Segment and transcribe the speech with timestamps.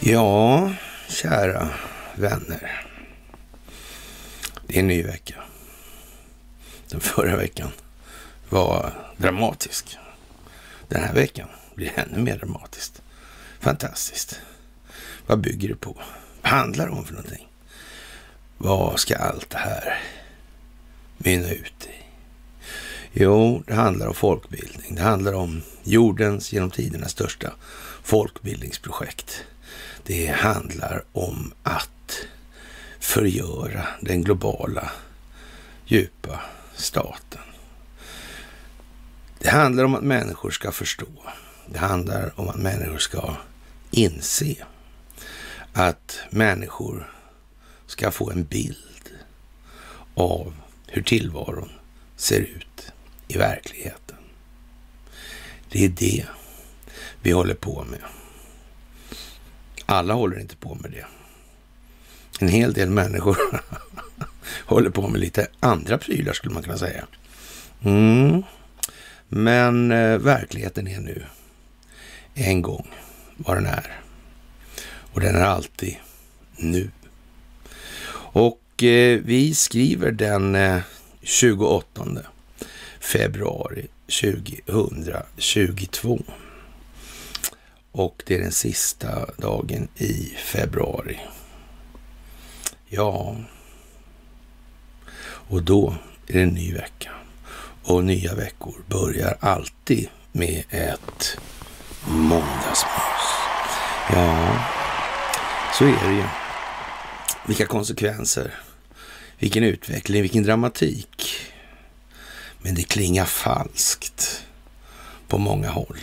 [0.00, 0.72] Ja,
[1.08, 1.68] kära
[2.14, 2.86] vänner.
[4.66, 5.34] Det är en ny vecka.
[6.88, 7.70] Den förra veckan
[8.48, 9.98] var dramatisk.
[10.88, 13.02] Den här veckan blir ännu mer dramatiskt.
[13.60, 14.40] Fantastiskt.
[15.26, 16.02] Vad bygger det på?
[16.42, 17.48] Vad handlar det om för någonting?
[18.58, 20.02] Vad ska allt det här
[21.18, 22.05] mynna ut i?
[23.18, 24.94] Jo, det handlar om folkbildning.
[24.94, 27.52] Det handlar om jordens genom tiderna största
[28.02, 29.44] folkbildningsprojekt.
[30.02, 32.26] Det handlar om att
[33.00, 34.90] förgöra den globala
[35.86, 36.40] djupa
[36.74, 37.40] staten.
[39.38, 41.12] Det handlar om att människor ska förstå.
[41.66, 43.36] Det handlar om att människor ska
[43.90, 44.56] inse
[45.72, 47.12] att människor
[47.86, 49.10] ska få en bild
[50.14, 50.54] av
[50.86, 51.70] hur tillvaron
[52.16, 52.65] ser ut
[53.28, 54.16] i verkligheten.
[55.68, 56.26] Det är det
[57.22, 58.00] vi håller på med.
[59.86, 61.06] Alla håller inte på med det.
[62.40, 63.36] En hel del människor
[64.66, 67.06] håller på med lite andra prylar skulle man kunna säga.
[67.84, 68.42] Mm.
[69.28, 71.24] Men eh, verkligheten är nu
[72.34, 72.88] en gång
[73.36, 74.00] vad den är.
[75.12, 75.96] Och den är alltid
[76.56, 76.90] nu.
[78.12, 80.80] Och eh, vi skriver den eh,
[81.22, 82.04] 28
[83.06, 86.22] februari 2022.
[87.92, 91.18] Och det är den sista dagen i februari.
[92.88, 93.36] Ja,
[95.24, 95.94] och då
[96.26, 97.10] är det en ny vecka.
[97.82, 101.38] Och nya veckor börjar alltid med ett
[102.08, 103.26] måndagsmys.
[104.12, 104.58] Ja,
[105.78, 106.24] så är det ju.
[107.46, 108.54] Vilka konsekvenser,
[109.38, 111.46] vilken utveckling, vilken dramatik.
[112.66, 114.44] Men det klingar falskt
[115.28, 116.00] på många håll.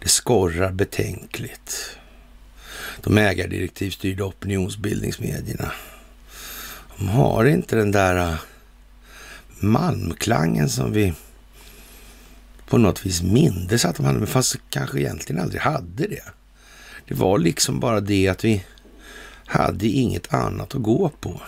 [0.00, 1.96] Det skorrar betänkligt.
[3.00, 5.72] De ägardirektivstyrda opinionsbildningsmedierna.
[6.98, 8.38] De har inte den där äh,
[9.60, 11.12] malmklangen som vi
[12.66, 16.24] på något vis mindes att de hade, men fast kanske egentligen aldrig hade det.
[17.08, 18.64] Det var liksom bara det att vi
[19.46, 21.40] hade inget annat att gå på.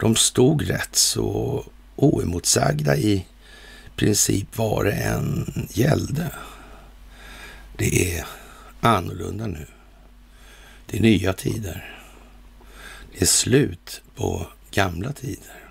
[0.00, 1.64] De stod rätt så
[1.96, 3.26] oemotsagda i
[3.96, 6.30] princip vad det än gällde.
[7.76, 8.26] Det är
[8.80, 9.66] annorlunda nu.
[10.86, 11.98] Det är nya tider.
[13.12, 15.62] Det är slut på gamla tider.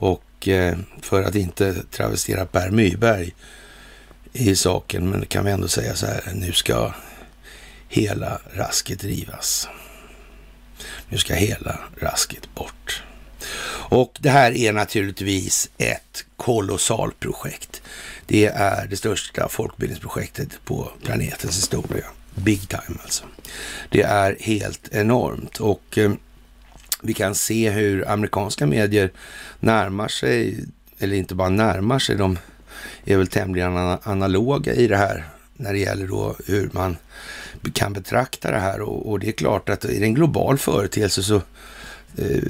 [0.00, 3.34] Och eh, för att inte travestera Per Myberg
[4.32, 6.94] i saken, men kan vi ändå säga så här, nu ska
[7.88, 9.68] hela rasket rivas.
[11.08, 13.02] Nu ska hela rasket bort.
[13.90, 17.82] Och det här är naturligtvis ett kolossalt projekt.
[18.26, 22.04] Det är det största folkbildningsprojektet på planetens historia.
[22.34, 23.24] Big time alltså.
[23.90, 26.12] Det är helt enormt och eh,
[27.02, 29.10] vi kan se hur amerikanska medier
[29.60, 30.64] närmar sig,
[30.98, 32.38] eller inte bara närmar sig, de
[33.04, 35.24] är väl tämligen analoga i det här
[35.56, 36.96] när det gäller då hur man
[37.74, 38.80] kan betrakta det här.
[38.80, 41.36] Och, och det är klart att i en global företeelse så
[42.16, 42.42] eh,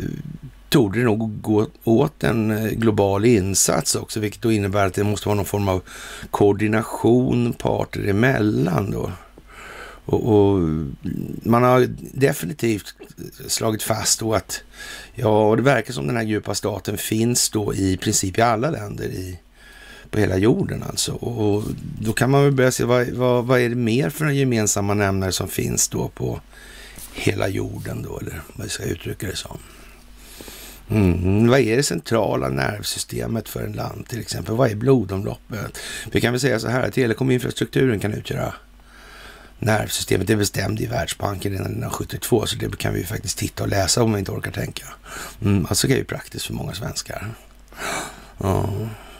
[0.70, 5.04] tog det nog gå åt en eh, global insats också, vilket då innebär att det
[5.04, 5.82] måste vara någon form av
[6.30, 9.12] koordination parter emellan då.
[10.04, 10.60] Och, och,
[11.42, 12.94] man har definitivt
[13.46, 14.62] slagit fast då att
[15.14, 19.04] ja, det verkar som den här djupa staten finns då i princip i alla länder
[19.04, 19.38] i,
[20.10, 21.12] på hela jorden alltså.
[21.12, 21.64] Och
[22.00, 25.32] då kan man väl börja se vad, vad, vad är det mer för gemensamma nämnare
[25.32, 26.40] som finns då på
[27.14, 29.58] hela jorden då, eller vad jag ska uttrycka det som.
[30.90, 31.48] Mm.
[31.48, 34.54] Vad är det centrala nervsystemet för en land till exempel?
[34.54, 35.78] Vad är blodomloppet?
[36.12, 38.54] Vi kan väl säga så här att telekominfrastrukturen kan utgöra
[39.58, 40.26] nervsystemet.
[40.26, 44.12] Det bestämde i Världsbanken redan 1972, så det kan vi faktiskt titta och läsa om
[44.12, 44.86] vi inte orkar tänka.
[45.42, 47.26] Mm, alltså det är ju praktiskt för många svenskar.
[48.38, 48.46] Det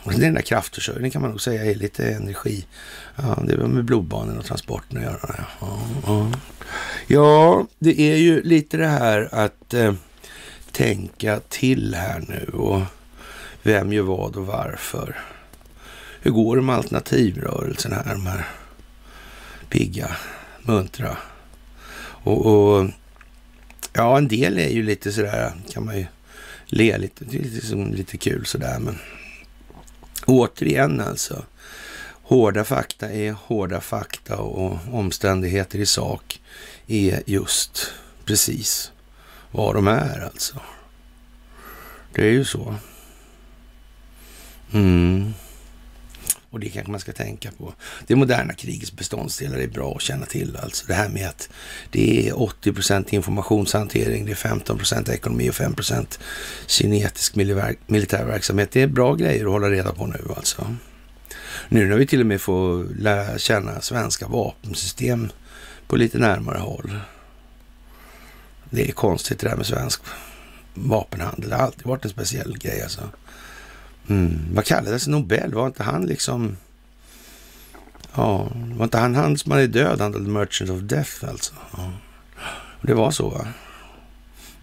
[0.02, 2.66] Och den där kraftförsörjningen kan man nog säga är lite energi.
[3.16, 5.44] Ja, det har med blodbanan och transporten att göra.
[5.60, 6.32] Ja, ja.
[7.06, 9.94] ja, det är ju lite det här att eh,
[10.80, 12.82] tänka till här nu och
[13.62, 15.18] vem gör vad och varför.
[16.20, 18.04] Hur går det med alternativrörelsen här?
[18.04, 18.46] De här
[19.68, 20.16] pigga,
[20.62, 21.16] muntra.
[22.00, 22.86] Och, och,
[23.92, 26.06] ja, en del är ju lite sådär, kan man ju
[26.66, 28.78] le lite, det är lite, lite kul sådär.
[28.78, 28.98] Men
[30.26, 31.44] återigen alltså,
[32.22, 36.40] hårda fakta är hårda fakta och omständigheter i sak
[36.86, 37.92] är just
[38.24, 38.92] precis
[39.50, 40.60] vad de är alltså.
[42.14, 42.74] Det är ju så.
[44.72, 45.34] Mm.
[46.50, 47.74] Och det kanske man ska tänka på.
[48.06, 50.56] Det moderna krigets beståndsdelar är bra att känna till.
[50.62, 51.48] Alltså det här med att
[51.90, 56.18] det är 80 procent informationshantering, det är 15 procent ekonomi och 5 procent
[56.66, 57.34] kinetisk
[57.86, 58.70] militär verksamhet.
[58.72, 60.76] Det är bra grejer att hålla reda på nu alltså.
[61.68, 65.30] Nu när vi till och med får lära känna svenska vapensystem
[65.86, 67.00] på lite närmare håll.
[68.70, 70.00] Det är konstigt det där med svensk
[70.74, 71.50] vapenhandel.
[71.50, 73.08] Det har alltid varit en speciell grej alltså.
[74.08, 74.38] Mm.
[74.54, 75.54] Vad kallades Nobel?
[75.54, 76.56] Var inte han liksom...
[78.14, 81.54] Ja, var inte han han som är död, han The Merchant of Death alltså?
[81.72, 81.92] Ja.
[82.82, 83.46] Det var så va?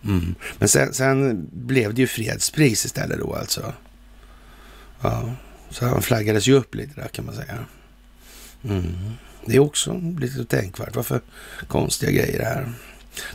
[0.04, 0.36] Mm.
[0.57, 3.74] Men sen, sen, blev det ju fredspris istället då alltså.
[5.01, 5.31] Ja,
[5.69, 7.65] så han flaggades ju upp lite där kan man säga.
[8.63, 8.86] Mm.
[9.45, 10.95] Det är också lite tänkvärt.
[10.95, 11.21] Varför
[11.68, 12.74] konstiga grejer det här?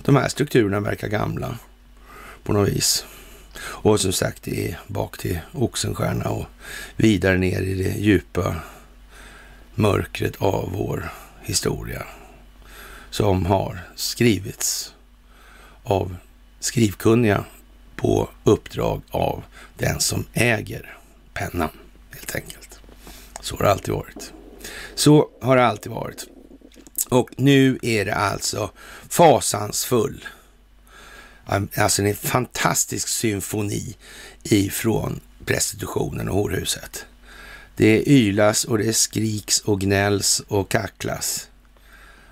[0.03, 1.59] De här strukturerna verkar gamla
[2.43, 3.05] på något vis.
[3.61, 6.47] Och som sagt, det är bak till Oxenstierna och
[6.97, 8.57] vidare ner i det djupa
[9.75, 11.13] mörkret av vår
[11.43, 12.03] historia
[13.11, 14.95] som har skrivits
[15.83, 16.17] av
[16.61, 17.45] skrivkunniga
[17.97, 19.45] på uppdrag av
[19.79, 20.97] den som äger
[21.35, 21.71] pennan,
[22.11, 22.81] helt enkelt.
[23.41, 24.33] Så har det alltid varit.
[24.95, 26.27] Så har det alltid varit.
[27.09, 28.71] Och nu är det alltså
[29.09, 30.25] fasansfull
[31.45, 33.97] Alltså en fantastisk symfoni
[34.43, 37.07] ifrån prostitutionen och horhuset.
[37.77, 41.49] Det ylas och det skriks och gnälls och kacklas.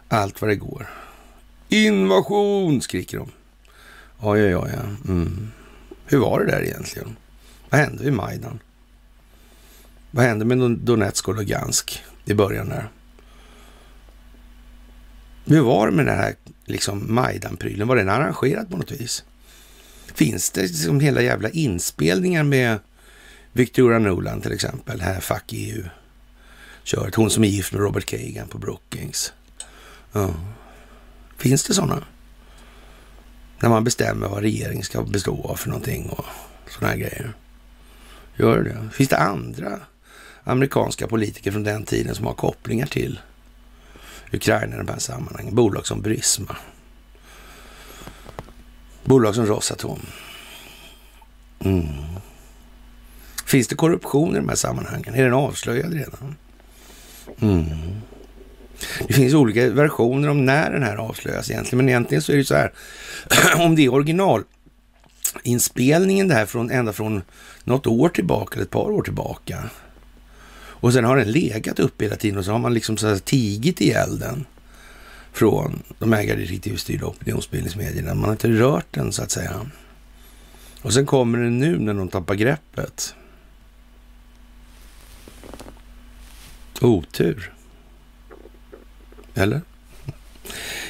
[0.09, 0.91] Allt vad det går.
[1.69, 3.31] Invasion, skriker de.
[4.21, 4.73] Oj, oj, oj.
[5.09, 5.53] Mm.
[6.07, 7.17] Hur var det där egentligen?
[7.71, 8.59] Vad hände vid Majdan?
[10.11, 12.89] Vad hände med Donetsk och Lugansk i början där?
[15.51, 17.89] Hur var det med den här liksom Majdan-prylen?
[17.89, 19.25] Var den arrangerad på något vis?
[20.15, 22.79] Finns det liksom hela jävla inspelningar med
[23.53, 25.83] Victoria Nuland till exempel, här Fuck EU.
[26.83, 27.15] Köret.
[27.15, 29.33] Hon som är gift med Robert Kagan på Brookings.
[30.13, 30.35] Ja.
[31.37, 32.05] Finns det sådana?
[33.61, 36.25] När man bestämmer vad regeringen ska bestå av för någonting och
[36.69, 37.33] sådana här grejer.
[38.37, 38.89] Gör det?
[38.93, 39.81] Finns det andra
[40.45, 43.21] amerikanska politiker från den tiden som har kopplingar till
[44.33, 45.55] Ukraina i de här sammanhangen.
[45.55, 46.57] Bolag som Brisma.
[49.05, 50.01] Bolag som Rosatom.
[51.65, 51.87] Mm.
[53.47, 55.15] Finns det korruption i de här sammanhangen?
[55.15, 56.37] Är den avslöjad redan?
[57.41, 57.67] Mm.
[59.09, 62.45] Det finns olika versioner om när den här avslöjas egentligen, men egentligen så är det
[62.45, 62.73] så här.
[63.65, 67.23] om det är originalinspelningen det här från, ända från
[67.65, 69.71] något år tillbaka, eller ett par år tillbaka,
[70.81, 73.17] och sen har den legat uppe hela tiden och så har man liksom så här
[73.17, 74.47] tigit ihjäl den
[75.33, 78.15] från de ägardirektivstyrda opinionsbildningsmedierna.
[78.15, 79.71] Man har inte rört den så att säga.
[80.83, 83.15] Och sen kommer den nu när de tappar greppet.
[86.81, 87.53] Otur.
[89.35, 89.61] Eller?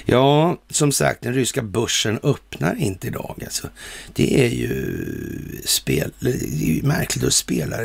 [0.05, 3.41] Ja, som sagt, den ryska börsen öppnar inte idag.
[3.45, 3.69] Alltså.
[4.13, 7.77] Det är ju spel, det är ju märkligt att spela.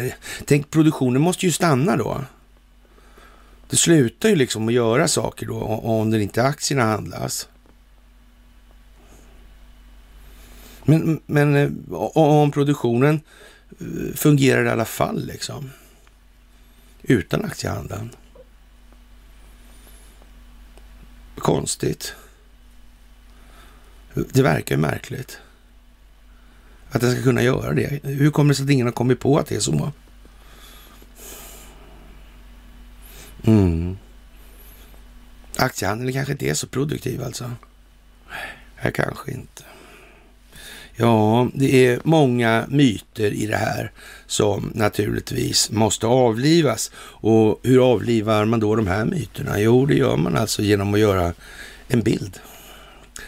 [0.46, 2.22] Tänk, produktionen måste ju stanna då.
[3.70, 7.48] Det slutar ju liksom att göra saker då om det inte aktierna handlas.
[10.84, 11.70] Men, men eh,
[12.18, 13.22] om produktionen
[13.80, 15.70] eh, fungerar i alla fall liksom.
[17.04, 18.10] Utan aktiehandeln.
[21.46, 22.16] Konstigt.
[24.14, 25.40] Det verkar ju märkligt.
[26.90, 28.00] Att den ska kunna göra det.
[28.04, 29.92] Hur kommer det sig att ingen har kommit på att det är så?
[33.44, 33.98] Mm.
[35.58, 37.52] Aktiehandeln kanske inte är så produktiv alltså.
[38.84, 39.64] Nej, kanske inte.
[40.98, 43.92] Ja, det är många myter i det här
[44.28, 46.92] som naturligtvis måste avlivas.
[46.98, 49.60] Och hur avlivar man då de här myterna?
[49.60, 51.34] Jo, det gör man alltså genom att göra
[51.88, 52.40] en bild.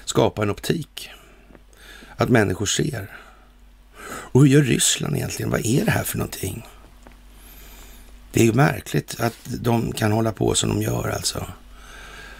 [0.05, 1.09] Skapa en optik.
[2.15, 3.11] Att människor ser.
[4.07, 5.51] Och hur gör Ryssland egentligen?
[5.51, 6.65] Vad är det här för någonting?
[8.31, 11.47] Det är ju märkligt att de kan hålla på som de gör alltså.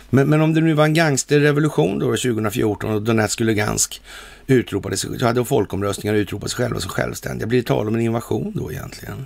[0.09, 4.01] Men, men om det nu var en gangsterrevolution då 2014 och Donetsk och Lugansk
[4.47, 7.47] utropade sig, hade folkomröstningar utropat sig själva som självständiga.
[7.47, 9.25] Blir det tal om en invasion då egentligen?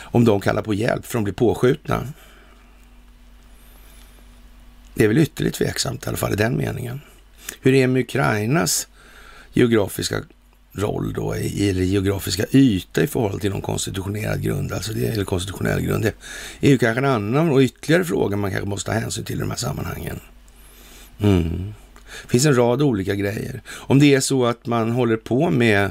[0.00, 2.06] Om de kallar på hjälp för de blir påskjutna?
[4.94, 7.00] Det är väl ytterligt tveksamt i alla fall i den meningen.
[7.60, 8.88] Hur är det med Ukrainas
[9.52, 10.22] geografiska
[10.72, 15.80] roll då, eller geografiska yta i förhållande till någon konstitutionell grund, alltså det, eller konstitutionell
[15.80, 16.02] grund.
[16.02, 16.14] Det
[16.60, 19.40] är ju kanske en annan och ytterligare fråga man kanske måste ta hänsyn till i
[19.40, 20.20] de här sammanhangen.
[21.20, 21.74] Mm.
[22.22, 23.62] Det finns en rad olika grejer.
[23.68, 25.90] Om det är så att man håller på med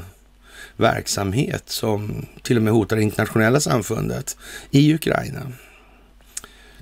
[0.77, 4.37] verksamhet som till och med hotar det internationella samfundet
[4.71, 5.51] i Ukraina.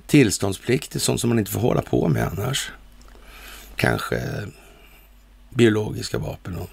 [0.06, 2.70] tillståndsplikt är sånt som man inte får hålla på med annars.
[3.76, 4.20] Kanske
[5.50, 6.70] biologiska vapen och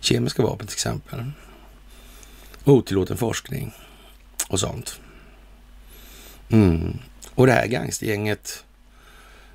[0.00, 1.24] kemiska vapen till exempel.
[2.64, 3.72] Otillåten forskning
[4.48, 5.00] och sånt.
[6.48, 6.98] Mm.
[7.34, 8.64] Och det här gangstergänget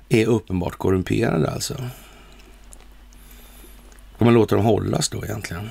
[0.08, 1.76] är uppenbart korrumperade alltså.
[4.18, 5.70] Ska man låta dem hållas då egentligen.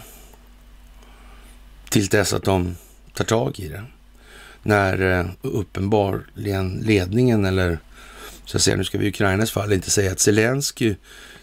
[1.89, 2.75] Till dess att de
[3.13, 3.83] tar tag i det.
[4.63, 7.79] När eh, uppenbarligen ledningen eller
[8.45, 10.95] så att säga, nu ska vi i Ukrainas fall inte säga att Zelensky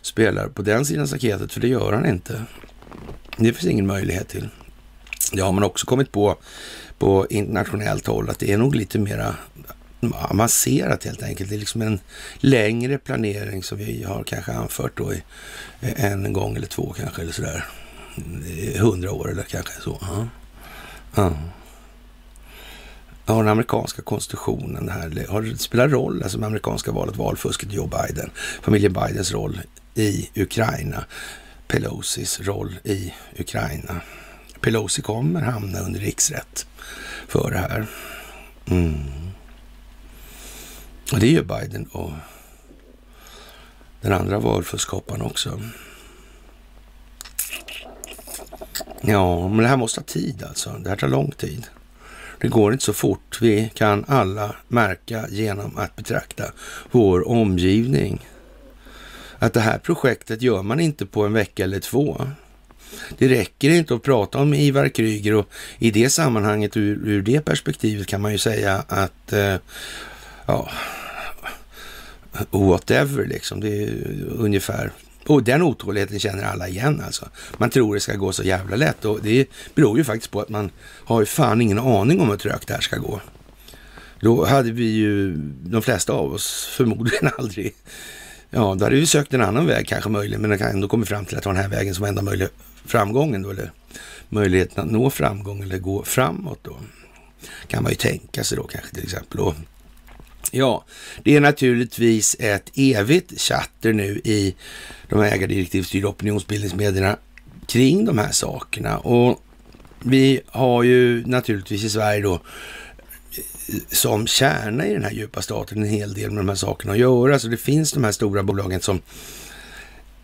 [0.03, 2.45] spelar på den sidan staketet, för det gör han inte.
[3.37, 4.49] Det finns ingen möjlighet till.
[5.33, 6.37] Det har man också kommit på
[6.99, 9.35] på internationellt håll att det är nog lite mera
[10.13, 11.51] avancerat helt enkelt.
[11.51, 12.01] Det är liksom en
[12.37, 15.23] längre planering som vi har kanske anfört då i
[15.81, 17.65] eh, en gång eller två kanske eller sådär.
[18.17, 19.99] Eh, hundra år eller kanske så.
[20.01, 20.29] Ja.
[21.15, 21.33] Ja.
[23.27, 25.27] Ja, den amerikanska konstitutionen här.
[25.29, 28.31] Har det spelat roll, alltså det amerikanska valet, valfusket, Joe Biden,
[28.63, 29.61] familjen Bidens roll
[29.95, 31.05] i Ukraina,
[31.69, 34.01] Pelosis roll i Ukraina.
[34.61, 36.67] Pelosi kommer hamna under riksrätt
[37.29, 37.87] för det här.
[38.67, 39.24] Mm.
[41.13, 42.13] Och det gör Biden och
[44.01, 45.61] den andra valfuskhopparen också.
[49.01, 50.71] Ja, men det här måste ha tid alltså.
[50.71, 51.67] Det här tar lång tid.
[52.41, 53.39] Det går inte så fort.
[53.41, 56.45] Vi kan alla märka genom att betrakta
[56.91, 58.27] vår omgivning.
[59.39, 62.27] Att det här projektet gör man inte på en vecka eller två.
[63.19, 67.41] Det räcker inte att prata om Ivar Kryger och i det sammanhanget, ur, ur det
[67.41, 69.57] perspektivet kan man ju säga att eh,
[70.47, 70.71] ja,
[72.51, 73.61] whatever liksom.
[73.61, 74.93] Det är ungefär
[75.27, 77.29] och den otåligheten känner alla igen alltså.
[77.59, 80.49] Man tror det ska gå så jävla lätt och det beror ju faktiskt på att
[80.49, 83.21] man har ju fan ingen aning om hur trögt det här ska gå.
[84.21, 87.75] Då hade vi ju, de flesta av oss, förmodligen aldrig,
[88.51, 91.37] ja, då hade vi sökt en annan väg kanske möjligen, men ändå kommit fram till
[91.37, 92.49] att ta den här vägen som enda möjliga
[92.87, 93.73] framgången då, eller
[94.29, 96.77] möjligheten att nå framgång eller gå framåt då.
[97.67, 99.41] Kan man ju tänka sig då kanske till exempel.
[99.41, 99.55] Och
[100.51, 100.85] Ja,
[101.23, 104.55] det är naturligtvis ett evigt chatter nu i
[105.09, 107.17] de här ägardirektivstyrda opinionsbildningsmedierna
[107.67, 108.99] kring de här sakerna.
[108.99, 109.43] Och
[110.01, 112.41] vi har ju naturligtvis i Sverige då eh,
[113.89, 116.99] som kärna i den här djupa staten en hel del med de här sakerna att
[116.99, 117.39] göra.
[117.39, 119.01] Så det finns de här stora bolagen som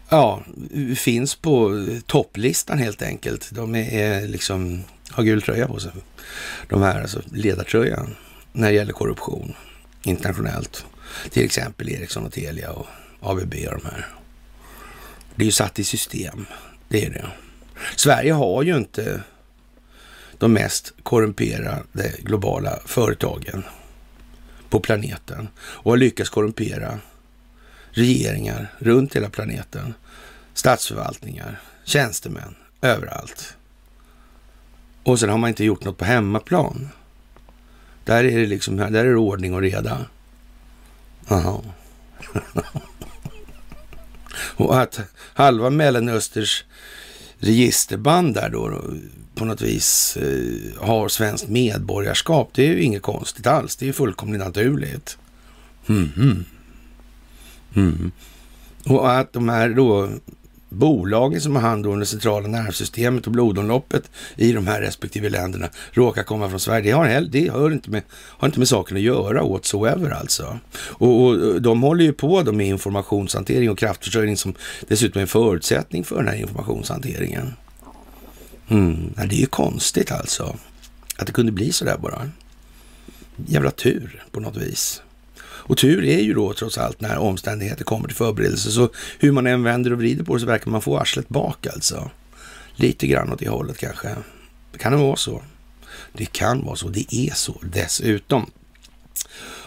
[0.08, 0.42] ja,
[0.96, 3.50] finns på topplistan helt enkelt.
[3.50, 5.92] De är liksom, har gul tröja på sig.
[6.68, 8.16] De här, alltså ledartröjan,
[8.52, 9.54] när det gäller korruption
[10.02, 10.84] internationellt.
[11.30, 12.86] Till exempel Ericsson och Telia och
[13.20, 14.06] ABB och de här.
[15.34, 16.46] Det är ju satt i system.
[16.88, 17.26] Det är det.
[17.96, 19.22] Sverige har ju inte
[20.38, 23.62] de mest korrumperade globala företagen
[24.70, 26.98] på planeten och har lyckats korrumpera
[27.90, 29.94] regeringar runt hela planeten,
[30.54, 33.56] statsförvaltningar, tjänstemän, överallt.
[35.02, 36.88] Och sen har man inte gjort något på hemmaplan.
[38.10, 40.06] Där är det liksom, där är det ordning och reda.
[41.28, 41.64] Aha.
[44.56, 45.00] och att
[45.34, 46.64] halva Mellanösters
[47.38, 48.82] registerband där då
[49.34, 53.76] på något vis eh, har svenskt medborgarskap, det är ju inget konstigt alls.
[53.76, 55.18] Det är ju fullkomligt naturligt.
[55.86, 56.44] Mm -hmm.
[57.74, 58.12] Mm.
[58.86, 60.08] Och att de här då
[60.70, 65.68] bolagen som har hand om det centrala nervsystemet och blodomloppet i de här respektive länderna
[65.92, 66.82] råkar komma från Sverige.
[66.82, 70.58] Det har, det har, inte, med, har inte med saken att göra whatsoever alltså.
[70.74, 74.54] Och, och de håller ju på då med informationshantering och kraftförsörjning som
[74.88, 77.54] dessutom är en förutsättning för den här informationshanteringen.
[78.68, 79.14] Mm.
[79.16, 80.56] Ja, det är ju konstigt alltså
[81.16, 82.30] att det kunde bli så där bara.
[83.46, 85.02] Jävla tur på något vis.
[85.70, 88.70] Och tur är ju då trots allt när omständigheter kommer till förberedelse.
[88.70, 91.66] Så hur man än vänder och vrider på det så verkar man få arslet bak
[91.66, 92.10] alltså.
[92.74, 94.08] Lite grann åt det hållet kanske.
[94.78, 95.42] Kan det vara så?
[96.12, 96.88] Det kan vara så.
[96.88, 98.50] Det är så dessutom.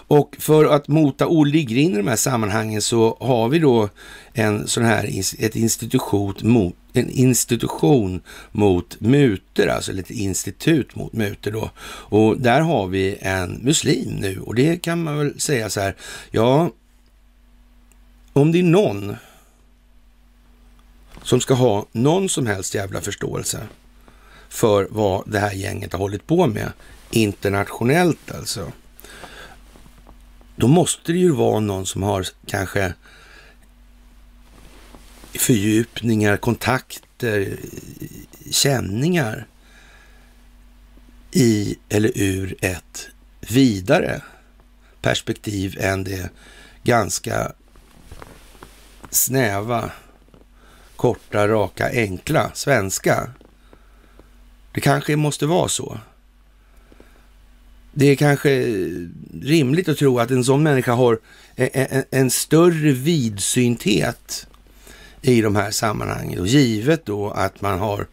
[0.08, 3.90] Och för att mota Olle in i de här sammanhangen så har vi då
[4.34, 11.52] en sån här ett institution mot, en institution mot muter, alltså ett institut mot muter
[11.52, 11.70] då.
[11.86, 15.96] Och där har vi en muslim nu och det kan man väl säga så här,
[16.32, 16.72] ja,
[18.34, 19.16] om det är någon
[21.24, 23.68] som ska ha någon som helst jävla förståelse
[24.50, 26.72] för vad det här gänget har hållit på med
[27.12, 28.72] internationellt alltså
[30.56, 32.94] då måste det ju vara någon som har kanske
[35.34, 37.58] fördjupningar, kontakter,
[38.52, 39.48] känningar
[41.32, 43.08] i eller ur ett
[43.40, 44.22] vidare
[45.02, 46.30] perspektiv än det
[46.84, 47.52] ganska
[49.10, 49.92] snäva,
[50.96, 53.30] korta, raka, enkla svenska.
[54.72, 56.00] Det kanske måste vara så.
[57.94, 58.50] Det är kanske
[59.42, 61.20] rimligt att tro att en sån människa har
[61.56, 64.48] en, en, en större vidsynthet
[65.22, 66.40] i de här sammanhangen.
[66.40, 68.08] Och givet då att man har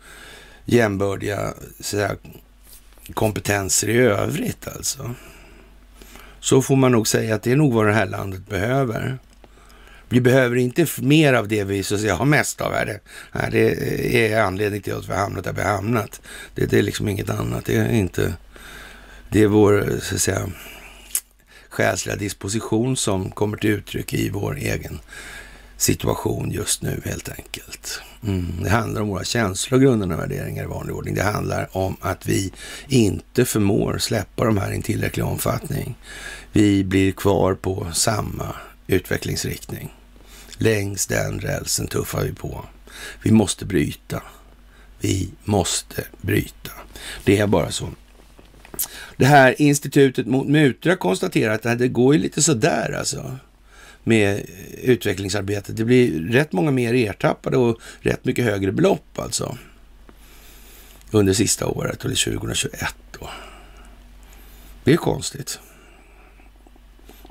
[0.65, 2.17] jämbördiga säga,
[3.15, 5.15] kompetenser i övrigt alltså.
[6.41, 9.19] Så får man nog säga att det är nog vad det här landet behöver.
[10.09, 12.73] Vi behöver inte mer av det vi så att säga har mest av.
[12.73, 12.87] Här.
[12.87, 13.01] det.
[13.33, 16.21] här, det är anledningen till att vi har hamnat där vi har hamnat.
[16.55, 17.65] Det, det är liksom inget annat.
[17.65, 18.35] Det är inte...
[19.33, 20.51] Det är vår, så att säga,
[21.69, 25.01] själsliga disposition som kommer till uttryck i vår egen
[25.77, 28.03] situation just nu helt enkelt.
[28.27, 28.63] Mm.
[28.63, 31.15] Det handlar om våra känslor, grundande värderingar i vanlig ordning.
[31.15, 32.53] Det handlar om att vi
[32.89, 35.95] inte förmår släppa de här i en tillräcklig omfattning.
[36.53, 38.55] Vi blir kvar på samma
[38.87, 39.95] utvecklingsriktning.
[40.59, 42.65] Längs den rälsen tuffar vi på.
[43.23, 44.23] Vi måste bryta.
[45.01, 46.71] Vi måste bryta.
[47.25, 47.89] Det är bara så.
[49.21, 53.39] Det här institutet mot mutor har konstaterat att det går ju lite sådär alltså
[54.05, 54.47] med
[54.83, 55.77] utvecklingsarbetet.
[55.77, 59.59] Det blir rätt många mer ertappade och rätt mycket högre belopp alltså.
[61.11, 63.31] Under sista året, eller 2021 då.
[64.85, 65.59] Det är konstigt.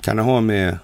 [0.00, 0.78] Kan det ha med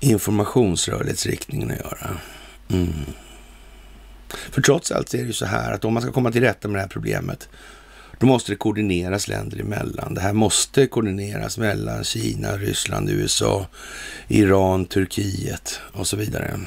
[0.00, 2.20] informationsrörlighetsriktningen att göra?
[2.68, 2.92] Mm.
[4.28, 6.68] För trots allt är det ju så här att om man ska komma till rätta
[6.68, 7.48] med det här problemet
[8.18, 10.14] då måste det koordineras länder emellan.
[10.14, 13.66] Det här måste koordineras mellan Kina, Ryssland, USA,
[14.28, 16.60] Iran, Turkiet och så vidare.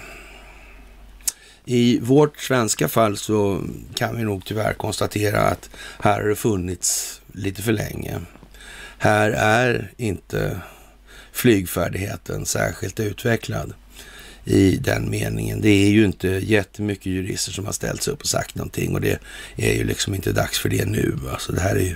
[1.66, 3.64] I vårt svenska fall så
[3.94, 8.20] kan vi nog tyvärr konstatera att här har det funnits lite för länge.
[8.98, 10.60] Här är inte
[11.32, 13.74] flygfärdigheten särskilt utvecklad
[14.50, 15.62] i den meningen.
[15.62, 19.02] Det är ju inte jättemycket jurister som har ställt sig upp och sagt någonting och
[19.02, 19.20] det
[19.56, 21.20] är ju liksom inte dags för det nu.
[21.32, 21.96] Alltså det här är ju,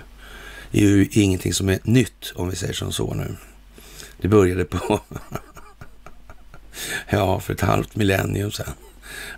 [0.71, 3.35] är ju ingenting som är nytt om vi säger som så nu.
[4.21, 5.01] Det började på,
[7.09, 8.73] ja, för ett halvt millennium sedan.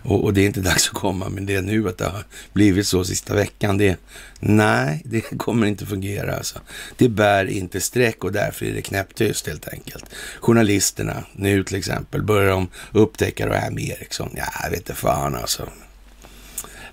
[0.02, 2.24] Och, och, det är inte dags att komma, men det är nu att det har
[2.52, 3.78] blivit så sista veckan.
[3.78, 3.96] Det,
[4.40, 6.36] nej, det kommer inte fungera.
[6.36, 6.58] Alltså.
[6.96, 10.04] Det bär inte streck och därför är det knäpptyst helt enkelt.
[10.40, 14.30] Journalisterna, nu till exempel, börjar de upptäcka det här med Ericsson.
[14.36, 15.68] Ja, jag vet inte fan alltså.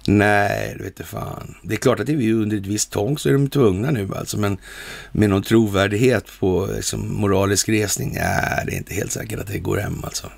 [0.07, 1.55] Nej, det vet fan.
[1.63, 3.91] Det är klart att det är vi under ett visst tång så är de tvungna
[3.91, 4.57] nu alltså, men
[5.11, 9.59] med någon trovärdighet på liksom, moralisk resning, Nej, det är inte helt säkert att det
[9.59, 10.31] går hem alltså.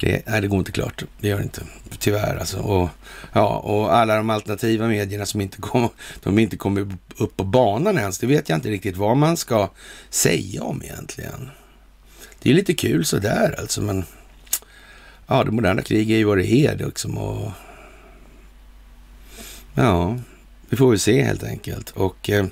[0.00, 1.04] Det, nej, det går inte klart.
[1.20, 1.62] Det gör det inte.
[1.98, 2.58] Tyvärr alltså.
[2.58, 2.88] Och,
[3.32, 5.90] ja, och alla de alternativa medierna som inte kommer
[6.22, 8.18] de inte kommer upp på banan ens.
[8.18, 9.70] Det vet jag inte riktigt vad man ska
[10.10, 11.50] säga om egentligen.
[12.42, 14.04] Det är lite kul sådär alltså, men
[15.26, 17.18] ja, det moderna kriget är ju vad det är liksom.
[17.18, 17.50] Och,
[19.74, 20.18] ja,
[20.68, 21.90] vi får väl se helt enkelt.
[21.90, 22.46] Och eh,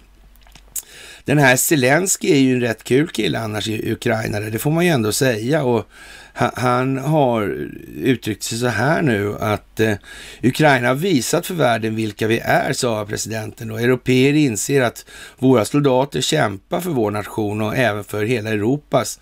[1.24, 4.84] den här Zelensky är ju en rätt kul kille annars i Ukraina, det får man
[4.84, 5.64] ju ändå säga.
[5.64, 5.88] Och
[6.36, 9.94] han har uttryckt sig så här nu att eh,
[10.42, 13.70] Ukraina har visat för världen vilka vi är, sa presidenten.
[13.70, 15.04] Och europeer inser att
[15.38, 19.20] våra soldater kämpar för vår nation och även för hela Europas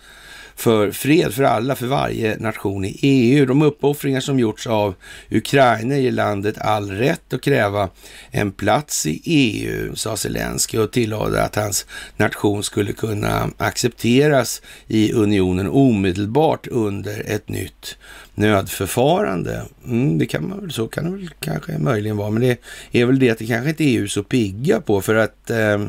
[0.55, 3.45] för fred för alla, för varje nation i EU.
[3.45, 4.95] De uppoffringar som gjorts av
[5.31, 7.89] Ukraina ger landet all rätt att kräva
[8.31, 11.85] en plats i EU, sa Zelensky och tillade att hans
[12.17, 17.97] nation skulle kunna accepteras i unionen omedelbart under ett nytt
[18.35, 19.65] nödförfarande.
[19.85, 22.59] Mm, det kan man, så kan det väl kanske möjligen vara, men det
[22.91, 25.87] är väl det att det kanske inte är EU så pigga på för att eh,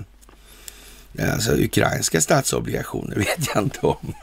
[1.19, 4.15] Alltså ukrainska statsobligationer vet jag inte om.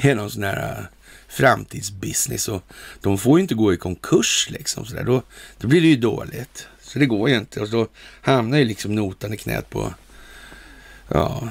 [0.00, 0.84] Det är någon sån här äh,
[1.28, 2.62] framtidsbusiness och
[3.00, 4.86] de får ju inte gå i konkurs liksom.
[4.86, 5.04] Så där.
[5.04, 5.22] Då,
[5.58, 6.66] då blir det ju dåligt.
[6.80, 7.60] Så det går ju inte.
[7.60, 7.88] Och då
[8.20, 9.94] hamnar ju liksom notan i knät på
[11.08, 11.48] ja,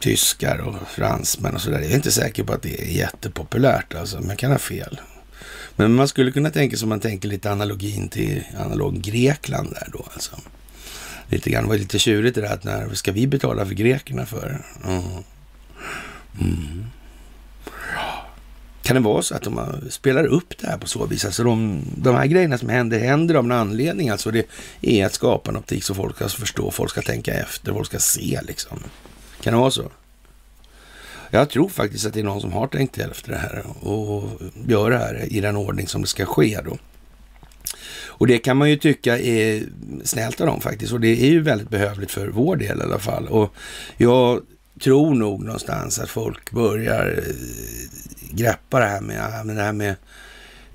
[0.00, 1.80] tyskar och fransmän och sådär.
[1.80, 4.20] Jag är inte säker på att det är jättepopulärt alltså.
[4.20, 5.00] Man kan ha fel.
[5.76, 10.06] Men man skulle kunna tänka som man tänker lite analogin till analog Grekland där då
[10.14, 10.36] alltså
[11.26, 11.62] lite grann.
[11.62, 14.62] Det var lite tjurigt det där att när ska vi betala för grekerna för?
[14.84, 15.02] Mm.
[16.40, 16.84] Mm.
[18.82, 21.24] Kan det vara så att de spelar upp det här på så vis?
[21.24, 24.08] Alltså de, de här grejerna som händer, händer av en anledning.
[24.08, 24.46] Alltså det
[24.80, 27.98] är att skapa en optik så folk ska förstå, folk ska tänka efter, folk ska
[27.98, 28.78] se liksom.
[29.40, 29.90] Kan det vara så?
[31.30, 34.90] Jag tror faktiskt att det är någon som har tänkt efter det här och gör
[34.90, 36.78] det här i den ordning som det ska ske då.
[38.16, 39.62] Och det kan man ju tycka är
[40.04, 40.92] snällt av dem faktiskt.
[40.92, 43.28] Och det är ju väldigt behövligt för vår del i alla fall.
[43.28, 43.54] Och
[43.96, 44.40] jag
[44.80, 47.34] tror nog någonstans att folk börjar eh,
[48.30, 49.94] greppa det här med, men det här med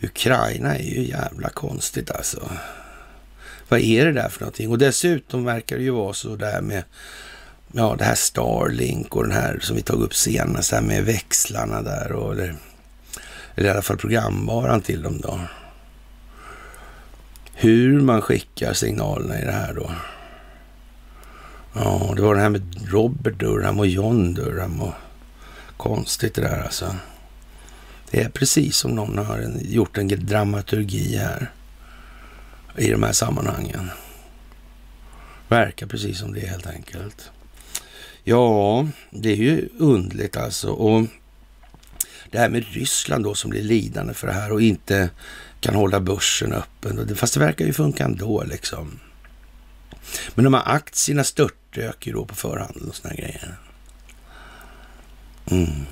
[0.01, 2.49] Ukraina är ju jävla konstigt alltså.
[3.69, 4.69] Vad är det där för någonting?
[4.69, 6.83] Och dessutom verkar det ju vara så där med
[7.71, 11.81] ja, det här Starlink och den här som vi tog upp senast, här med växlarna
[11.81, 12.55] där och eller,
[13.55, 15.39] eller i alla fall programvaran till dem då.
[17.61, 19.91] Hur man skickar signalerna i det här då.
[21.73, 24.93] Ja, det var det här med Robert Durham och John Durham och
[25.77, 26.95] konstigt det där alltså.
[28.11, 31.51] Det är precis som någon har gjort en dramaturgi här
[32.77, 33.89] i de här sammanhangen.
[35.47, 37.31] Verkar precis som det helt enkelt.
[38.23, 40.69] Ja, det är ju undligt alltså.
[40.69, 41.05] Och
[42.31, 45.09] det här med Ryssland då som blir lidande för det här och inte
[45.59, 47.15] kan hålla börsen öppen.
[47.15, 48.99] Fast det verkar ju funka ändå liksom.
[50.35, 53.57] Men de här aktierna störtdök ju då på förhand och såna grejer.
[55.51, 55.85] Mm.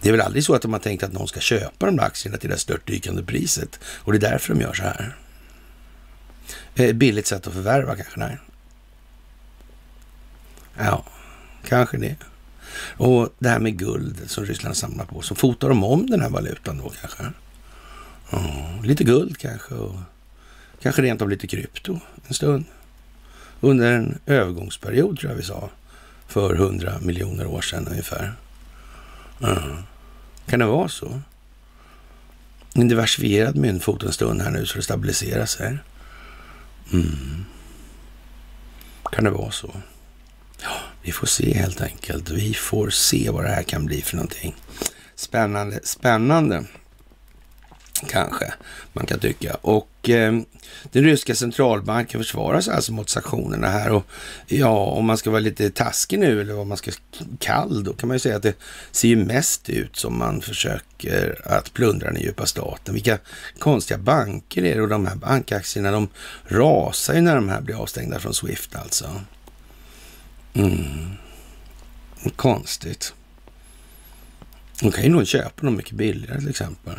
[0.00, 2.04] Det är väl aldrig så att de har tänkt att någon ska köpa de där
[2.04, 5.16] aktierna till det störtdykande priset och det är därför de gör så här.
[6.74, 8.20] Eh, billigt sätt att förvärva kanske?
[8.20, 8.38] Nej.
[10.78, 11.04] Ja,
[11.68, 12.16] kanske det.
[12.96, 16.30] Och det här med guld som Ryssland samlar på, så fotar de om den här
[16.30, 17.24] valutan då kanske?
[18.84, 19.96] Lite guld kanske och
[20.82, 22.64] kanske rent av lite krypto en stund.
[23.60, 25.70] Under en övergångsperiod tror jag vi sa,
[26.26, 28.32] för hundra miljoner år sedan ungefär.
[29.38, 29.58] Ja.
[30.46, 31.20] Kan det vara så?
[32.74, 35.78] En diversifierad myntfot en stund här nu så det stabiliserar sig.
[36.92, 37.44] Mm.
[39.12, 39.74] Kan det vara så?
[40.62, 42.30] Ja, vi får se helt enkelt.
[42.30, 44.54] Vi får se vad det här kan bli för någonting.
[45.14, 46.64] Spännande, spännande
[48.08, 48.52] kanske
[48.92, 49.54] man kan tycka.
[49.60, 50.40] Och eh,
[50.92, 53.90] den ryska centralbanken försvarar sig alltså mot sanktionerna här.
[53.90, 54.06] Och
[54.46, 56.90] ja, om man ska vara lite taskig nu eller om man ska
[57.38, 58.54] kall, då kan man ju säga att det
[58.92, 62.94] ser ju mest ut som man försöker att plundra den djupa staten.
[62.94, 63.18] Vilka
[63.58, 66.08] konstiga banker är det och de här bankaktierna, de
[66.44, 69.20] rasar ju när de här blir avstängda från Swift alltså.
[70.54, 71.10] Mm.
[72.36, 73.14] Konstigt.
[74.80, 76.94] De kan ju nog köpa dem mycket billigare till exempel.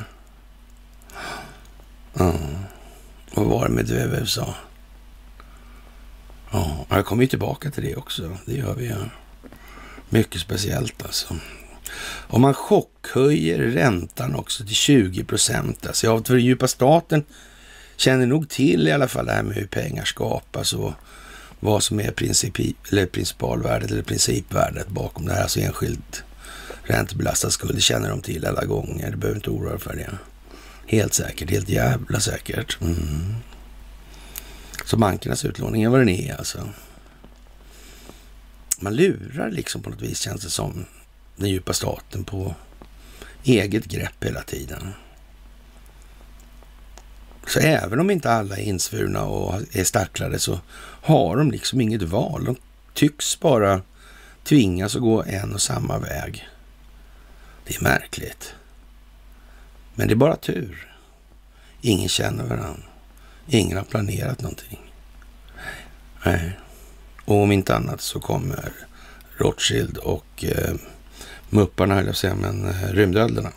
[2.14, 2.34] Ja.
[3.36, 4.56] Vad var det med Dvevev sa?
[6.52, 8.38] Ja, jag kommer ju tillbaka till det också.
[8.46, 8.96] Det gör vi ju.
[10.10, 11.36] Mycket speciellt alltså.
[12.28, 15.88] Om man chockhöjer räntan också till 20 procent.
[15.88, 17.24] Alltså, ja, för den djupa staten
[17.96, 20.94] känner nog till i alla fall det här med hur pengar skapas och
[21.60, 25.42] vad som är principi, eller principalvärdet eller principvärdet bakom det här.
[25.42, 26.24] Alltså enskilt
[26.84, 27.76] räntebelastad skuld.
[27.76, 29.12] Det känner de till alla gånger.
[29.12, 30.18] Du behöver inte oroa dig för det.
[30.94, 32.82] Helt säkert, helt jävla säkert.
[32.82, 33.36] Mm.
[34.86, 36.70] Så bankernas utlåning är vad den är alltså.
[38.80, 40.86] Man lurar liksom på något vis känns det som
[41.36, 42.56] den djupa staten på
[43.44, 44.94] eget grepp hela tiden.
[47.48, 50.60] Så även om inte alla är insvurna och är stacklade så
[51.02, 52.46] har de liksom inget val.
[52.46, 52.56] De
[52.94, 53.82] tycks bara
[54.44, 56.48] tvingas att gå en och samma väg.
[57.66, 58.54] Det är märkligt.
[59.96, 60.90] Men det är bara tur.
[61.82, 62.84] Ingen känner varandra.
[63.48, 64.92] Ingen har planerat någonting.
[66.26, 66.60] Nej.
[67.26, 68.74] Och om inte annat så kommer
[69.38, 70.76] Rothschild och eh,
[71.50, 73.52] Mupparna, höll jag säga, men eh, rymdölderna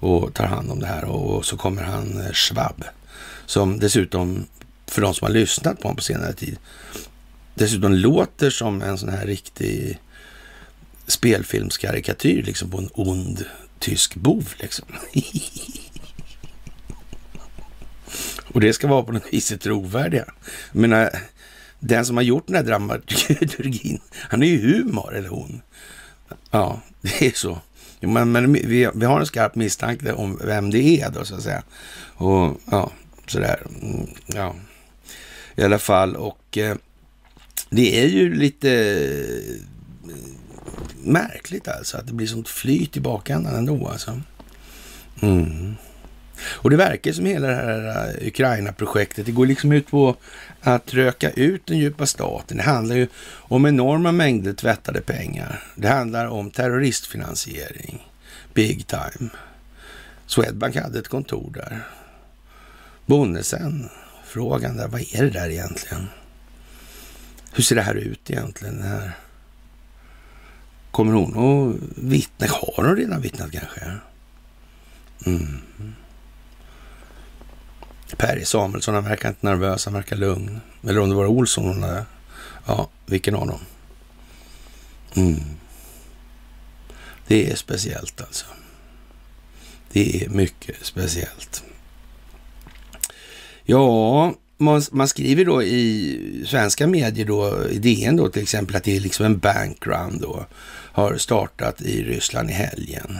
[0.00, 1.04] och tar hand om det här.
[1.04, 2.84] Och så kommer han eh, Schwab,
[3.46, 4.46] som dessutom,
[4.86, 6.58] för de som har lyssnat på honom på senare tid,
[7.54, 9.98] dessutom låter som en sån här riktig
[11.06, 13.44] spelfilmskarikatyr liksom på en ond
[13.78, 14.86] tysk bov liksom.
[18.52, 20.24] Och det ska vara på något vis trovärdiga.
[20.72, 21.10] Jag menar,
[21.78, 25.62] den som har gjort den här dramaturgin, han är ju humor, eller hon.
[26.50, 27.58] Ja, det är så.
[28.00, 31.42] Men, men vi, vi, har en skarp misstanke om vem det är då, så att
[31.42, 31.62] säga.
[32.14, 32.92] Och ja,
[33.26, 33.66] sådär.
[33.82, 34.54] Mm, ja,
[35.56, 36.16] i alla fall.
[36.16, 36.76] Och eh,
[37.70, 38.70] det är ju lite
[40.08, 40.12] eh,
[41.02, 44.20] märkligt alltså att det blir sånt flyt i bakändan ändå alltså.
[45.22, 45.74] Mm.
[46.42, 50.16] Och det verkar som hela det här äh, Ukraina-projektet, det går liksom ut på
[50.60, 52.56] att röka ut den djupa staten.
[52.56, 55.62] Det handlar ju om enorma mängder tvättade pengar.
[55.74, 58.08] Det handlar om terroristfinansiering,
[58.54, 59.30] big time.
[60.26, 61.80] Swedbank hade ett kontor där.
[63.06, 63.88] Bonnesen,
[64.26, 66.06] frågan där, vad är det där egentligen?
[67.52, 68.82] Hur ser det här ut egentligen?
[68.82, 69.12] här?
[70.98, 72.46] Kommer hon att vittna?
[72.46, 73.80] Har hon redan vittnat kanske?
[75.26, 75.58] Mm.
[78.16, 80.60] Per Samuelsson, han verkar inte nervös, han verkar lugn.
[80.82, 82.04] Eller om det var Olsson hon hade.
[82.66, 83.60] Ja, vilken av dem?
[85.14, 85.40] Mm.
[87.26, 88.46] Det är speciellt alltså.
[89.92, 91.62] Det är mycket speciellt.
[93.64, 98.84] Ja, man, man, skriver då i svenska medier då, i DN då till exempel, att
[98.84, 100.46] det är liksom en bankrun då,
[100.98, 103.18] har startat i Ryssland i helgen.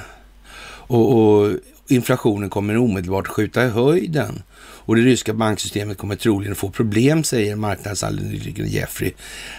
[0.89, 1.51] Och, och
[1.89, 4.43] inflationen kommer omedelbart skjuta i höjden.
[4.59, 9.13] Och det ryska banksystemet kommer troligen få problem, säger marknadsanalytikern Jeffrey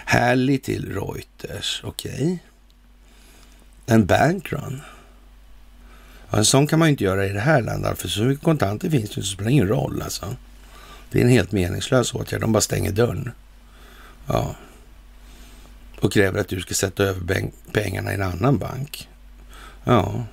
[0.04, 1.80] Halley till Reuters.
[1.84, 2.12] Okej.
[2.12, 2.38] Okay.
[3.86, 4.80] En bankrun.
[6.30, 8.44] Ja, en sån kan man ju inte göra i det här landet, för så mycket
[8.44, 10.36] kontanter finns det så det spelar ingen roll alltså.
[11.10, 12.40] Det är en helt meningslös åtgärd.
[12.40, 13.30] De bara stänger dörren.
[14.26, 14.54] Ja.
[16.00, 19.08] Och kräver att du ska sätta över pengarna i en annan bank.
[19.84, 20.24] Ja,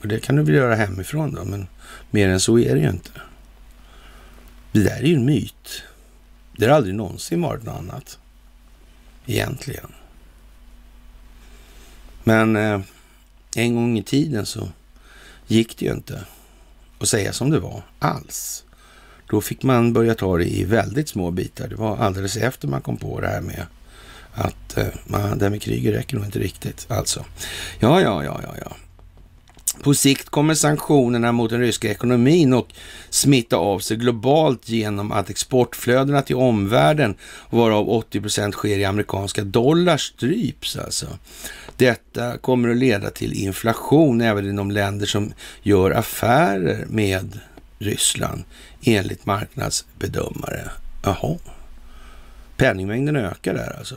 [0.00, 1.66] och det kan du väl göra hemifrån då, men
[2.10, 3.10] mer än så är det ju inte.
[4.72, 5.82] Det där är ju en myt.
[6.56, 8.18] Det har aldrig någonsin varit något annat.
[9.26, 9.92] Egentligen.
[12.24, 12.80] Men eh,
[13.54, 14.68] en gång i tiden så
[15.46, 16.24] gick det ju inte
[16.98, 18.64] att säga som det var alls.
[19.30, 21.68] Då fick man börja ta det i väldigt små bitar.
[21.68, 23.66] Det var alldeles efter man kom på det här med
[24.36, 26.86] att eh, man, det här med kriget räcker nog inte riktigt.
[26.88, 27.24] Alltså,
[27.78, 28.76] ja, ja, ja, ja, ja.
[29.82, 32.68] På sikt kommer sanktionerna mot den ryska ekonomin och
[33.10, 37.14] smitta av sig globalt genom att exportflödena till omvärlden,
[37.50, 41.06] varav 80 procent sker i amerikanska dollar, stryps alltså.
[41.76, 47.40] Detta kommer att leda till inflation även inom länder som gör affärer med
[47.78, 48.44] Ryssland,
[48.82, 50.70] enligt marknadsbedömare.
[51.02, 51.38] Jaha.
[52.56, 53.96] Penningmängden ökar där alltså.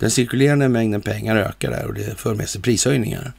[0.00, 3.32] Den cirkulerande mängden pengar ökar där och det för med sig prishöjningar.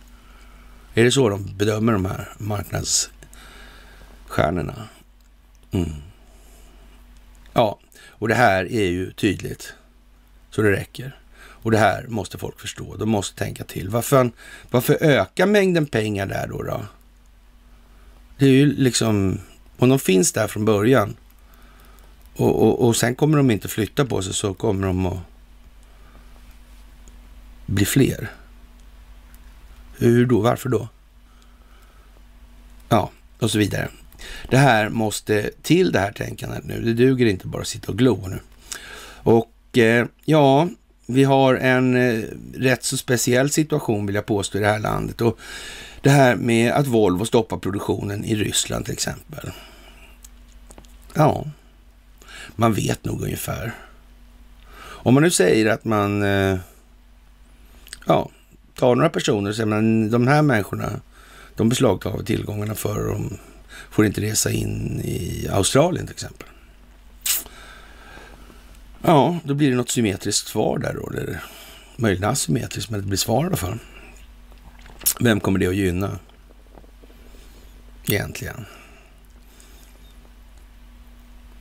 [0.94, 4.88] Är det så de bedömer de här marknadsstjärnorna?
[5.72, 5.92] Mm.
[7.54, 9.74] Ja, och det här är ju tydligt
[10.50, 11.18] så det räcker.
[11.38, 12.96] Och det här måste folk förstå.
[12.96, 13.90] De måste tänka till.
[13.90, 14.32] Varför,
[14.72, 16.64] varför ökar mängden pengar där då?
[16.64, 16.86] då?
[18.38, 19.40] Det är ju liksom,
[19.78, 21.16] om de finns där från början
[22.36, 25.18] och, och, och sen kommer de inte flytta på sig så kommer de att
[27.72, 28.32] bli fler.
[29.98, 30.42] Hur då?
[30.42, 30.88] Varför då?
[32.90, 33.90] Ja, och så vidare.
[34.50, 36.82] Det här måste till det här tänkandet nu.
[36.82, 38.40] Det duger inte bara att sitta och glo nu.
[39.24, 40.70] Och eh, ja,
[41.06, 45.22] vi har en eh, rätt så speciell situation vill jag påstå i det här landet.
[45.22, 45.40] Och
[46.02, 49.52] det här med att Volvo stoppar produktionen i Ryssland till exempel.
[51.14, 51.46] Ja,
[52.56, 53.74] man vet nog ungefär.
[55.04, 56.58] Om man nu säger att man eh,
[58.06, 58.30] ja,
[58.76, 61.02] tar några personer och säger att de här människorna,
[61.56, 63.38] de beslagtar tillgångarna för de
[63.92, 66.48] får inte resa in i Australien till exempel.
[69.02, 71.44] Ja, då blir det något symmetriskt svar där då, eller
[71.96, 73.78] möjligen asymmetriskt, men det blir svar i alla fall.
[75.20, 76.20] Vem kommer det att gynna?
[78.06, 78.66] Egentligen.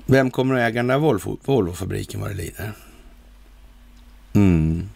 [0.06, 2.72] Vem kommer att äga den där Volvo, Volvofabriken vad det lider?
[4.32, 4.88] Mm.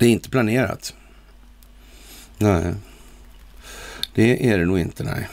[0.00, 0.94] Det är inte planerat.
[2.38, 2.74] Nej,
[4.14, 5.28] det är det nog inte, nej.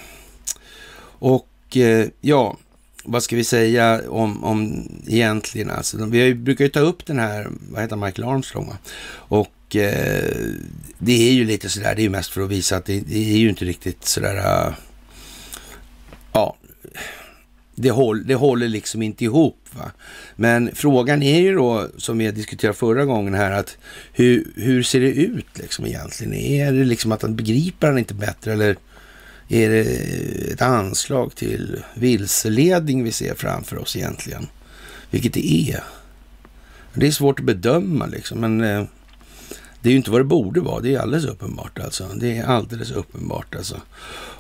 [1.19, 2.57] Och eh, ja,
[3.03, 6.05] vad ska vi säga om, om egentligen alltså?
[6.05, 8.77] Vi brukar ju ta upp den här, vad heter Michael Armstrong va?
[9.11, 10.35] Och eh,
[10.97, 13.33] det är ju lite sådär, det är ju mest för att visa att det, det
[13.33, 14.73] är ju inte riktigt sådär, äh,
[16.31, 16.57] ja,
[17.79, 19.67] det, håll, det håller liksom inte ihop.
[19.71, 19.91] Va?
[20.35, 23.77] Men frågan är ju då, som vi diskuterade förra gången här, att
[24.13, 26.33] hur, hur ser det ut liksom egentligen?
[26.33, 28.77] Är det liksom att han begriper han inte bättre eller
[29.47, 29.81] är det
[30.53, 34.47] ett anslag till vilseledning vi ser framför oss egentligen?
[35.11, 35.83] Vilket det är.
[36.93, 38.83] Det är svårt att bedöma liksom, men eh,
[39.81, 40.79] det är ju inte vad det borde vara.
[40.79, 42.07] Det är alldeles uppenbart alltså.
[42.15, 43.81] Det är alldeles uppenbart alltså.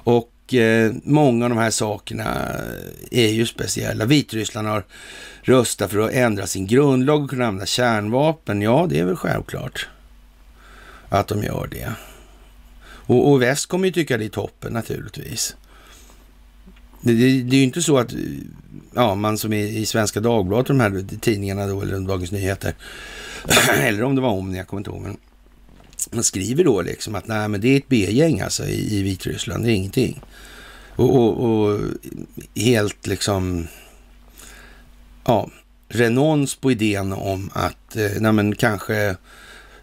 [0.03, 2.55] Och eh, många av de här sakerna
[3.11, 4.05] är ju speciella.
[4.05, 4.85] Vitryssland har
[5.41, 8.61] röstat för att ändra sin grundlag och kunna använda kärnvapen.
[8.61, 9.87] Ja, det är väl självklart
[11.09, 11.91] att de gör det.
[13.07, 15.55] Och, och väst kommer ju tycka det är toppen naturligtvis.
[17.01, 18.13] Det, det, det, är ju inte så att
[18.95, 22.73] ja, man som är i Svenska Dagbladet, de här tidningarna då, eller Dagens Nyheter,
[23.79, 25.17] eller om det var Omni, jag kommer inte ihåg, men
[26.11, 29.63] man skriver då liksom att nej, men det är ett B-gäng alltså i, i Vitryssland,
[29.63, 30.21] det är ingenting.
[30.95, 31.79] Och, och, och
[32.55, 33.67] helt liksom,
[35.25, 35.49] ja,
[35.89, 39.15] renons på idén om att, eh, nej men kanske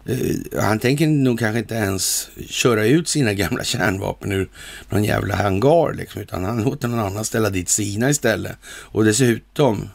[0.05, 4.49] eh, han tänker nog kanske inte ens köra ut sina gamla kärnvapen ur
[4.89, 8.57] någon jävla hangar, liksom, utan han låter någon annan ställa dit sina istället.
[8.65, 9.89] Och dessutom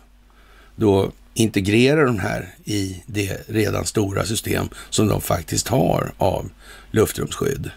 [0.76, 6.50] då integrera de här i det redan stora system som de faktiskt har av
[6.90, 7.70] luftrumsskydd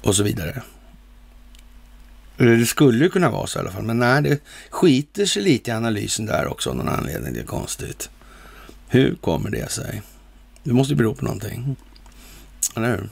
[0.00, 0.62] och så vidare.
[2.36, 4.38] Det skulle ju kunna vara så i alla fall, men nej, det
[4.70, 7.32] skiter sig lite i analysen där också av någon anledning.
[7.32, 8.10] Det är konstigt.
[8.88, 10.02] Hur kommer det sig?
[10.62, 11.76] Det måste ju bero på någonting.
[12.76, 13.08] Eller hur?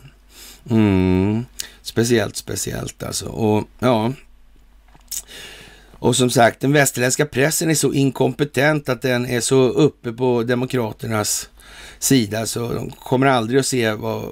[0.77, 1.45] Mm,
[1.83, 3.27] speciellt, speciellt alltså.
[3.27, 4.13] Och ja,
[6.01, 10.43] och som sagt, den västerländska pressen är så inkompetent att den är så uppe på
[10.43, 11.49] demokraternas
[11.99, 14.25] sida så de kommer aldrig att se vad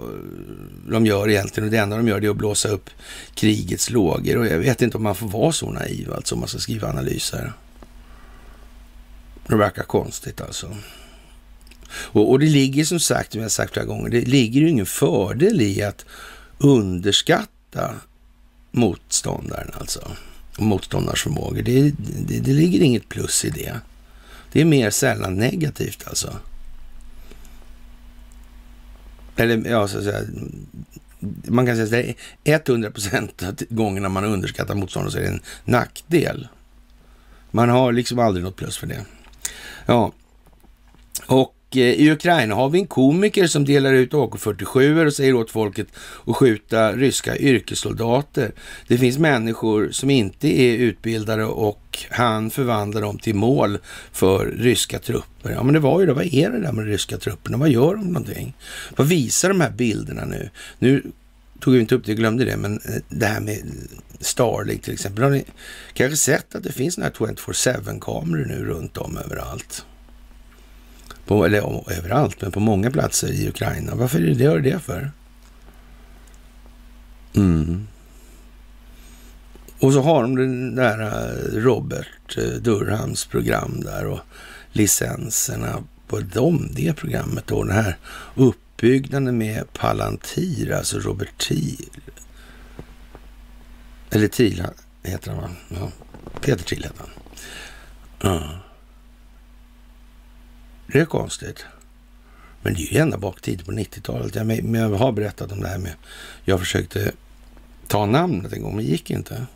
[0.89, 2.91] de gör egentligen och det enda de gör är att blåsa upp
[3.35, 6.49] krigets lågor och jag vet inte om man får vara så naiv alltså om man
[6.49, 7.53] ska skriva analyser.
[9.47, 10.77] Det verkar konstigt alltså.
[11.91, 14.87] Och, och det ligger som sagt, som jag sagt flera gånger, det ligger ju ingen
[14.87, 16.05] fördel i att
[16.59, 17.95] underskatta
[18.71, 20.11] motståndaren alltså
[20.65, 21.63] motståndarsförmågor.
[21.63, 23.81] Det, det, det ligger inget plus i det.
[24.53, 26.37] Det är mer sällan negativt alltså.
[29.37, 30.21] Eller ja, så att säga.
[31.45, 35.23] Man kan säga att det är 100 procent av gångerna man underskattar motståndaren så är
[35.23, 36.49] det en nackdel.
[37.51, 39.05] Man har liksom aldrig något plus för det.
[39.87, 40.13] Ja,
[41.27, 45.51] och Eh, i Ukraina har vi en komiker som delar ut AK47 och säger åt
[45.51, 45.87] folket
[46.27, 48.53] att skjuta ryska yrkessoldater.
[48.89, 53.79] Det finns människor som inte är utbildade och han förvandlar dem till mål
[54.13, 55.51] för ryska trupper.
[55.51, 56.13] Ja, men det var ju det.
[56.13, 57.57] Vad är det där med de ryska trupperna?
[57.57, 58.57] Vad gör de någonting?
[58.97, 60.51] Vad visar de här bilderna nu?
[60.79, 61.03] Nu
[61.61, 63.59] tog vi inte upp det, jag glömde det, men eh, det här med
[64.21, 65.25] Starlink till exempel.
[65.25, 65.45] Har ni
[65.93, 69.85] kanske sett att det finns sådana här 24-7-kameror nu runt om överallt?
[71.29, 73.95] På, eller överallt, men på många platser i Ukraina.
[73.95, 75.11] Varför gör det, gör det för?
[77.35, 77.87] Mm.
[79.79, 84.21] Och så har de den där eh, Robert eh, Durhams program där och
[84.73, 87.65] licenserna på dem, det programmet då.
[87.65, 87.97] Den här
[88.35, 91.91] uppbyggnaden med Palantir, alltså Robert Thiel.
[94.11, 94.63] Eller Thiel
[95.03, 95.51] heter han va?
[95.69, 95.91] Ja,
[96.41, 97.11] Peter Thiel heter han.
[98.33, 98.68] Ja.
[100.93, 101.65] Det är konstigt.
[102.63, 104.35] Men det är ju ända bak tid på 90-talet.
[104.35, 105.93] Jag, men jag har berättat om det här med...
[106.45, 107.13] Jag försökte
[107.87, 109.47] ta namnet en gång, men det gick inte.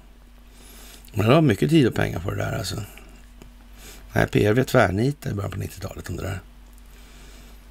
[1.14, 2.76] Men det var mycket tid och pengar på det där alltså.
[4.12, 6.40] Nej, PRV tvärnitade i början på 90-talet om det där.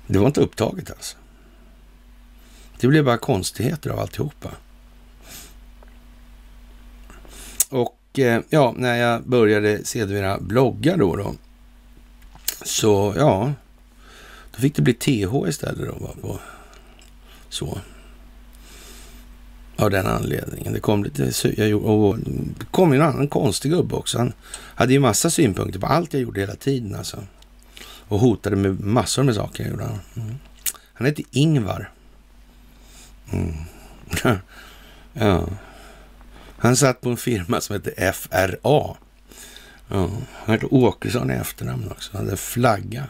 [0.08, 1.17] Det var inte upptaget alltså.
[2.80, 4.50] Det blev bara konstigheter av alltihopa.
[7.69, 11.36] Och eh, ja, när jag började sedermera blogga då, då
[12.63, 13.54] så ja,
[14.52, 16.15] då fick det bli TH istället då.
[16.21, 16.39] På,
[17.50, 17.80] så.
[19.76, 20.74] Av den anledningen.
[20.74, 22.17] Det kom lite, jag, och
[22.60, 24.17] det kom en annan konstig gubbe också.
[24.17, 27.24] Han hade ju massa synpunkter på allt jag gjorde hela tiden alltså.
[27.84, 30.00] Och hotade med massor med saker Gjorde han.
[30.15, 30.36] Mm.
[30.93, 31.91] Han hette Ingvar.
[33.32, 33.54] Mm.
[35.13, 35.47] ja.
[36.58, 38.95] Han satt på en firma som hette FRA.
[39.91, 42.12] Ja, han hette Åkesson i efternamn också.
[42.13, 43.04] Han hade flagga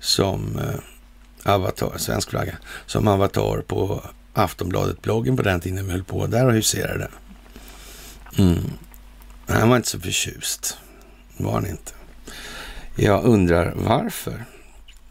[0.00, 4.02] som eh, avatar, svensk flagga, som avatar på
[4.34, 7.08] Aftonbladet-bloggen på den tiden vi höll på där och huserade.
[8.38, 8.70] Mm.
[9.46, 10.78] Han var inte så förtjust.
[11.36, 11.92] var han inte.
[12.96, 14.44] Jag undrar varför.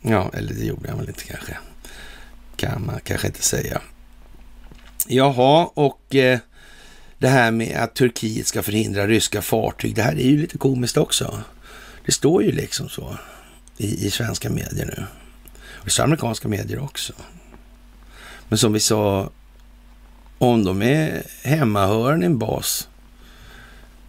[0.02, 1.58] Ja, eller det gjorde han väl inte kanske.
[2.56, 3.82] Kan man kanske inte säga.
[5.08, 6.40] Jaha, och eh,
[7.24, 9.96] det här med att Turkiet ska förhindra ryska fartyg.
[9.96, 11.44] Det här är ju lite komiskt också.
[12.06, 13.18] Det står ju liksom så
[13.78, 15.06] i, i svenska medier nu.
[15.72, 17.14] Och i amerikanska medier också.
[18.50, 19.30] Men som vi sa,
[20.38, 22.90] om de är hemmahörande i en bas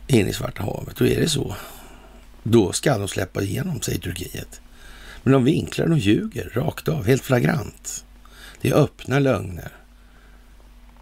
[0.07, 1.57] in i Svarta havet, då är det så.
[2.43, 4.61] Då ska de släppa igenom, sig i Turkiet.
[5.23, 8.05] Men de vinklar, de ljuger rakt av, helt flagrant.
[8.61, 9.73] Det är öppna lögner.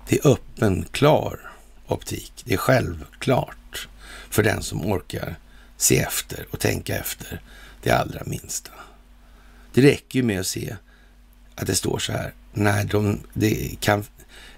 [0.09, 1.52] Det är öppen, klar
[1.87, 2.42] optik.
[2.45, 3.88] Det är självklart
[4.31, 5.37] för den som orkar
[5.77, 7.40] se efter och tänka efter
[7.83, 8.73] det allra minsta.
[9.75, 10.77] Det räcker ju med att se
[11.54, 12.33] att det står så här.
[12.52, 13.21] Nej, de,
[13.81, 14.04] kan,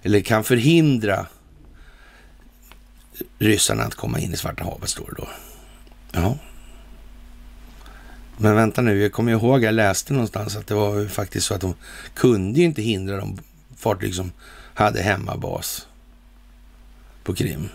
[0.02, 1.26] eller kan förhindra
[3.38, 5.28] ryssarna att komma in i Svarta havet, står det då.
[6.12, 6.38] Ja.
[8.36, 11.60] Men vänta nu, jag kommer ihåg, jag läste någonstans att det var faktiskt så att
[11.60, 11.74] de
[12.14, 13.38] kunde ju inte hindra de
[13.76, 14.32] fartyg som
[14.74, 15.86] hade hemmabas
[17.24, 17.68] på Krim.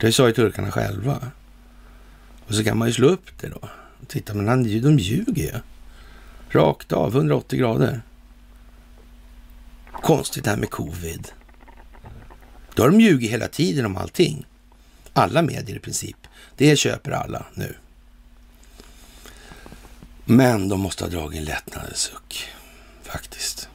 [0.00, 1.30] Det sa ju turkarna själva.
[2.46, 3.68] Och så kan man ju slå upp det då.
[4.06, 5.60] Titta, men han, de ljuger ju.
[6.50, 8.02] Rakt av, 180 grader.
[9.92, 11.28] Konstigt det här med covid.
[12.74, 14.46] Då har de ljugit hela tiden om allting.
[15.12, 16.16] Alla medier i princip.
[16.56, 17.74] Det köper alla nu.
[20.24, 22.48] Men de måste ha dragit en lättnadens suck,
[23.02, 23.69] faktiskt.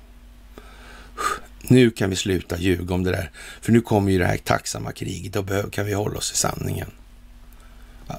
[1.68, 4.92] Nu kan vi sluta ljuga om det där, för nu kommer ju det här tacksamma
[4.92, 5.34] kriget.
[5.34, 6.92] Då kan vi hålla oss i sanningen.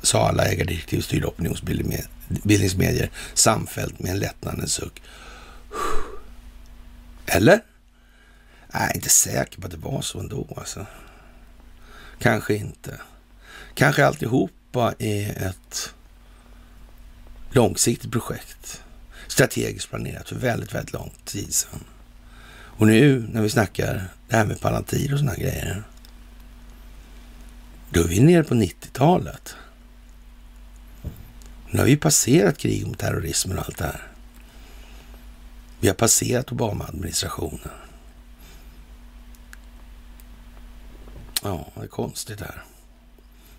[0.03, 5.03] Sa alla ägardirektiv och styrda opinionsbildningsmedier samfällt med en lättnadens suck.
[7.27, 7.61] Eller?
[8.73, 10.55] Jag är inte säker på att det var så ändå.
[10.57, 10.87] Alltså.
[12.19, 13.01] Kanske inte.
[13.75, 15.95] Kanske alltihopa är ett
[17.51, 18.83] långsiktigt projekt.
[19.29, 21.85] Strategiskt planerat för väldigt, väldigt lång tid sedan.
[22.77, 25.83] Och nu när vi snackar det här med Palantir och sådana grejer.
[27.91, 29.55] Då är vi nere på 90-talet.
[31.71, 34.03] Nu har vi passerat krig mot terrorismen och allt det här.
[35.81, 37.71] Vi har passerat Obama-administrationen.
[41.43, 42.65] Ja, det är konstigt här.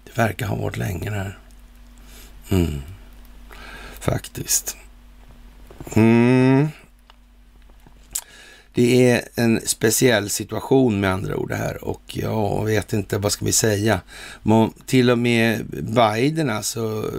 [0.04, 1.40] Det verkar ha varit länge här.
[2.50, 2.82] Mm.
[4.00, 4.78] Faktiskt.
[5.96, 6.70] Mm.
[8.78, 13.32] Det är en speciell situation med andra ord det här och jag vet inte, vad
[13.32, 14.02] ska vi säga?
[14.86, 17.12] Till och med Biden alltså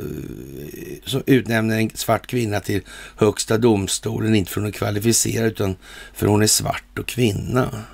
[0.73, 2.83] eh, som utnämner en svart kvinna till
[3.17, 5.77] högsta domstolen, inte för hon är kvalificerad utan
[6.13, 7.85] för att hon är svart och kvinna.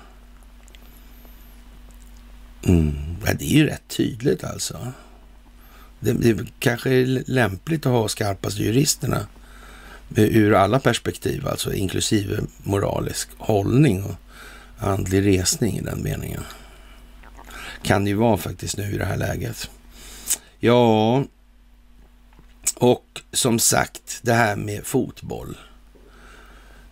[2.67, 2.95] Mm.
[3.25, 4.91] Ja, det är ju rätt tydligt alltså.
[5.99, 9.25] Det, det kanske är lämpligt att ha skarpaste juristerna
[10.15, 14.15] ur alla perspektiv, alltså inklusive moralisk hållning och
[14.77, 16.43] andlig resning i den meningen.
[17.81, 19.69] Kan det ju vara faktiskt nu i det här läget.
[20.59, 21.23] Ja,
[22.75, 25.57] och som sagt, det här med fotboll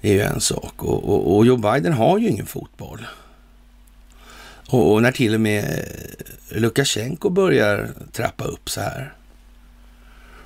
[0.01, 3.07] är ju en sak och, och, och Joe Biden har ju ingen fotboll.
[4.69, 5.85] Och, och, när till och med
[6.49, 9.13] Lukasjenko börjar trappa upp så här.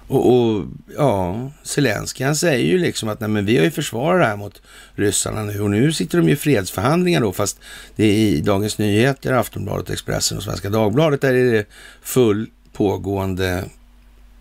[0.07, 0.65] Och, och
[0.97, 4.37] ja, Zelenskyj han säger ju liksom att nej, men vi har ju försvarat det här
[4.37, 4.61] mot
[4.95, 7.59] ryssarna nu och nu sitter de ju i fredsförhandlingar då fast
[7.95, 11.65] det är i Dagens Nyheter, Aftonbladet, Expressen och Svenska Dagbladet där är det
[12.01, 13.65] full pågående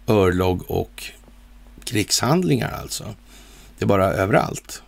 [0.06, 1.04] örlog och
[1.84, 3.14] krigshandlingar alltså.
[3.78, 4.82] Det är bara överallt.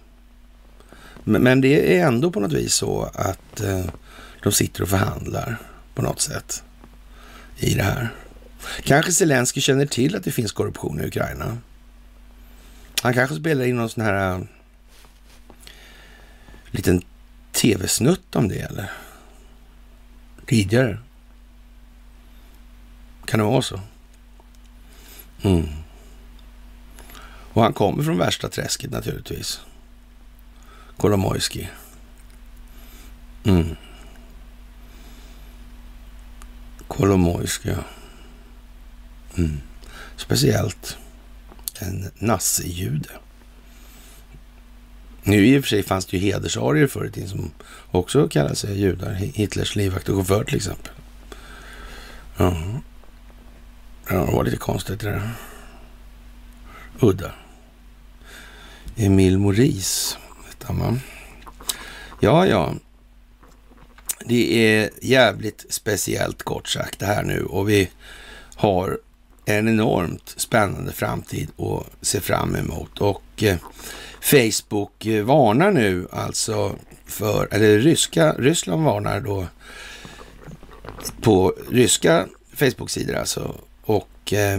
[1.24, 3.84] Men, men det är ändå på något vis så att eh,
[4.42, 5.58] de sitter och förhandlar
[5.94, 6.62] på något sätt
[7.56, 8.08] i det här.
[8.82, 11.58] Kanske Zelensky känner till att det finns korruption i Ukraina.
[13.02, 14.40] Han kanske spelar in någon sån här äh,
[16.70, 17.02] liten
[17.52, 18.90] tv-snutt om det eller?
[20.46, 20.98] Tidigare.
[23.24, 23.80] Kan det vara så?
[25.42, 25.68] Mm.
[27.52, 29.60] Och han kommer från värsta träsket naturligtvis.
[30.96, 31.68] Kolomojski.
[33.44, 33.76] Mm.
[36.88, 37.84] Kolomojski, ja.
[39.38, 39.60] Mm.
[40.16, 40.96] Speciellt
[41.78, 43.10] en nazijude.
[45.22, 47.50] Nu i och för sig fanns det ju hedersarier förr i tiden som
[47.90, 49.12] också kallade sig judar.
[49.12, 50.92] Hitlers livvakt och chaufför till exempel.
[52.36, 52.56] Ja.
[54.10, 55.30] ja, det var lite konstigt det där.
[57.00, 57.32] Udda.
[58.96, 61.00] Emil Maurice, vet man.
[62.20, 62.74] Ja, ja.
[64.24, 67.90] Det är jävligt speciellt kort sagt det här nu och vi
[68.54, 68.98] har
[69.48, 72.98] en enormt spännande framtid att se fram emot.
[72.98, 73.56] Och eh,
[74.20, 76.76] Facebook eh, varnar nu alltså
[77.06, 79.46] för, eller ryska, Ryssland varnar då
[81.20, 84.58] på ryska Facebook-sidor alltså och eh,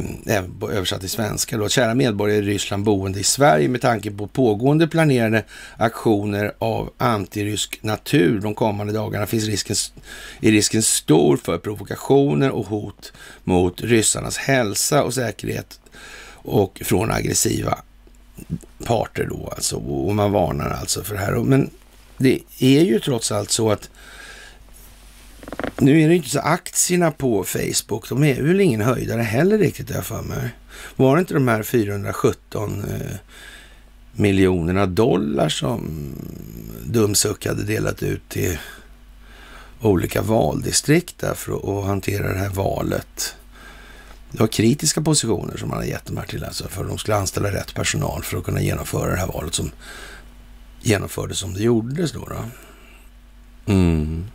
[0.72, 1.70] översatt till svenska då.
[1.70, 5.44] Kära medborgare i Ryssland boende i Sverige med tanke på pågående planerade
[5.78, 9.76] aktioner av antirysk natur de kommande dagarna finns risken,
[10.42, 13.14] är risken stor för provokationer och hot
[13.44, 15.80] mot ryssarnas hälsa och säkerhet
[16.34, 17.78] och från aggressiva
[18.86, 19.76] parter då alltså.
[19.76, 21.32] Och man varnar alltså för det här.
[21.32, 21.70] Men
[22.18, 23.90] det är ju trots allt så att
[25.78, 29.90] nu är det inte så aktierna på Facebook, de är väl ingen höjdare heller riktigt,
[29.90, 30.50] jag för mig.
[30.96, 33.16] Var det inte de här 417 eh,
[34.12, 36.12] miljonerna dollar som
[36.86, 38.58] Dumsuck hade delat ut till
[39.82, 43.36] olika valdistrikt där för att hantera det här valet?
[44.32, 46.98] Det var kritiska positioner som man hade gett dem här till, alltså för att de
[46.98, 49.72] skulle anställa rätt personal för att kunna genomföra det här valet som
[50.82, 52.26] genomfördes som det gjordes då.
[52.26, 52.44] då.
[53.74, 54.26] Mm.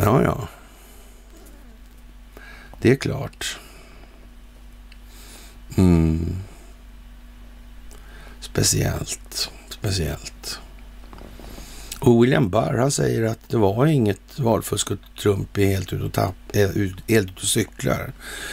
[0.00, 0.48] Ja, ja.
[2.80, 3.58] Det är klart.
[5.76, 6.36] Mm.
[8.40, 10.60] Speciellt, speciellt.
[12.00, 16.04] Och William Barr, han säger att det var inget valfusk och Trump är helt ute
[16.04, 16.76] och, tapp, helt
[17.06, 18.12] ut och cyklar.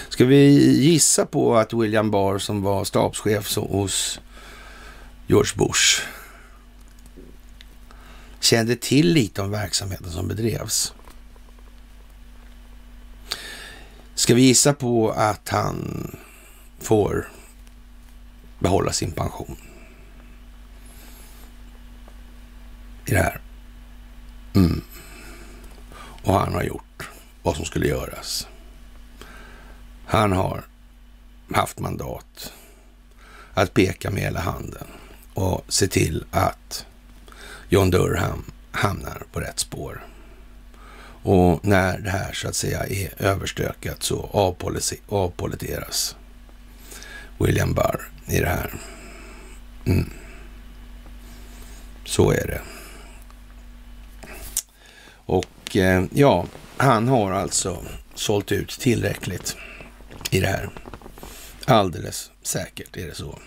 [0.09, 0.45] Ska vi
[0.83, 4.19] gissa på att William Barr som var stabschef hos
[5.27, 6.01] George Bush
[8.39, 10.93] kände till lite om verksamheten som bedrevs?
[14.15, 16.11] Ska vi gissa på att han
[16.79, 17.27] får
[18.59, 19.57] behålla sin pension?
[23.05, 23.41] I det här.
[24.53, 24.81] Mm.
[26.23, 27.09] Och han har gjort
[27.43, 28.47] vad som skulle göras.
[30.05, 30.63] Han har
[31.53, 32.53] haft mandat
[33.53, 34.87] att peka med hela handen
[35.33, 36.85] och se till att
[37.69, 40.05] John Durham hamnar på rätt spår.
[41.25, 44.29] Och när det här så att säga är överstökat så
[45.09, 46.15] avpoliteras
[47.39, 48.73] William Barr i det här.
[49.85, 50.09] Mm.
[52.05, 52.61] Så är det.
[55.09, 56.45] Och eh, ja,
[56.77, 57.83] han har alltså
[58.15, 59.55] sålt ut tillräckligt
[60.31, 60.69] i det här.
[61.65, 63.39] Alldeles säkert är det så.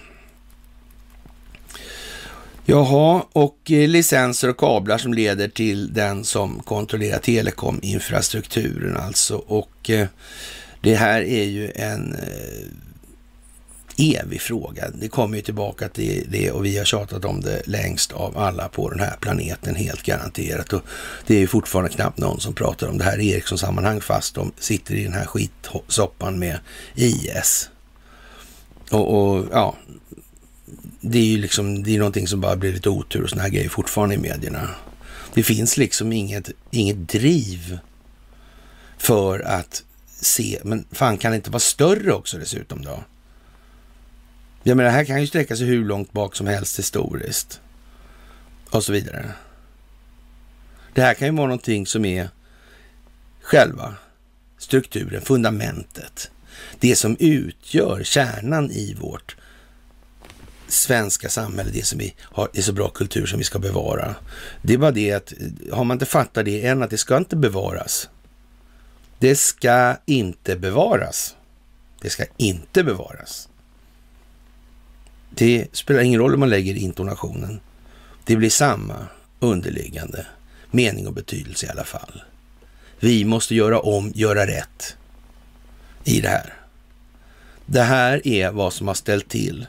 [2.71, 9.37] Jaha, och eh, licenser och kablar som leder till den som kontrollerar telekominfrastrukturen alltså.
[9.37, 10.07] Och eh,
[10.81, 12.67] det här är ju en eh,
[14.21, 14.91] evig fråga.
[14.95, 18.69] Det kommer ju tillbaka till det och vi har tjatat om det längst av alla
[18.69, 20.73] på den här planeten, helt garanterat.
[20.73, 20.83] Och
[21.27, 24.53] det är ju fortfarande knappt någon som pratar om det här i Ericsson-sammanhang fast de
[24.59, 26.59] sitter i den här skitsoppan med
[26.95, 27.71] IS.
[28.91, 29.77] Och, och ja,
[31.01, 33.49] det är ju liksom, det är någonting som bara blir lite otur och såna här
[33.49, 34.71] grejer fortfarande i medierna.
[35.35, 37.79] Det finns liksom inget, inget driv
[38.99, 43.05] för att se, men fan kan det inte vara större också dessutom då?
[44.63, 47.61] Jag menar, det här kan ju sträcka sig hur långt bak som helst historiskt.
[48.71, 49.33] Och så vidare.
[50.95, 52.29] Det här kan ju vara någonting som är
[53.41, 53.95] själva
[54.59, 56.31] strukturen, fundamentet.
[56.79, 59.37] Det som utgör kärnan i vårt
[60.69, 64.15] svenska samhället, det som vi har, är så bra kultur som vi ska bevara.
[64.63, 65.33] Det är bara det att
[65.73, 68.09] har man inte fattat det än, att det ska inte bevaras.
[69.19, 71.37] Det ska inte bevaras.
[72.01, 73.49] Det ska inte bevaras.
[75.31, 77.61] Det spelar ingen roll om man lägger intonationen.
[78.25, 79.07] Det blir samma
[79.41, 80.27] underliggande
[80.71, 82.23] mening och betydelse i alla fall.
[83.01, 84.97] Vi måste göra om, göra rätt
[86.05, 86.55] i det här.
[87.67, 89.67] Det här är vad som har ställt till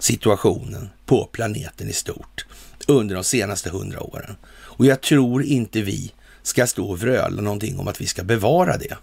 [0.00, 2.46] situationen på planeten i stort
[2.86, 4.36] under de senaste hundra åren.
[4.50, 8.76] Och jag tror inte vi ska stå och vröla någonting om att vi ska bevara
[8.76, 8.96] det.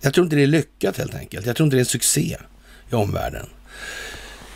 [0.00, 1.46] Jag tror inte det är lyckat helt enkelt.
[1.46, 2.36] Jag tror inte det är en succé
[2.90, 3.46] i omvärlden.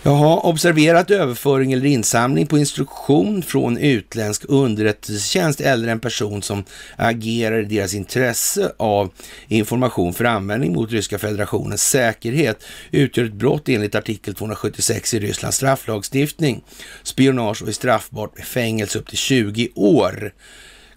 [0.03, 6.65] Jaha, observerat överföring eller insamling på instruktion från utländsk underrättelsetjänst eller en person som
[6.97, 9.11] agerar i deras intresse av
[9.49, 15.57] information för användning mot Ryska federationens säkerhet utgör ett brott enligt artikel 276 i Rysslands
[15.57, 16.63] strafflagstiftning.
[17.03, 20.33] Spionage och är straffbart med fängelse upp till 20 år,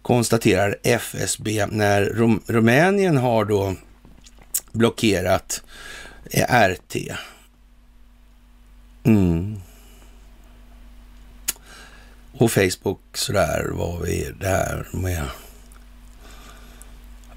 [0.01, 3.75] konstaterar FSB när Rum Rumänien har då
[4.71, 5.63] blockerat
[6.49, 6.95] RT
[9.03, 9.61] Mm.
[12.31, 15.23] Och Facebook sådär vad vi där med.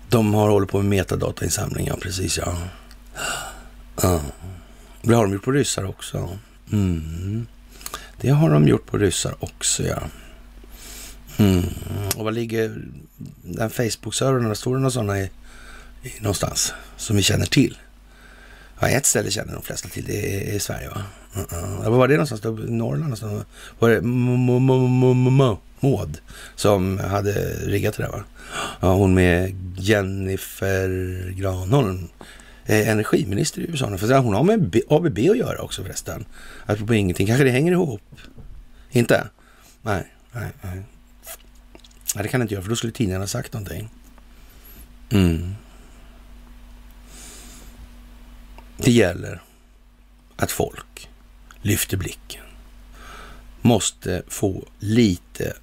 [0.08, 2.58] De har hållit på med metadatainsamling, ja precis ja.
[4.02, 4.20] ja.
[5.02, 6.38] Det har de gjort på ryssar också.
[6.72, 7.46] Mm.
[8.20, 10.02] Det har de gjort på ryssar också ja.
[11.36, 11.64] Mm.
[12.16, 12.82] Och var ligger
[13.42, 14.54] den Facebook-servern?
[14.54, 15.30] Står det några sådana i,
[16.02, 17.78] i, någonstans som vi känner till?
[18.80, 20.04] Ja, ett ställe känner de flesta till.
[20.04, 21.02] Det är i Sverige va?
[21.36, 21.90] Uh-uh.
[21.90, 22.40] Var var det någonstans?
[22.40, 22.50] Då?
[22.50, 23.44] Norrland någonstans?
[23.78, 24.00] Var det
[25.80, 26.18] Maud
[26.54, 27.32] som hade
[27.66, 28.24] riggat det där va?
[28.80, 30.88] Ja, hon med Jennifer
[31.30, 32.08] Granholm.
[32.66, 33.98] Eh, energiminister i USA.
[33.98, 36.24] För hon har med ABB att göra också förresten.
[36.66, 37.26] Apropå ingenting.
[37.26, 38.02] Kanske det hänger ihop?
[38.90, 39.28] Inte?
[39.82, 40.82] Nej, nej, nej.
[42.14, 43.88] Nej, det kan det inte göra för då skulle tidningarna ha sagt någonting.
[45.10, 45.54] Mm.
[48.76, 49.42] Det gäller
[50.36, 51.05] att folk
[51.66, 52.44] lyfter blicken.
[53.60, 55.56] Måste få lite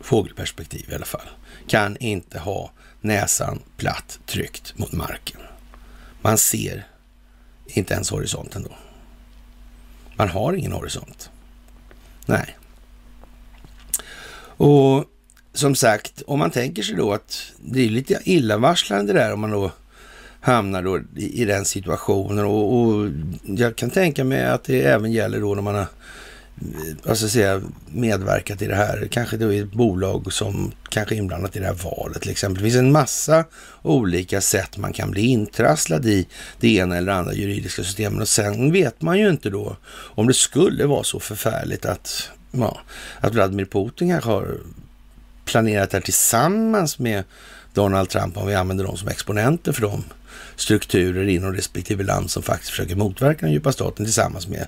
[0.00, 1.28] fågelperspektiv i alla fall.
[1.68, 5.40] Kan inte ha näsan platt tryckt mot marken.
[6.22, 6.86] Man ser
[7.66, 8.76] inte ens horisonten då.
[10.16, 11.30] Man har ingen horisont.
[12.26, 12.56] Nej.
[14.58, 15.04] Och
[15.52, 19.40] som sagt, om man tänker sig då att det är lite illavarslande det där om
[19.40, 19.72] man då
[20.46, 22.44] hamnar då i, den situationen.
[22.44, 23.08] Och, och,
[23.44, 27.62] jag kan tänka mig att det även gäller då när man har eh, alltså säga,
[27.86, 29.08] medverkat i det här.
[29.10, 32.62] Kanske då i ett bolag som kanske är inblandat i det här valet till exempel.
[32.62, 33.44] Det finns en massa
[33.82, 36.26] olika sätt man kan bli intrasslad i
[36.60, 38.20] det ena eller andra juridiska systemet.
[38.20, 42.80] Och sen vet man ju inte då om det skulle vara så förfärligt att, ja,
[43.20, 44.56] att Vladimir Putin kanske har
[45.44, 47.24] planerat det här tillsammans med
[47.74, 50.04] Donald Trump, om vi använder dem som exponenter för de
[50.56, 54.66] strukturer inom respektive land som faktiskt försöker motverka den djupa staten tillsammans med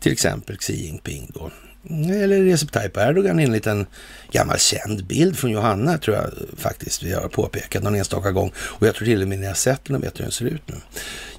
[0.00, 1.50] till exempel Xi Jinping då.
[1.90, 3.86] Eller Recep Tayyip Erdogan enligt en
[4.32, 8.52] gammal känd bild från Johanna tror jag faktiskt vi har påpekat någon enstaka gång.
[8.56, 10.44] Och jag tror till och med ni har sett den och vet hur den ser
[10.44, 10.74] ut nu.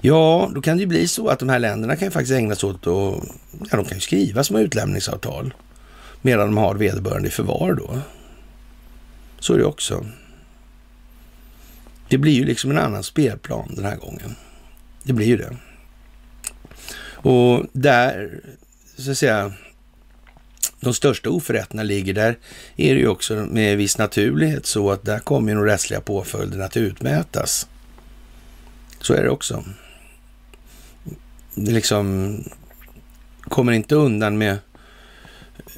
[0.00, 2.54] Ja, då kan det ju bli så att de här länderna kan ju faktiskt ägna
[2.54, 3.28] sig åt att,
[3.70, 5.54] ja de kan ju skriva små utlämningsavtal
[6.22, 8.00] medan de har vederbörande i förvar då.
[9.38, 10.06] Så är det också.
[12.08, 14.36] Det blir ju liksom en annan spelplan den här gången.
[15.02, 15.56] Det blir ju det.
[17.28, 18.40] Och där,
[18.96, 19.52] så att säga,
[20.80, 22.38] de största oförrätterna ligger där
[22.76, 26.64] är det ju också med viss naturlighet så att där kommer ju de rättsliga påföljderna
[26.64, 27.68] att utmätas.
[29.00, 29.64] Så är det också.
[31.54, 32.38] Det liksom
[33.40, 34.58] kommer inte undan med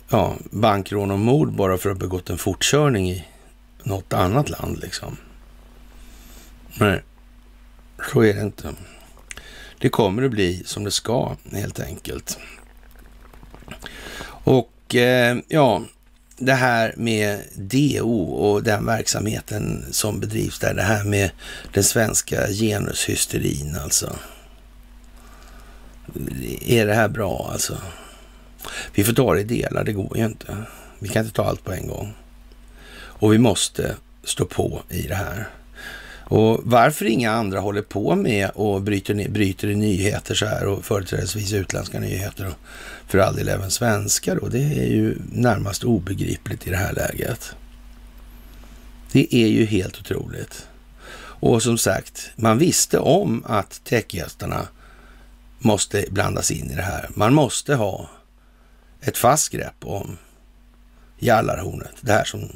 [0.09, 3.24] ja, bankrån och mord bara för att ha begått en fortkörning i
[3.83, 5.16] något annat land liksom.
[6.74, 7.02] Nej,
[8.12, 8.74] så är det inte.
[9.78, 12.38] Det kommer att bli som det ska helt enkelt.
[14.44, 15.82] Och eh, ja,
[16.36, 21.30] det här med DO och den verksamheten som bedrivs där, det här med
[21.72, 24.16] den svenska genushysterin alltså.
[26.60, 27.78] Är det här bra alltså?
[28.94, 30.56] Vi får ta det i delar, det går ju inte.
[30.98, 32.14] Vi kan inte ta allt på en gång.
[32.94, 35.48] Och vi måste stå på i det här.
[36.31, 40.85] Och varför inga andra håller på med och bryter, bryter i nyheter så här och
[40.85, 42.55] företrädesvis utländska nyheter och
[43.07, 47.55] för all del även svenska då, det är ju närmast obegripligt i det här läget.
[49.12, 50.66] Det är ju helt otroligt.
[51.41, 54.68] Och som sagt, man visste om att techgästarna
[55.59, 57.11] måste blandas in i det här.
[57.14, 58.11] Man måste ha
[59.01, 60.18] ett fast grepp om
[61.18, 62.49] Jallarhornet, det här som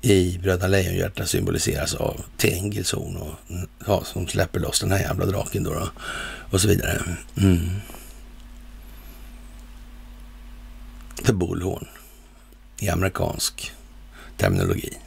[0.00, 3.34] i Bröderna Lejonhjärta symboliseras av Tengilshorn och
[3.86, 5.90] ja, som släpper loss den här jävla draken då, då
[6.50, 7.02] och så vidare.
[7.36, 7.68] Mm.
[11.26, 11.88] The Bullhorn
[12.78, 13.72] i amerikansk
[14.36, 14.98] terminologi.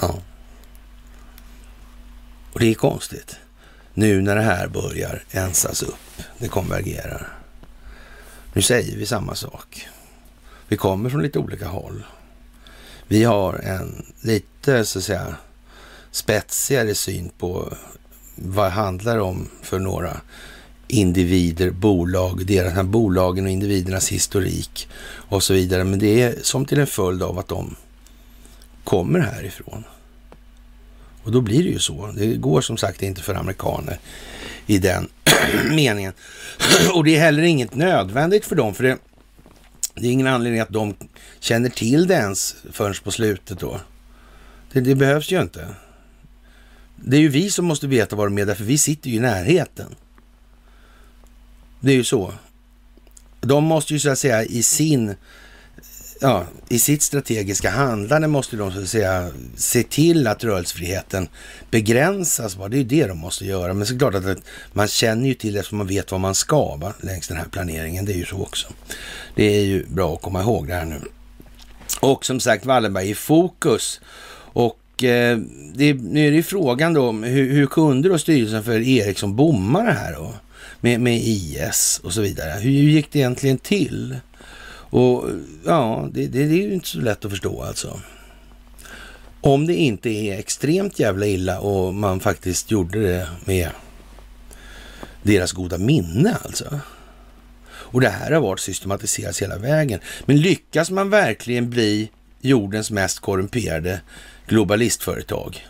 [0.00, 0.18] Ja.
[2.52, 3.36] Och det är konstigt.
[3.94, 7.28] Nu när det här börjar ensas upp, det konvergerar.
[8.52, 9.88] Nu säger vi samma sak.
[10.68, 12.04] Vi kommer från lite olika håll.
[13.12, 15.36] Vi har en lite så att säga
[16.10, 17.72] spetsigare syn på
[18.34, 20.20] vad det handlar om för några
[20.88, 25.84] individer, bolag, deras här bolagen och individernas historik och så vidare.
[25.84, 27.76] Men det är som till en följd av att de
[28.84, 29.84] kommer härifrån.
[31.22, 32.10] Och då blir det ju så.
[32.16, 33.98] Det går som sagt inte för amerikaner
[34.66, 35.08] i den
[35.70, 36.12] meningen.
[36.94, 38.98] och det är heller inget nödvändigt för dem, för det
[39.94, 40.94] det är ingen anledning att de
[41.40, 43.80] känner till det ens förrän på slutet då.
[44.72, 45.68] Det, det behövs ju inte.
[46.96, 49.20] Det är ju vi som måste veta vad de är, därför vi sitter ju i
[49.20, 49.94] närheten.
[51.80, 52.34] Det är ju så.
[53.40, 55.14] De måste ju så att säga i sin
[56.20, 61.28] ja, i sitt strategiska handlande måste de så att säga se till att rörelsefriheten
[61.70, 62.54] begränsas.
[62.54, 63.74] Det är ju det de måste göra.
[63.74, 64.38] Men såklart att
[64.72, 67.46] man känner ju till det eftersom man vet vad man ska va, längs den här
[67.50, 68.04] planeringen.
[68.04, 68.68] Det är ju så också.
[69.34, 71.00] Det är ju bra att komma ihåg det här nu.
[72.00, 74.00] Och som sagt, Wallenberg i fokus.
[74.52, 75.38] Och eh,
[75.74, 79.82] det, nu är det ju frågan då, hur, hur kunde då styrelsen för Ericsson bomma
[79.82, 80.34] det här då?
[80.80, 82.60] Med, med IS och så vidare.
[82.60, 84.16] Hur gick det egentligen till?
[84.90, 85.24] Och
[85.64, 88.00] ja, det, det, det är ju inte så lätt att förstå alltså.
[89.40, 93.68] Om det inte är extremt jävla illa och man faktiskt gjorde det med
[95.22, 96.80] deras goda minne alltså.
[97.92, 100.00] Och det här har varit systematiserat hela vägen.
[100.26, 102.10] Men lyckas man verkligen bli
[102.40, 104.00] jordens mest korrumperade
[104.46, 105.66] globalistföretag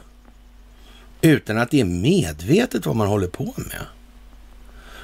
[1.23, 3.87] utan att det är medvetet vad man håller på med?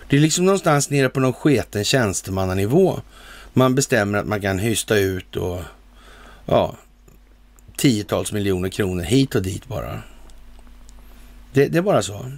[0.09, 3.01] Det är liksom någonstans nere på någon sketen tjänstemannanivå
[3.57, 5.61] man bestämmer att man kan hysta ut och
[6.47, 6.77] ja,
[7.77, 10.03] tiotals miljoner kronor hit och dit bara.
[11.53, 12.33] Det, det, är bara så.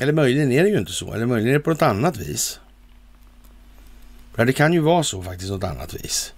[0.00, 2.60] Eller möjligen är det ju inte så, eller möjligen är det på något annat vis.
[4.36, 6.32] Ja, det kan ju vara så faktiskt, något annat vis.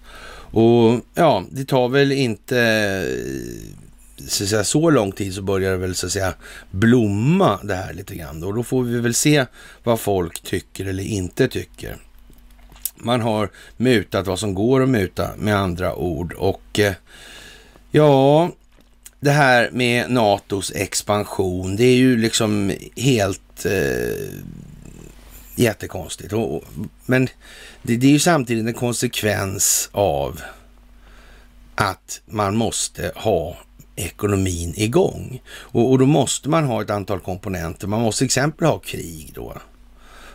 [0.50, 2.56] Och ja, det tar väl inte
[4.28, 6.34] så, säga, så lång tid så börjar det väl så att säga
[6.70, 8.44] blomma det här lite grann.
[8.44, 9.46] Och då får vi väl se
[9.84, 11.96] vad folk tycker eller inte tycker.
[12.96, 16.92] Man har mutat vad som går att muta med andra ord och eh,
[17.90, 18.50] ja,
[19.26, 24.34] det här med NATOs expansion, det är ju liksom helt eh,
[25.54, 26.32] jättekonstigt.
[26.32, 26.64] Och,
[27.06, 27.28] men
[27.82, 30.40] det, det är ju samtidigt en konsekvens av
[31.74, 33.56] att man måste ha
[33.96, 35.42] ekonomin igång.
[35.48, 37.86] Och, och då måste man ha ett antal komponenter.
[37.86, 39.56] Man måste till exempel ha krig då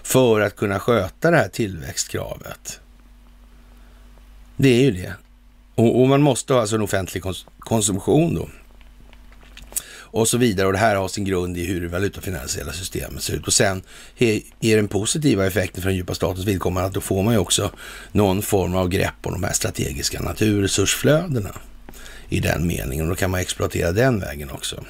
[0.04, 2.80] för att kunna sköta det här tillväxtkravet.
[4.58, 5.14] Det är ju det.
[5.76, 8.48] Och, och man måste ha alltså en offentlig kons konsumtion då.
[10.12, 10.68] Och så vidare.
[10.68, 13.48] Och det här har sin grund i hur det valutafinansiella systemet ser ut.
[13.48, 13.82] Och sen
[14.60, 17.72] är den positiva effekten för den djupa statens vidkommande att då får man ju också
[18.12, 21.56] någon form av grepp om de här strategiska naturresursflödena
[22.30, 23.06] i den meningen.
[23.06, 24.84] Och då kan man exploatera den vägen också.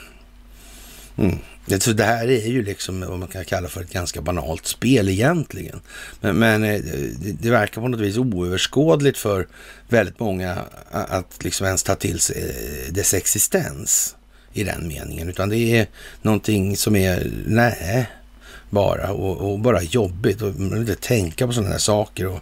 [1.18, 1.38] Mm.
[1.80, 5.10] Så det här är ju liksom vad man kan kalla för ett ganska banalt spel
[5.10, 5.82] egentligen.
[6.22, 9.48] Men, men eh, det, det, verkar på något vis oöverskådligt för
[9.90, 10.58] väldigt många
[10.92, 12.44] att liksom ens ta till sig
[12.88, 14.16] eh, dess existens
[14.54, 15.30] i den meningen.
[15.30, 15.88] Utan det är
[16.22, 18.10] någonting som är, nej,
[18.70, 22.28] bara och, och bara jobbigt och man vill inte tänka på sådana här saker.
[22.28, 22.40] Och,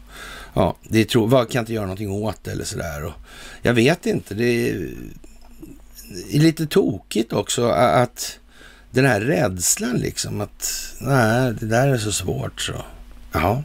[0.53, 3.13] ja, det är tro, vad kan inte göra någonting åt det eller sådär.
[3.61, 4.93] Jag vet inte, det är,
[6.31, 8.39] är lite tokigt också att
[8.91, 12.85] den här rädslan liksom att nej, det där är så svårt så.
[13.31, 13.63] Ja.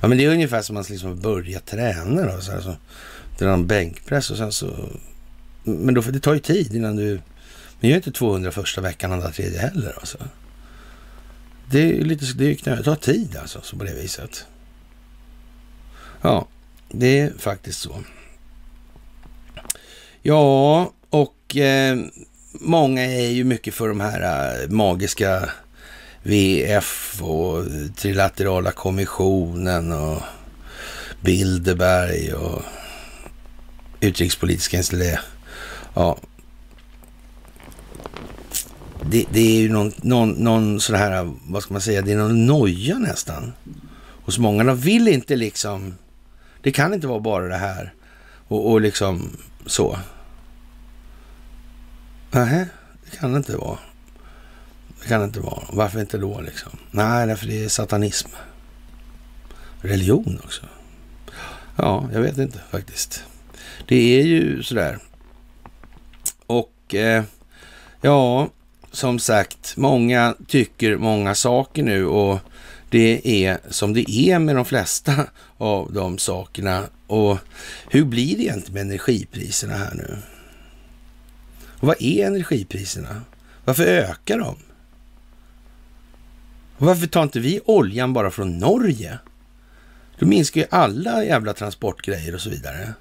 [0.00, 2.40] Ja, men det är ungefär som att man liksom börjar träna då.
[2.40, 2.76] Så här, så
[3.38, 4.88] drar en bänkpress och sen så...
[5.66, 7.20] Men då, det tar ju tid innan du...
[7.80, 10.18] Men gör inte 200 första veckan, andra, tredje heller alltså.
[11.70, 14.46] Det är lite, det är knö, det tar tid alltså, så på det viset.
[16.22, 16.48] Ja,
[16.88, 18.02] det är faktiskt så.
[20.22, 21.98] Ja, och eh,
[22.52, 25.50] många är ju mycket för de här eh, magiska
[26.22, 27.64] VF och
[27.96, 30.22] trilaterala kommissionen och
[31.20, 32.62] Bilderberg och
[34.00, 35.20] utrikespolitiska institutet.
[35.96, 36.18] Ja.
[39.10, 42.16] Det, det, är ju någon, någon, någon sån här, vad ska man säga, det är
[42.16, 43.52] någon noja nästan.
[43.98, 44.64] Hos många.
[44.64, 45.94] De vill inte liksom,
[46.62, 47.94] det kan inte vara bara det här
[48.48, 49.36] och, och liksom
[49.66, 49.98] så.
[52.30, 52.66] Nej,
[53.04, 53.78] det kan det inte vara.
[55.00, 55.62] Det kan det inte vara.
[55.72, 56.72] Varför inte då liksom?
[56.90, 58.28] Nej, därför det är satanism.
[59.80, 60.66] Religion också.
[61.76, 63.24] Ja, jag vet inte faktiskt.
[63.86, 64.98] Det är ju sådär.
[66.46, 67.24] Och eh,
[68.00, 68.48] ja,
[68.92, 72.38] som sagt, många tycker många saker nu och
[72.90, 75.26] det är som det är med de flesta
[75.58, 76.84] av de sakerna.
[77.06, 77.38] Och
[77.90, 80.18] hur blir det egentligen med energipriserna här nu?
[81.80, 83.22] Och vad är energipriserna?
[83.64, 84.56] Varför ökar de?
[86.78, 89.18] Och varför tar inte vi oljan bara från Norge?
[90.18, 92.94] Då minskar ju alla jävla transportgrejer och så vidare.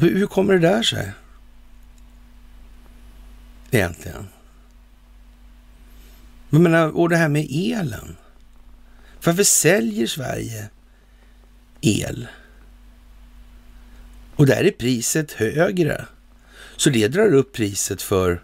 [0.00, 1.12] Hur, hur kommer det där sig?
[3.70, 4.26] Egentligen.
[6.50, 8.16] Jag menar, och det här med elen.
[9.24, 10.68] Varför säljer Sverige
[11.80, 12.28] el?
[14.36, 16.06] Och där är priset högre.
[16.76, 18.42] Så det drar upp priset för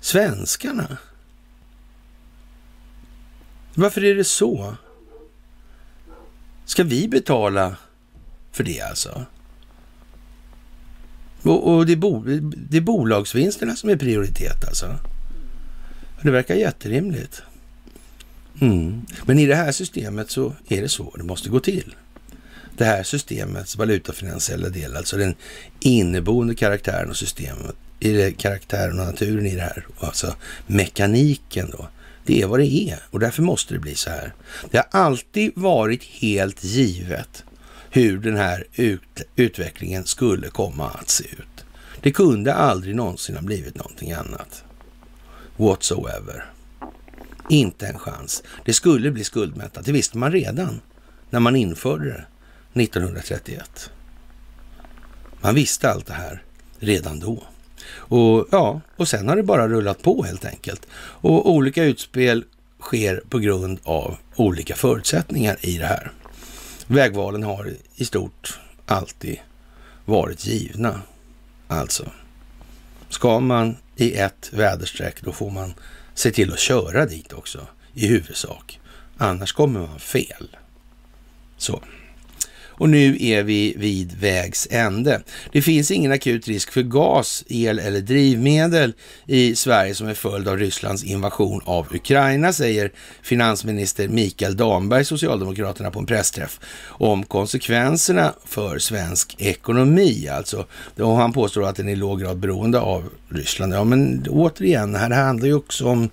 [0.00, 0.96] svenskarna.
[3.74, 4.76] Varför är det så?
[6.64, 7.76] Ska vi betala
[8.52, 9.26] för det alltså?
[11.42, 12.24] Och, och det, är bo,
[12.70, 14.98] det är bolagsvinsterna som är prioritet alltså.
[16.22, 17.42] Det verkar jätterimligt.
[18.60, 19.02] Mm.
[19.24, 21.94] Men i det här systemet så är det så det måste gå till
[22.76, 25.34] det här systemets valutafinansiella del, alltså den
[25.80, 30.34] inneboende karaktären och systemet, i det, karaktären och naturen i det här, alltså
[30.66, 31.88] mekaniken då.
[32.24, 34.32] Det är vad det är och därför måste det bli så här.
[34.70, 37.44] Det har alltid varit helt givet
[37.94, 41.64] hur den här ut, utvecklingen skulle komma att se ut.
[42.00, 44.64] Det kunde aldrig någonsin ha blivit någonting annat.
[45.56, 46.44] Whatsoever.
[47.48, 48.42] Inte en chans.
[48.64, 49.84] Det skulle bli skuldmättat.
[49.84, 50.80] Det visste man redan
[51.30, 52.24] när man införde det.
[52.82, 53.90] 1931.
[55.40, 56.42] Man visste allt det här
[56.78, 57.42] redan då.
[57.94, 60.86] Och ja, och sen har det bara rullat på helt enkelt.
[60.94, 62.44] Och olika utspel
[62.80, 66.12] sker på grund av olika förutsättningar i det här.
[66.92, 69.38] Vägvalen har i stort alltid
[70.04, 71.00] varit givna.
[71.68, 72.10] Alltså,
[73.08, 75.74] ska man i ett väderstreck, då får man
[76.14, 78.80] se till att köra dit också i huvudsak.
[79.16, 80.56] Annars kommer man fel.
[81.56, 81.82] Så.
[82.82, 85.22] Och nu är vi vid vägs ände.
[85.52, 88.92] Det finns ingen akut risk för gas, el eller drivmedel
[89.26, 95.90] i Sverige som är följd av Rysslands invasion av Ukraina, säger finansminister Mikael Damberg, Socialdemokraterna,
[95.90, 100.28] på en pressträff om konsekvenserna för svensk ekonomi.
[100.28, 100.66] Alltså,
[100.96, 103.74] och han påstår att den är i låg grad beroende av Ryssland.
[103.74, 106.10] Ja, men återigen, här handlar ju också om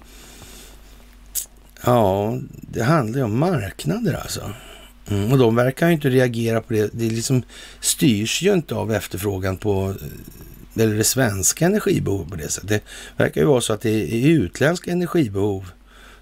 [1.86, 4.42] Ja, det handlar ju om marknader alltså.
[5.10, 6.90] Mm, och de verkar ju inte reagera på det.
[6.94, 7.44] Det liksom
[7.80, 12.70] styrs ju inte av efterfrågan på eh, eller det svenska energibehovet på det sättet.
[12.70, 12.82] Det
[13.24, 15.72] verkar ju vara så att det är utländska energibehov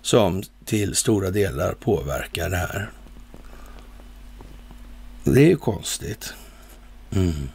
[0.01, 2.89] som till stora delar påverkar det här.
[5.23, 6.33] Det är ju konstigt.
[7.11, 7.49] Mm.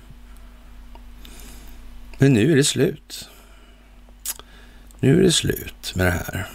[2.18, 3.28] Men nu är det slut.
[5.01, 6.47] Nu är det slut med det här.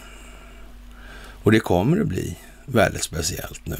[1.43, 3.77] Och det kommer att bli väldigt speciellt nu.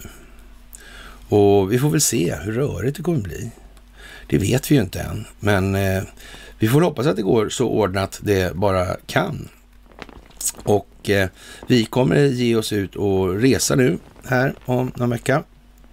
[1.29, 3.51] Och vi får väl se hur rörigt det kommer bli.
[4.27, 6.03] Det vet vi ju inte än, men eh,
[6.59, 9.49] vi får hoppas att det går så ordnat det bara kan.
[10.63, 11.29] Och eh,
[11.67, 15.43] vi kommer ge oss ut och resa nu här om någon vecka,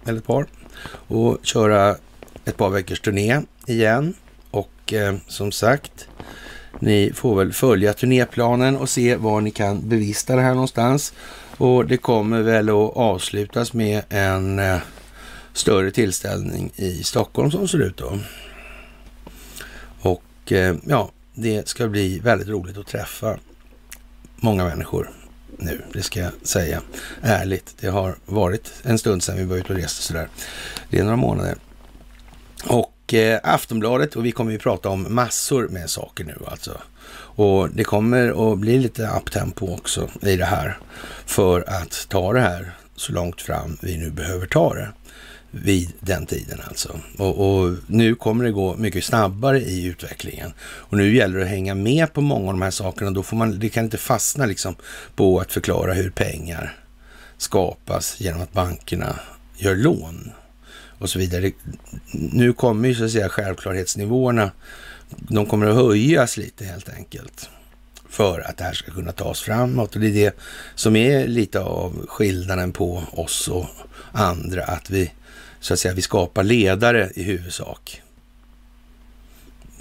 [0.05, 0.45] eller ett par,
[0.91, 1.95] och köra
[2.45, 4.13] ett par veckors turné igen.
[4.51, 6.07] Och eh, som sagt,
[6.79, 11.13] ni får väl följa turnéplanen och se var ni kan bevista det här någonstans.
[11.57, 14.77] Och det kommer väl att avslutas med en eh,
[15.55, 18.19] större tillställning i Stockholm som ser ut då.
[19.99, 23.37] Och eh, ja, det ska bli väldigt roligt att träffa
[24.35, 25.11] många människor
[25.57, 26.81] nu, det ska jag säga
[27.21, 27.75] ärligt.
[27.79, 30.27] Det har varit en stund sedan vi var ute och reste sådär.
[30.89, 31.55] Det är några månader.
[32.65, 36.77] Och eh, Aftonbladet, och vi kommer ju prata om massor med saker nu alltså.
[37.37, 40.77] Och det kommer att bli lite uptempo också i det här
[41.25, 44.89] för att ta det här så långt fram vi nu behöver ta det
[45.63, 46.99] vid den tiden alltså.
[47.17, 50.53] Och, och, nu kommer det gå mycket snabbare i utvecklingen.
[50.61, 53.11] Och nu gäller det att hänga med på många av de här sakerna.
[53.11, 54.75] Då får man, det kan inte fastna liksom
[55.15, 56.77] på att förklara hur pengar
[57.37, 59.19] skapas genom att bankerna
[59.57, 60.31] gör lån
[60.99, 61.51] och så vidare.
[62.11, 64.51] Nu kommer ju så att säga självklarhetsnivåerna
[65.09, 67.49] de kommer att höjas lite helt enkelt
[68.09, 69.95] för att det här ska kunna tas framåt.
[69.95, 70.35] Och det är det
[70.75, 73.65] som är lite av skillnaden på oss och
[74.11, 75.11] andra, att vi
[75.65, 78.01] så att säga, vi skapar ledare i huvudsak.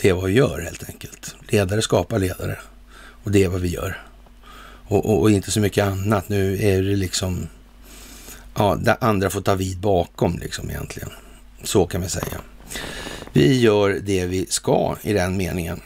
[0.00, 1.36] Det är vad vi gör helt enkelt.
[1.48, 2.58] Ledare skapar ledare
[2.96, 4.02] och det är vad vi gör.
[4.86, 6.28] Och, och, och inte så mycket annat.
[6.28, 7.48] Nu är det liksom,
[8.54, 11.10] ja, det andra får ta vid bakom liksom egentligen.
[11.64, 12.40] Så kan vi säga.
[13.32, 15.80] Vi gör det vi ska i den meningen.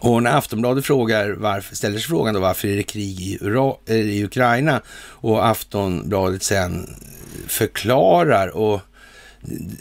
[0.00, 3.74] Och när Aftonbladet frågar varför, ställer sig frågan då varför är det krig i, Ura,
[3.86, 6.96] eh, i Ukraina och Aftonbladet sen
[7.46, 8.80] förklarar och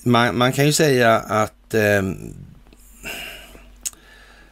[0.04, 2.02] man, man kan ju säga att eh,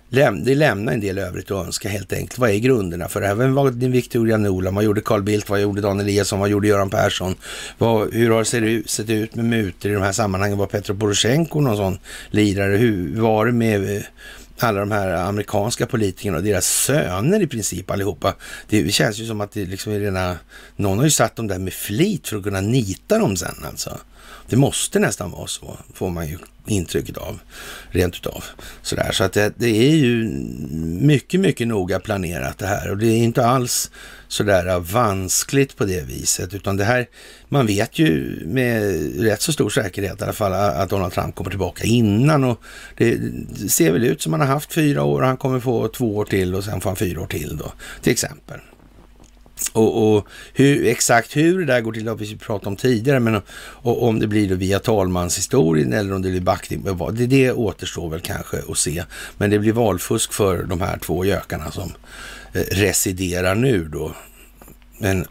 [0.10, 2.38] läm, det lämnar en del övrigt att önska helt enkelt.
[2.38, 3.36] Vad är grunderna för det här?
[3.36, 4.76] Vem var din Victoria Nolan?
[4.76, 5.49] Vad gjorde Carl Bildt?
[5.49, 6.39] Vad gjorde Dan Eliasson?
[6.39, 7.36] Vad gjorde Göran Persson?
[7.78, 10.58] Vad, hur har det sett ut med mutor i de här sammanhangen?
[10.58, 11.99] Var Petro Poroshenko någon sån
[12.30, 12.78] lirare?
[12.78, 14.03] Hur var det med eh,
[14.60, 18.36] alla de här amerikanska politikerna och deras söner i princip allihopa.
[18.70, 20.38] Det känns ju som att det liksom är rena,
[20.76, 23.99] någon har ju satt dem där med flit för att kunna nita dem sen alltså.
[24.50, 26.38] Det måste nästan vara så, får man ju
[26.68, 27.39] intrycket av,
[27.89, 28.43] rent utav.
[28.82, 29.12] Sådär.
[29.12, 30.24] Så att det, det, är ju
[31.02, 33.91] mycket, mycket noga planerat det här och det är inte alls
[34.28, 37.08] sådär vanskligt på det viset, utan det här,
[37.50, 38.82] man vet ju med
[39.24, 42.62] rätt så stor säkerhet i alla fall att Donald Trump kommer tillbaka innan och
[42.98, 43.20] det
[43.72, 46.26] ser väl ut som han har haft fyra år och han kommer få två år
[46.26, 47.72] till och sen får han fyra år till då,
[48.02, 48.60] till exempel.
[49.72, 53.41] Och, och hur, exakt hur det där går till har vi pratat om tidigare, men
[53.58, 56.84] och, om det blir då via talmanshistorien eller om det blir backning,
[57.14, 59.03] det, det återstår väl kanske att se.
[59.38, 61.91] Men det blir valfusk för de här två gökarna som
[62.53, 64.16] eh, residerar nu då.
[64.99, 65.26] En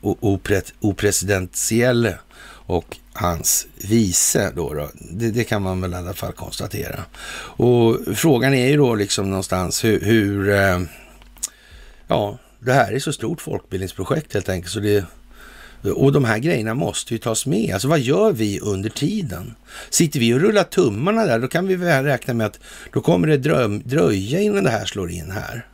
[0.81, 2.19] opresidentielle
[2.67, 4.75] och hans vice då.
[4.75, 4.91] då.
[4.95, 7.05] Det, det, kan man väl i alla fall konstatera.
[7.57, 10.81] Och frågan är ju då liksom någonstans hur, hur eh,
[12.09, 14.73] ja, det här är så stort folkbildningsprojekt helt enkelt.
[14.73, 15.05] Så det,
[15.91, 17.75] och de här grejerna måste ju tas med.
[17.75, 19.55] Alltså vad gör vi under tiden?
[19.91, 22.61] Sitter vi och rullar tummarna där, då kan vi väl räkna med att
[22.93, 23.37] då kommer det
[23.85, 25.67] dröja innan det här slår in här.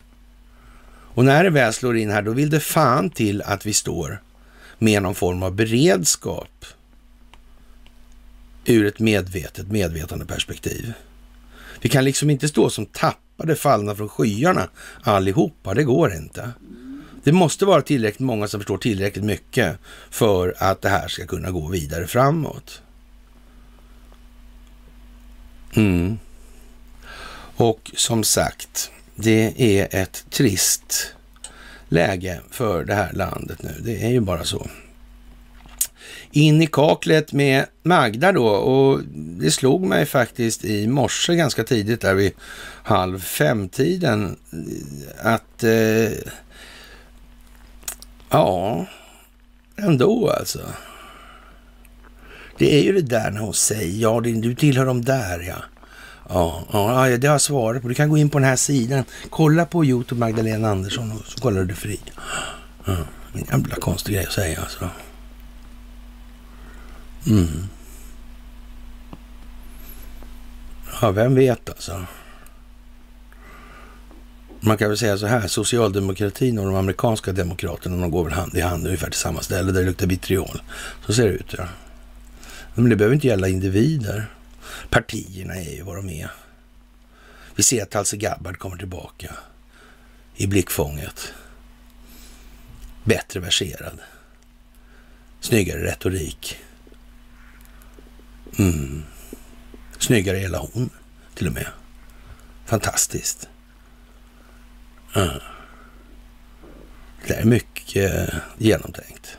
[1.15, 4.23] Och när det väl slår in här, då vill det fan till att vi står
[4.79, 6.65] med någon form av beredskap
[8.65, 10.93] ur ett medvetet medvetande perspektiv.
[11.81, 12.87] Vi kan liksom inte stå som
[13.41, 14.69] tappade fallna från skyarna
[15.03, 16.51] allihopa, det går inte.
[17.25, 19.79] Det måste vara tillräckligt många som förstår tillräckligt mycket
[20.11, 22.83] för att det här ska kunna gå vidare framåt.
[25.77, 26.19] Mm.
[27.57, 31.15] Och som sagt, det är ett trist
[31.89, 33.75] läge för det här landet nu.
[33.81, 34.67] Det är ju bara så.
[36.33, 42.01] In i kaklet med Magda då och det slog mig faktiskt i morse ganska tidigt
[42.01, 42.33] där vid
[42.83, 46.13] halv fem-tiden eh, att eh,
[48.31, 48.87] ja,
[49.77, 50.61] ändå alltså.
[52.59, 55.57] Det är ju det där när hon säger, ja du tillhör de där ja.
[56.29, 57.89] Ja, ja, det har jag svarat på.
[57.89, 59.05] Du kan gå in på den här sidan.
[59.31, 62.01] Kolla på Youtube Magdalena Andersson och så kollar du fri.
[62.85, 62.97] Ja,
[63.33, 64.89] en jävla konstig grej att säga alltså.
[67.27, 67.69] Mm.
[71.03, 72.07] Ja, vem vet alltså.
[74.61, 78.57] Man kan väl säga så här, socialdemokratin och de amerikanska demokraterna, de går väl hand
[78.57, 80.63] i hand ungefär till samma ställe där det luktar vitriol.
[81.07, 81.69] Så ser det ut, ja.
[82.75, 84.27] Men det behöver inte gälla individer.
[84.91, 86.31] Partierna är ju vad de är.
[87.55, 89.35] Vi ser att Talse Gabbard kommer tillbaka
[90.37, 91.33] i blickfånget.
[93.05, 93.99] Bättre verserad.
[95.41, 96.57] Snyggare retorik.
[98.61, 99.03] Mm.
[99.99, 100.91] Snyggare hela hon,
[101.35, 101.67] till och med.
[102.67, 103.49] Fantastiskt.
[105.17, 105.41] Mm.
[107.27, 109.39] Det är mycket eh, genomtänkt.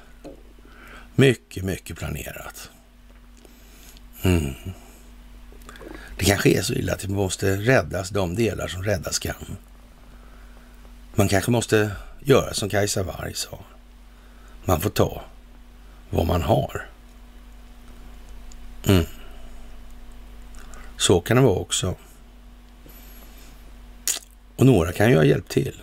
[1.15, 2.69] Mycket, mycket planerat.
[4.21, 4.53] Mm.
[6.17, 9.57] Det kanske är så illa att det måste räddas de delar som räddas kan.
[11.15, 13.59] Man kanske måste göra som Kajsa Warg sa.
[14.65, 15.21] Man får ta
[16.09, 16.90] vad man har.
[18.83, 19.05] Mm.
[20.97, 21.95] Så kan det vara också.
[24.55, 25.81] Och några kan ju ha hjälpt till.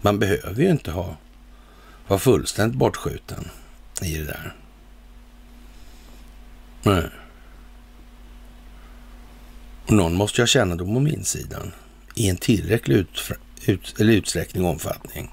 [0.00, 1.16] Man behöver ju inte ha
[2.06, 3.48] vara fullständigt bortskjuten
[4.02, 4.54] i det där.
[6.82, 7.04] Nej.
[9.86, 11.72] Och någon måste ju ha kännedom om insidan
[12.14, 13.30] i en tillräcklig ut,
[13.64, 15.30] ut, eller utsträckning och omfattning.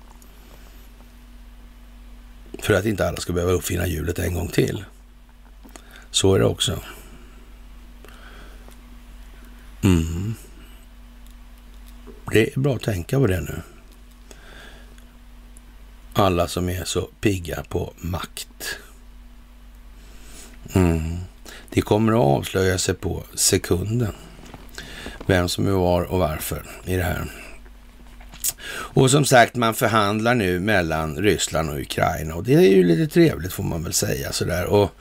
[2.59, 4.85] För att inte alla ska behöva uppfinna hjulet en gång till.
[6.11, 6.79] Så är det också.
[9.83, 10.33] Mm.
[12.31, 13.61] Det är bra att tänka på det nu.
[16.13, 18.77] Alla som är så pigga på makt.
[20.73, 21.17] Mm.
[21.69, 24.13] Det kommer att avslöja sig på sekunden
[25.25, 27.31] vem som är var och varför i det här.
[28.71, 33.13] Och som sagt, man förhandlar nu mellan Ryssland och Ukraina och det är ju lite
[33.13, 34.65] trevligt får man väl säga sådär.
[34.65, 34.91] Och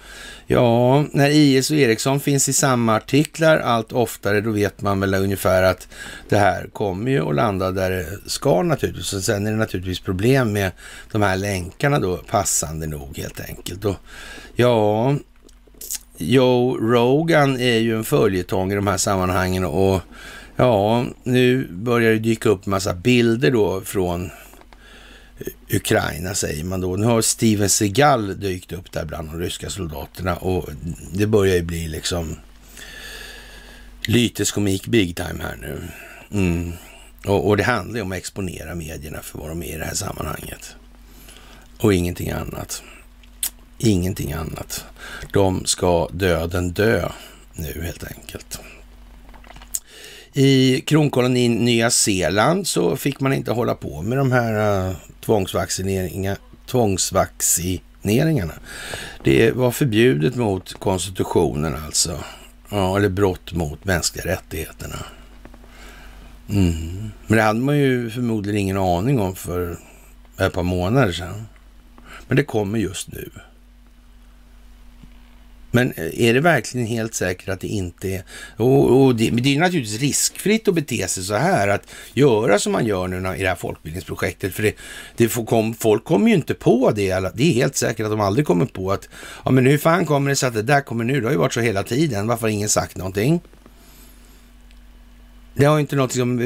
[0.47, 5.15] ja, när IS och Ericsson finns i samma artiklar allt oftare, då vet man väl
[5.15, 5.89] ungefär att
[6.29, 9.13] det här kommer ju att landa där det ska naturligtvis.
[9.13, 10.73] Och sen är det naturligtvis problem med
[11.13, 13.85] de här länkarna då, passande nog helt enkelt.
[13.85, 13.97] Och
[14.55, 15.15] ja,
[16.21, 20.01] Joe Rogan är ju en följetong i de här sammanhangen och
[20.59, 24.25] ja, nu börjar det dyka upp massa bilder då från
[25.39, 26.97] eh, Ukraina säger man då.
[26.97, 30.69] Nu har Steven Seagal dykt upp där bland de ryska soldaterna och
[31.13, 32.37] det börjar ju bli liksom
[34.03, 35.83] lyteskomik big time här nu.
[36.31, 36.73] Mm.
[37.27, 39.85] Och, och, det handlar ju om att exponera medierna för vad de är i det
[39.85, 40.77] här sammanhanget.
[41.79, 42.83] Och ingenting annat.
[43.79, 44.85] Ingenting annat.
[45.33, 47.09] De ska döden dö
[47.55, 48.61] nu helt enkelt.
[50.41, 54.97] I kronkolonin Nya Zeeland så fick man inte hålla på med de här uh,
[56.67, 58.53] tvångsvaccineringarna.
[59.25, 62.19] Det var förbjudet mot konstitutionen alltså.
[62.71, 64.97] Ja, eller brott mot mänskliga rättigheterna.
[66.51, 67.11] Mm.
[67.27, 69.79] Men det hade man ju förmodligen ingen aning om för
[70.41, 71.47] ett par månader sedan.
[72.29, 73.31] Men det kommer just nu.
[75.71, 78.23] Men eh, är det verkligen helt säkert att det inte är...
[78.57, 82.73] Och, och det, det, är naturligtvis riskfritt att bete sig så här, att göra som
[82.73, 84.55] man gör nu i det här folkbildningsprojektet.
[84.55, 84.75] För det,
[85.17, 87.33] det kom, folk kommer ju inte på det.
[87.35, 89.09] Det är helt säkert att de aldrig kommer på att,
[89.45, 91.21] ja men hur fan kommer det sig att det där kommer nu?
[91.21, 92.27] Det har ju varit så hela tiden.
[92.27, 93.41] Varför har ingen sagt någonting?
[95.55, 96.39] Det har inte något som,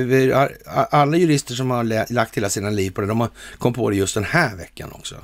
[0.91, 3.97] alla jurister som har lagt hela sina liv på det, de har kommit på det
[3.97, 5.15] just den här veckan också.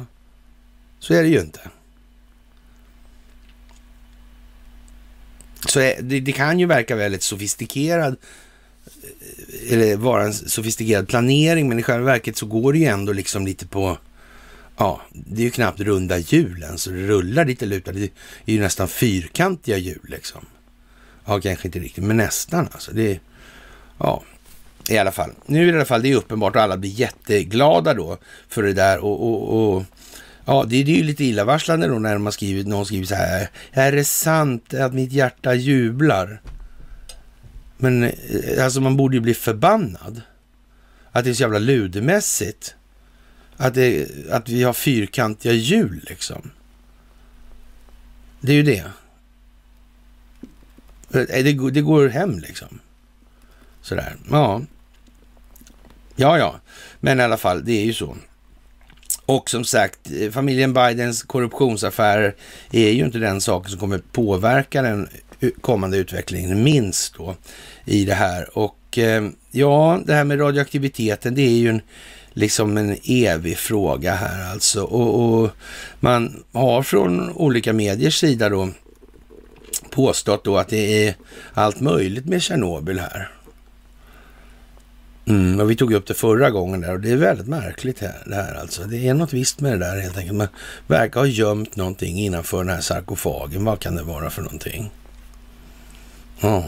[0.98, 1.60] Så är det ju inte.
[5.66, 8.16] Så det, det, kan ju verka väldigt sofistikerad,
[8.86, 13.12] eh, eller vara en sofistikerad planering, men i själva verket så går det ju ändå
[13.12, 13.98] liksom lite på,
[14.76, 17.92] ja, det är ju knappt runda hjulen, så det rullar lite lutar.
[17.92, 18.02] Det
[18.46, 20.46] är ju nästan fyrkantiga hjul liksom.
[21.24, 22.92] Ja, kanske inte riktigt, men nästan alltså.
[22.92, 23.20] Det
[23.98, 24.22] ja,
[24.88, 25.30] i alla fall.
[25.46, 28.62] Nu är det i alla fall, det är uppenbart och alla blir jätteglada då för
[28.62, 29.84] det där och, och, och
[30.48, 33.50] Ja, det, det är ju lite illavarslande då när man skriver, någon skriver så här.
[33.72, 36.40] Är det sant att mitt hjärta jublar?
[37.76, 40.22] Men eh, alltså man borde ju bli förbannad.
[41.12, 42.74] Att det är så jävla ludemässigt.
[43.56, 46.50] Att, det, att vi har fyrkantiga hjul liksom.
[48.40, 48.84] Det är ju det.
[51.10, 52.78] Eh, eh, det, det går hem liksom.
[53.82, 54.16] Sådär.
[54.30, 54.62] Ja.
[56.16, 56.60] Ja, ja.
[57.00, 58.16] Men i alla fall, det är ju så.
[59.28, 62.34] Och som sagt, eh, familjen Bidens korruptionsaffärer
[62.72, 65.08] är ju inte den saken som kommer påverka den
[65.60, 67.36] kommande utvecklingen minst då
[67.84, 68.58] i det här.
[68.58, 71.80] Och eh, ja, det här med radioaktiviteten, det är ju en,
[72.32, 74.82] liksom en evig fråga här alltså.
[74.82, 75.50] Och, och
[76.00, 78.68] man har från olika mediers sida då
[79.90, 81.14] påstått då att det är
[81.54, 83.37] allt möjligt med Tjernobyl här.
[85.28, 88.22] Mm, och vi tog upp det förra gången där och det är väldigt märkligt här,
[88.26, 88.84] det här alltså.
[88.84, 90.36] Det är något visst med det där helt enkelt.
[90.36, 90.48] Man
[90.86, 93.64] verkar ha gömt någonting innanför den här sarkofagen.
[93.64, 94.90] Vad kan det vara för någonting?
[96.40, 96.64] Ja.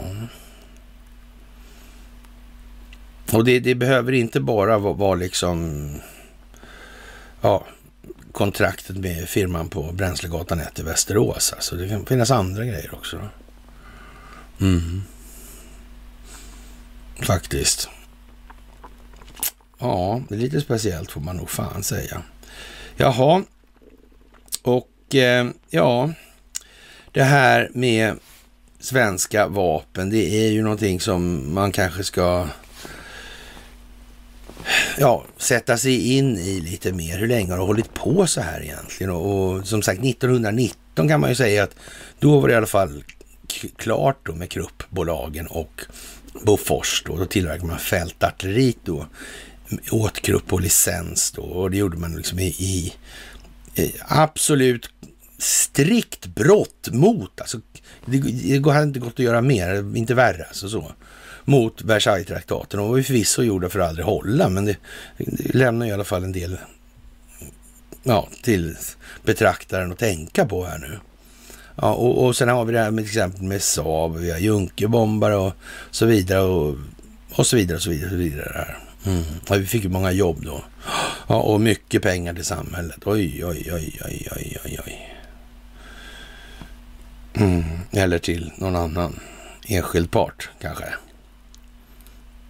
[3.31, 5.89] Och det, det behöver inte bara vara, vara liksom
[7.41, 7.65] ja,
[8.31, 11.53] kontraktet med firman på Bränslegatan 1 i Västerås.
[11.53, 13.29] Alltså det kan finnas andra grejer också.
[14.61, 15.03] Mm.
[17.21, 17.89] Faktiskt.
[19.81, 22.21] Ja, det är lite speciellt får man nog fan säga.
[22.95, 23.43] Jaha,
[24.61, 26.13] och eh, ja,
[27.11, 28.15] det här med
[28.79, 32.47] svenska vapen, det är ju någonting som man kanske ska
[34.97, 37.17] ja, sätta sig in i lite mer.
[37.17, 39.11] Hur länge har det hållit på så här egentligen?
[39.11, 41.75] Och, och som sagt, 1919 kan man ju säga att
[42.19, 43.03] då var det i alla fall
[43.77, 45.81] klart då med Kruppbolagen och
[46.45, 47.17] Bofors då.
[47.17, 49.05] Då tillverkade man fältartilleriet då
[49.91, 51.41] åt och licens då.
[51.41, 52.93] Och det gjorde man liksom i, i,
[53.75, 54.89] i absolut
[55.37, 57.59] strikt brott mot, alltså
[58.05, 58.19] det,
[58.59, 60.91] det hade inte gått att göra mer, inte värre alltså så
[61.45, 62.79] mot Versailles-traktaten.
[62.79, 64.77] De var ju förvisso gjorda för att aldrig hålla, men det,
[65.17, 66.57] det lämnar i alla fall en del
[68.03, 68.77] ja, till
[69.23, 70.99] betraktaren att tänka på här nu.
[71.75, 74.39] Ja, och, och sen har vi det här med till exempel med Saab, vi har
[74.39, 75.53] Junkerbombare och
[75.91, 76.77] så vidare och,
[77.31, 78.05] och så vidare och så vidare.
[78.05, 78.90] Och så vidare där.
[79.05, 79.23] Mm.
[79.47, 80.63] Ja, vi fick ju många jobb då.
[81.27, 82.97] Ja, och mycket pengar till samhället.
[83.05, 85.17] Oj, oj, oj, oj, oj, oj, oj.
[87.33, 87.63] Mm.
[87.91, 89.19] Eller till någon annan
[89.67, 90.85] enskild part kanske.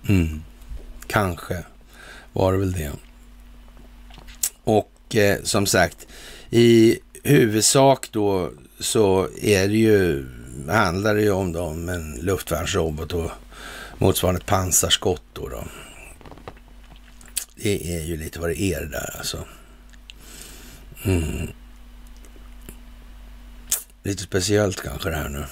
[0.09, 0.43] Mm.
[1.07, 1.63] Kanske
[2.33, 2.91] var det väl det.
[4.63, 6.07] Och eh, som sagt,
[6.49, 10.25] i huvudsak då så är det ju,
[10.67, 13.31] handlar det ju om, då, om en luftvärnsrobot och
[13.97, 15.63] motsvarande ett pansarskott då, då.
[17.63, 19.45] Det är ju lite vad det är det där alltså.
[21.03, 21.47] Mm.
[24.03, 25.45] Lite speciellt kanske det här nu.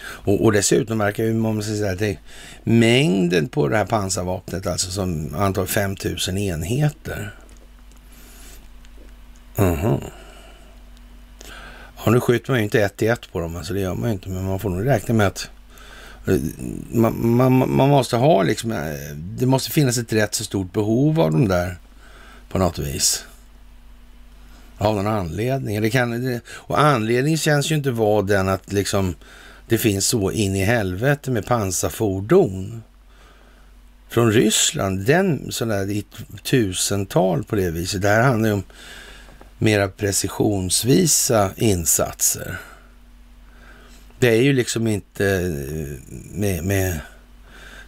[0.00, 2.18] Och, och dessutom verkar ju, man säga, att
[2.64, 7.34] mängden på det här pansarvapnet, alltså som antar 5000 enheter.
[9.56, 10.00] Mhm.
[12.04, 14.08] Ja, nu skjuter man ju inte ett i ett på dem, alltså det gör man
[14.08, 15.50] ju inte, men man får nog räkna med att
[16.92, 21.20] man, man, man, måste ha liksom, eh, det måste finnas ett rätt så stort behov
[21.20, 21.76] av de där
[22.48, 23.24] på något vis.
[24.78, 25.82] Av någon anledning.
[25.82, 29.14] Det kan, och anledningen känns ju inte vara den att liksom
[29.68, 32.82] det finns så in i helvete med pansarfordon
[34.08, 35.06] från Ryssland.
[35.06, 36.04] Den sådär i
[36.42, 38.02] tusental på det viset.
[38.02, 38.62] Det här handlar ju om
[39.58, 42.58] mera precisionsvisa insatser.
[44.18, 47.00] Det är ju liksom inte eh, med, med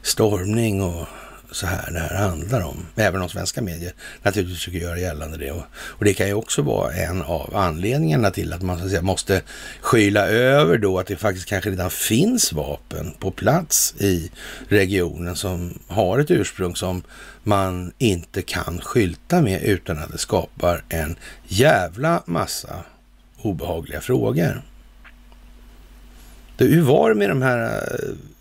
[0.03, 1.07] stormning och
[1.51, 2.87] så här det här handlar om.
[2.97, 3.93] Även om svenska medier
[4.23, 5.51] naturligtvis försöker göra gällande det.
[5.51, 8.91] Och, och, det kan ju också vara en av anledningarna till att man så att
[8.91, 9.43] säga, måste
[9.81, 14.31] skyla över då att det faktiskt kanske redan finns vapen på plats i
[14.69, 17.03] regionen som har ett ursprung som
[17.43, 22.85] man inte kan skylta med utan att det skapar en jävla massa
[23.43, 24.63] obehagliga frågor
[26.65, 27.99] hur var det med de här,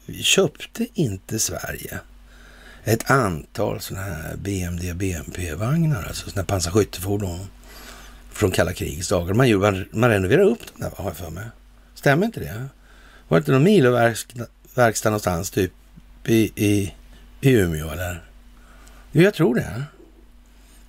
[0.07, 1.99] eh, köpte inte Sverige
[2.84, 7.39] ett antal sådana här BMD BMP-vagnar, alltså sådana här pansarskyttefordon
[8.31, 9.34] från kalla krigets dagar.
[9.34, 11.45] Man, man, man renoverade upp dem där, har jag för mig.
[11.95, 12.65] Stämmer inte det?
[13.27, 15.72] Var det inte någon miloverkstad någonstans, typ
[16.26, 16.94] i, i,
[17.41, 18.23] i Umeå eller?
[19.11, 19.84] Jo, jag tror det.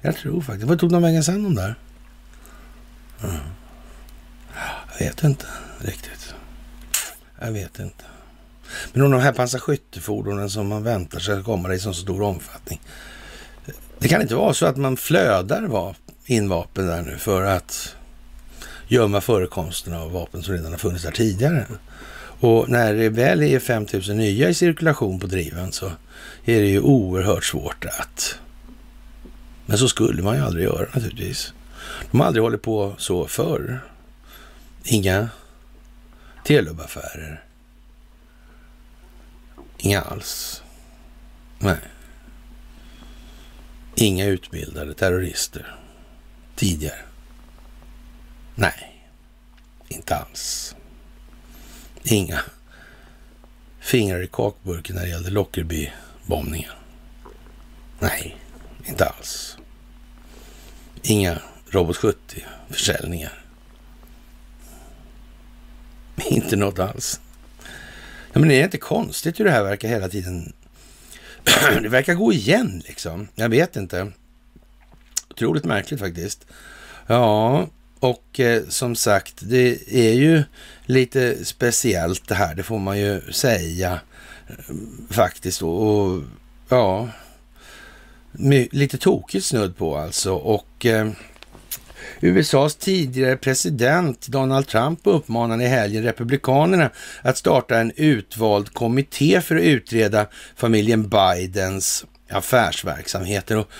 [0.01, 0.69] Jag tror faktiskt.
[0.69, 1.75] Vad tog de vägen sen de där?
[3.23, 3.37] Mm.
[4.99, 5.47] Jag vet inte
[5.79, 6.18] riktigt.
[7.41, 8.05] Jag vet inte.
[8.93, 12.81] Men om de här pansarskyttefordonen som man väntar sig att komma i så stor omfattning.
[13.99, 15.95] Det kan inte vara så att man flödar
[16.27, 17.97] in vapen där nu för att
[18.89, 21.67] gömma förekomsten av vapen som redan har funnits där tidigare.
[22.41, 25.87] Och när det väl är 5000 nya i cirkulation på driven så
[26.45, 28.39] är det ju oerhört svårt att...
[29.67, 31.53] Men så skulle man ju aldrig göra naturligtvis.
[32.11, 33.81] De har aldrig hållit på så förr.
[34.85, 35.29] Inga
[36.49, 37.45] Telubaffärer.
[39.79, 40.63] Inga alls.
[41.59, 41.79] Nej.
[43.95, 45.77] Inga utbildade terrorister
[46.57, 47.01] tidigare.
[48.55, 49.05] Nej,
[49.89, 50.77] inte alls.
[52.03, 52.41] Inga
[53.81, 56.75] fingrar i kakburken när det gällde Lockerby-bombningen.
[58.01, 58.37] Nej,
[58.85, 59.59] inte alls.
[61.03, 63.48] Inga Robot 70-försäljningar.
[66.27, 67.21] Inte något alls.
[68.33, 70.53] Ja, men det är inte konstigt hur det här verkar hela tiden.
[71.83, 73.29] det verkar gå igen liksom.
[73.35, 74.13] Jag vet inte.
[75.31, 76.47] Otroligt märkligt faktiskt.
[77.07, 77.69] Ja,
[78.01, 80.43] och eh, som sagt, det är ju
[80.87, 84.01] lite speciellt det här, det får man ju säga
[84.49, 84.75] eh,
[85.11, 85.63] faktiskt.
[85.63, 86.23] Och, och
[86.69, 87.09] ja,
[88.71, 90.35] lite tokigt snudd på alltså.
[90.35, 91.11] Och eh,
[92.21, 96.91] USAs tidigare president Donald Trump uppmanade i helgen Republikanerna
[97.23, 100.27] att starta en utvald kommitté för att utreda
[100.57, 103.57] familjen Bidens affärsverksamheter.
[103.57, 103.71] Och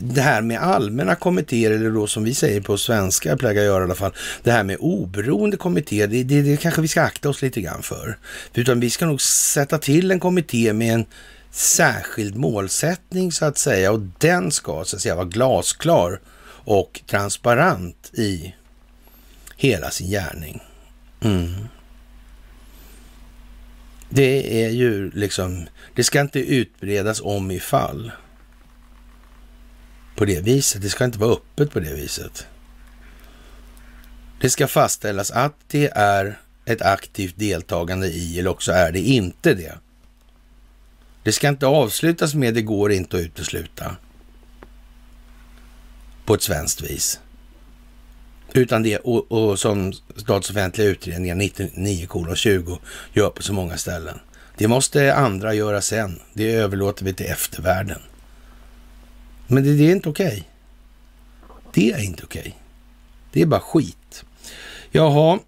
[0.00, 3.80] det här med allmänna kommittéer, eller då som vi säger på svenska, jag plägar göra
[3.80, 7.28] i alla fall, det här med oberoende kommittéer, det, det, det kanske vi ska akta
[7.28, 8.18] oss lite grann för.
[8.54, 11.04] Utan vi ska nog sätta till en kommitté med en
[11.50, 16.20] särskild målsättning så att säga och den ska så att säga vara glasklar
[16.66, 18.54] och transparent i
[19.56, 20.62] hela sin gärning.
[21.20, 21.68] Mm.
[24.08, 28.12] Det är ju liksom, det ska inte utbredas om ifall
[30.16, 30.82] på det viset.
[30.82, 32.46] Det ska inte vara öppet på det viset.
[34.40, 39.54] Det ska fastställas att det är ett aktivt deltagande i eller också är det inte
[39.54, 39.74] det.
[41.22, 43.96] Det ska inte avslutas med det går inte att utesluta
[46.26, 47.20] på ett svenskt vis.
[48.52, 52.78] Utan det, och, och som statsoffentliga utredningar 99,20
[53.12, 54.20] gör på så många ställen.
[54.56, 56.20] Det måste andra göra sen.
[56.32, 58.00] Det överlåter vi till eftervärlden.
[59.46, 60.26] Men det, det är inte okej.
[60.26, 60.42] Okay.
[61.74, 62.40] Det är inte okej.
[62.40, 62.52] Okay.
[63.32, 64.24] Det är bara skit.
[64.90, 65.38] Jaha,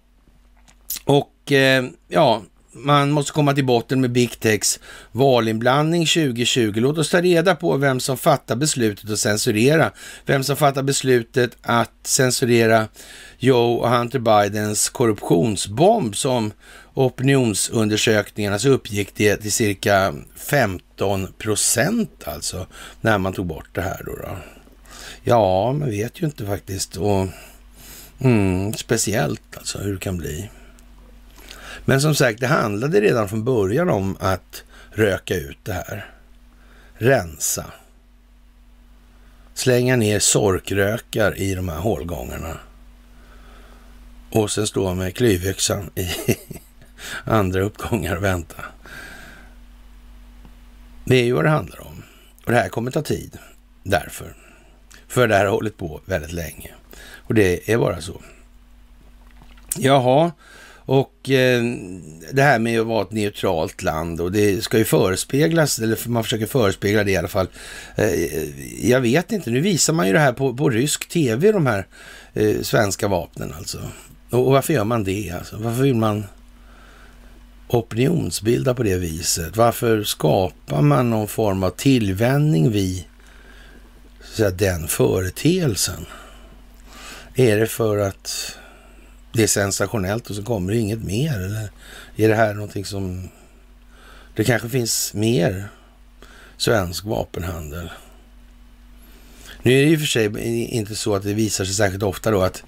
[1.05, 4.79] och eh, ja, man måste komma till botten med Big Techs
[5.11, 6.73] valinblandning 2020.
[6.75, 9.91] Låt oss ta reda på vem som fattar beslutet att censurera.
[10.25, 12.87] Vem som fattar beslutet att censurera
[13.37, 16.51] Joe och Hunter Bidens korruptionsbomb som
[16.93, 22.67] opinionsundersökningarna så uppgick det till cirka 15 procent alltså
[23.01, 24.15] när man tog bort det här då.
[24.15, 24.37] då.
[25.23, 27.27] Ja, man vet ju inte faktiskt och
[28.19, 30.49] mm, speciellt alltså hur det kan bli.
[31.85, 36.11] Men som sagt, det handlade redan från början om att röka ut det här.
[36.93, 37.65] Rensa.
[39.53, 42.57] Slänga ner sorkrökar i de här hålgångarna.
[44.31, 46.09] Och sen stå med klyvyxan i
[47.23, 48.63] andra uppgångar och vänta.
[51.05, 52.03] Det är ju vad det handlar om.
[52.45, 53.37] Och det här kommer ta tid.
[53.83, 54.35] Därför.
[55.07, 56.71] För det här har hållit på väldigt länge.
[56.99, 58.21] Och det är bara så.
[59.77, 60.31] Jaha,
[60.89, 61.63] och eh,
[62.31, 66.23] det här med att vara ett neutralt land och det ska ju förespeglas, eller man
[66.23, 67.47] försöker förespegla det i alla fall.
[67.95, 71.65] Eh, jag vet inte, nu visar man ju det här på, på rysk tv, de
[71.65, 71.87] här
[72.33, 73.77] eh, svenska vapnen alltså.
[74.29, 75.57] Och, och, varför gör man det alltså?
[75.57, 76.25] Varför vill man
[77.67, 79.57] opinionsbilda på det viset?
[79.57, 83.03] Varför skapar man någon form av tillvänjning vid
[84.23, 86.05] så att den företeelsen?
[87.35, 88.55] Är det för att
[89.31, 91.33] det är sensationellt och så kommer det inget mer?
[91.33, 91.69] Eller
[92.15, 93.29] är det här någonting som...
[94.35, 95.69] Det kanske finns mer
[96.57, 97.89] svensk vapenhandel?
[99.61, 100.45] Nu är det ju för sig
[100.75, 102.63] inte så att det visar sig särskilt ofta då att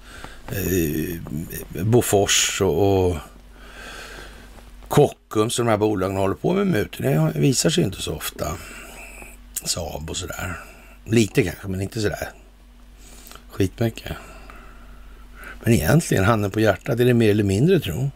[0.48, 1.20] eh,
[1.84, 3.16] Bofors och, och
[4.88, 7.04] Kockums och de här bolagen håller på med mutor.
[7.04, 8.56] Det visar sig inte så ofta.
[9.64, 10.60] Saab och sådär.
[11.04, 12.28] Lite kanske, men inte sådär
[13.52, 14.12] skitmycket.
[15.64, 18.10] Men egentligen, handen på hjärtat, är det mer eller mindre tro?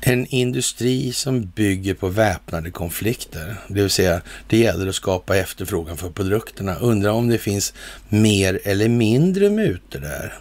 [0.00, 5.96] En industri som bygger på väpnade konflikter, det vill säga det gäller att skapa efterfrågan
[5.96, 6.74] för produkterna.
[6.74, 7.74] Undrar om det finns
[8.08, 10.34] mer eller mindre mutor där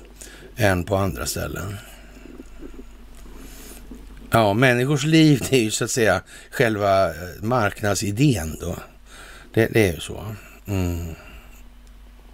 [0.55, 1.75] än på andra ställen.
[4.31, 6.21] Ja, människors liv det är ju så att säga
[6.51, 8.75] själva eh, marknadsidén då.
[9.53, 10.25] Det, det är ju så.
[10.67, 11.15] Mm.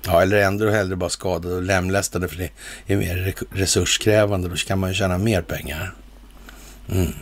[0.05, 2.51] Ja, eller ändå hellre bara skadade och lemlästade för det
[2.87, 4.49] är mer resurskrävande.
[4.49, 5.93] Då kan man ju tjäna mer pengar.
[6.91, 7.13] Mm.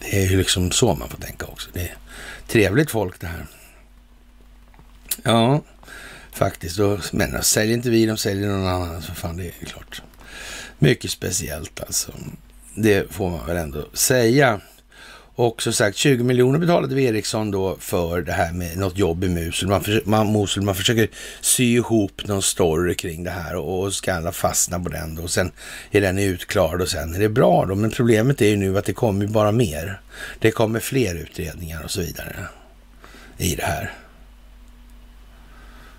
[0.00, 1.70] Det är ju liksom så man får tänka också.
[1.72, 1.96] Det är
[2.48, 3.46] trevligt folk det här.
[5.22, 5.62] Ja,
[6.32, 6.78] faktiskt.
[7.12, 9.02] Men säljer inte vi, de säljer någon annan.
[9.02, 10.02] Så fan, det är klart.
[10.78, 12.12] Mycket speciellt alltså.
[12.74, 14.60] Det får man väl ändå säga.
[15.36, 19.24] Och som sagt, 20 miljoner betalade vi Ericsson då för det här med något jobb
[19.24, 19.68] i Mosul.
[19.68, 21.08] Man, försöker, man, Mosul, man försöker
[21.40, 25.22] sy ihop någon story kring det här och, och ska alla fastna på den då.
[25.22, 25.52] Och sen
[25.90, 27.74] är den utklarad och sen är det bra då.
[27.74, 30.00] Men problemet är ju nu att det kommer bara mer.
[30.38, 32.36] Det kommer fler utredningar och så vidare
[33.36, 33.92] i det här.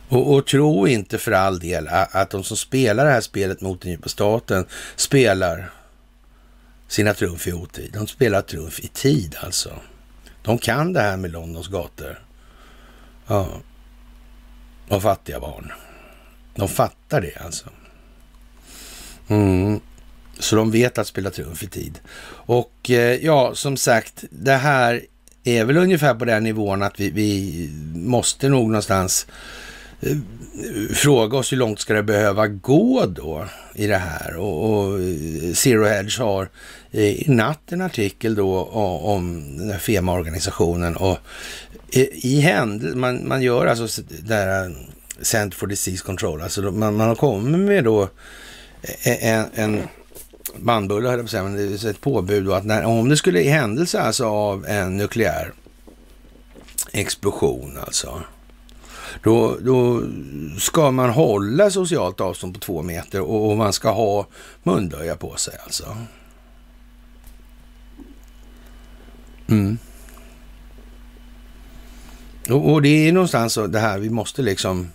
[0.08, 3.62] Och, och, tro inte för all del att, att de som spelar det här spelet
[3.62, 5.72] mot den djupa staten spelar
[6.88, 7.92] sina trumf i otid.
[7.94, 9.80] De spelar trumf i tid alltså.
[10.42, 12.20] De kan det här med Londons gator.
[13.28, 13.48] Ja.
[14.88, 15.72] Och fattiga barn.
[16.56, 17.70] De fattar det alltså.
[19.28, 19.80] Mm.
[20.40, 22.00] Så de vet att spela trumf i tid.
[22.28, 25.06] Och eh, ja, som sagt, det här
[25.44, 29.28] är väl ungefär på den nivån att vi, vi måste nog någonstans
[30.02, 30.18] eh,
[30.94, 34.36] fråga oss hur långt ska det behöva gå då i det här?
[34.36, 36.50] Och, och eh, Zero Hedge har
[36.92, 41.18] eh, i natt en artikel då om den här FEMA-organisationen och
[41.92, 44.76] eh, i händelse, man, man gör alltså det här
[45.22, 48.10] Center for Disease Control, alltså man, man har kommit med då
[49.04, 49.82] en, en
[50.58, 53.10] bandbulle, höll jag på att säga, men det är ett påbud då att när, om
[53.10, 55.54] det skulle i händelse alltså av en nukleär
[56.92, 58.22] explosion alltså,
[59.24, 60.02] då, då
[60.60, 64.28] ska man hålla socialt avstånd på två meter och, och man ska ha
[64.64, 65.98] munböja på sig alltså.
[69.48, 69.78] Mm.
[72.50, 74.92] Och, och, det är någonstans så det här, vi måste liksom...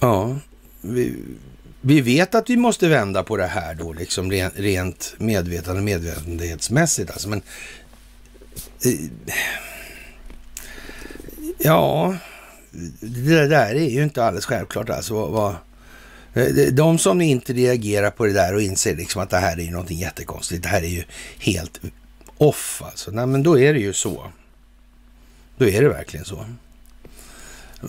[0.00, 0.36] Ja,
[0.80, 1.16] vi,
[1.80, 7.10] vi vet att vi måste vända på det här då, liksom rent, rent medvetande medvetenhetsmässigt
[7.10, 7.42] alltså, men...
[8.84, 9.34] Eh,
[11.64, 12.16] ja,
[13.00, 15.14] det där är ju inte alldeles självklart alltså.
[15.14, 15.54] Vad, vad,
[16.34, 19.70] eh, de som inte reagerar på det där och inser liksom att det här är
[19.70, 21.04] någonting jättekonstigt, det här är ju
[21.38, 21.80] helt
[22.38, 23.10] off alltså.
[23.10, 24.24] Nej, men då är det ju så.
[25.56, 26.46] Då är det verkligen så.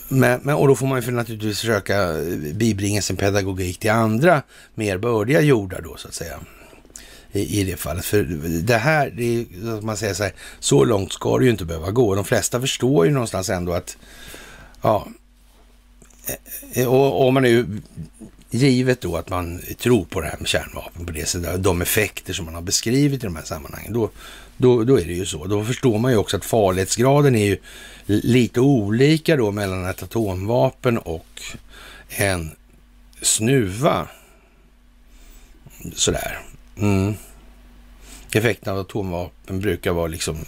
[0.07, 2.14] Men, men, och då får man ju naturligtvis försöka
[2.53, 4.41] bibringa sin pedagogik till andra
[4.76, 6.39] mer bördiga jordar då så att säga.
[7.36, 8.06] I, i det fallet.
[8.06, 8.24] För
[8.64, 11.91] det här, det är, man säger så här, så långt ska det ju inte behöva
[11.91, 12.16] gå.
[12.16, 13.98] De flesta förstår ju någonstans ändå att,
[14.82, 15.07] ja,
[16.28, 17.82] eh, eh, och om man nu
[18.49, 22.34] givet då att man tror på det här med kärnvapen på det sättet, de effekter
[22.34, 24.10] som man har beskrivit i de här sammanhangen, då,
[24.57, 25.45] då, då är det ju så.
[25.45, 27.57] Då förstår man ju också att farlighetsgraden är ju
[28.06, 31.41] lite olika då mellan ett atomvapen och
[32.10, 32.52] en
[33.22, 34.07] snuva.
[35.94, 36.41] Sådär.
[36.77, 37.14] Mm.
[38.34, 40.45] Effekten av atomvapen brukar vara liksom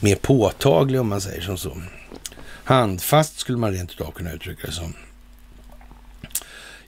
[0.00, 1.82] mer påtaglig om man säger som så.
[2.64, 4.94] Handfast skulle man rent utav kunna uttrycka det som.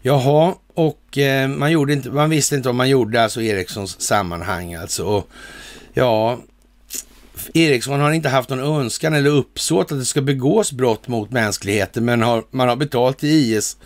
[0.03, 4.75] Jaha, och eh, man, gjorde inte, man visste inte om man gjorde alltså Ericssons sammanhang
[4.75, 5.05] alltså.
[5.05, 5.31] Och,
[5.93, 6.39] ja,
[7.55, 12.05] Ericsson har inte haft någon önskan eller uppsåt att det ska begås brott mot mänskligheten,
[12.05, 13.77] men har, man har betalt till IS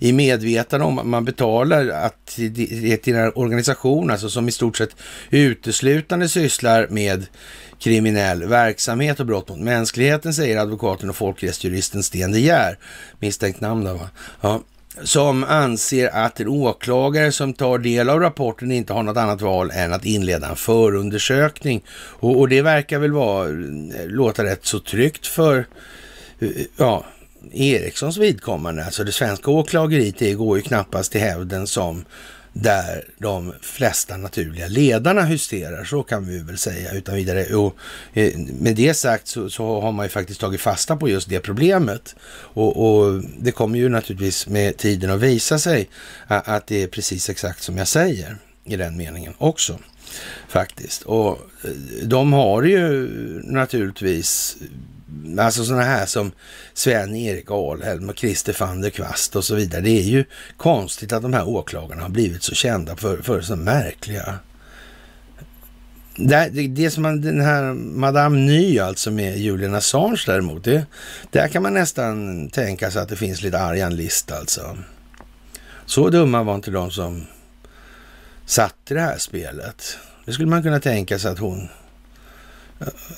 [0.00, 4.76] i medvetande om att man betalar att till, till en organisation alltså, som i stort
[4.76, 4.96] sett
[5.30, 7.26] uteslutande sysslar med
[7.78, 12.78] kriminell verksamhet och brott mot mänskligheten, säger advokaten och folkrättsjuristen Sten De Geer.
[13.18, 14.10] Misstänkt namn då, va?
[14.40, 14.60] Ja
[15.02, 19.70] som anser att en åklagare som tar del av rapporten inte har något annat val
[19.74, 21.82] än att inleda en förundersökning.
[21.92, 23.54] Och, och det verkar väl vara, eh,
[24.06, 25.66] låta rätt så tryggt för
[26.38, 27.04] eh, ja,
[27.52, 28.84] Erikssons vidkommande.
[28.84, 32.04] Alltså det svenska åklageriet det går ju knappast till hävden som
[32.52, 37.54] där de flesta naturliga ledarna hysterar, så kan vi väl säga utan vidare.
[37.54, 37.76] Och
[38.12, 41.40] eh, med det sagt så, så, har man ju faktiskt tagit fasta på just det
[41.40, 42.14] problemet.
[42.30, 45.88] Och, och, det kommer ju naturligtvis med tiden att visa sig
[46.26, 49.78] att det är precis exakt som jag säger i den meningen också.
[50.48, 51.02] Faktiskt.
[51.02, 51.70] Och eh,
[52.02, 53.08] de har ju
[53.44, 54.56] naturligtvis
[55.38, 56.32] Alltså sådana här som
[56.74, 59.80] Sven-Erik Alhelm och Christer van der Kvast och så vidare.
[59.80, 60.24] Det är ju
[60.56, 64.38] konstigt att de här åklagarna har blivit så kända för, för så märkliga...
[66.16, 70.86] Det, det, det som man, den här Madame Ny alltså med Julian Assange däremot, det,
[71.30, 74.78] där kan man nästan tänka sig att det finns lite argan list alltså.
[75.86, 77.26] Så dumma var inte de som
[78.46, 79.98] satt i det här spelet.
[80.24, 81.68] Det skulle man kunna tänka sig att hon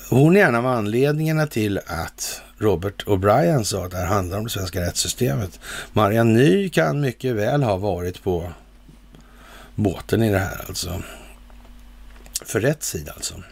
[0.09, 4.43] hon är en av anledningarna till att Robert O'Brien sa att det här handlar om
[4.43, 5.59] det svenska rättssystemet.
[5.93, 8.51] Marianne Ny kan mycket väl ha varit på
[9.75, 11.01] båten i det här alltså.
[12.45, 13.43] För rätt sida alltså.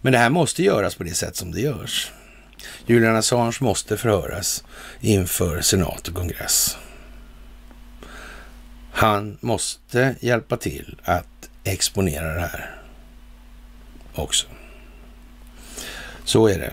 [0.00, 2.12] Men det här måste göras på det sätt som det görs.
[2.86, 4.64] Julian Assange måste förhöras
[5.00, 6.78] inför senat och kongress.
[8.92, 12.80] Han måste hjälpa till att exponera det här
[14.14, 14.46] också.
[16.28, 16.72] Så är det.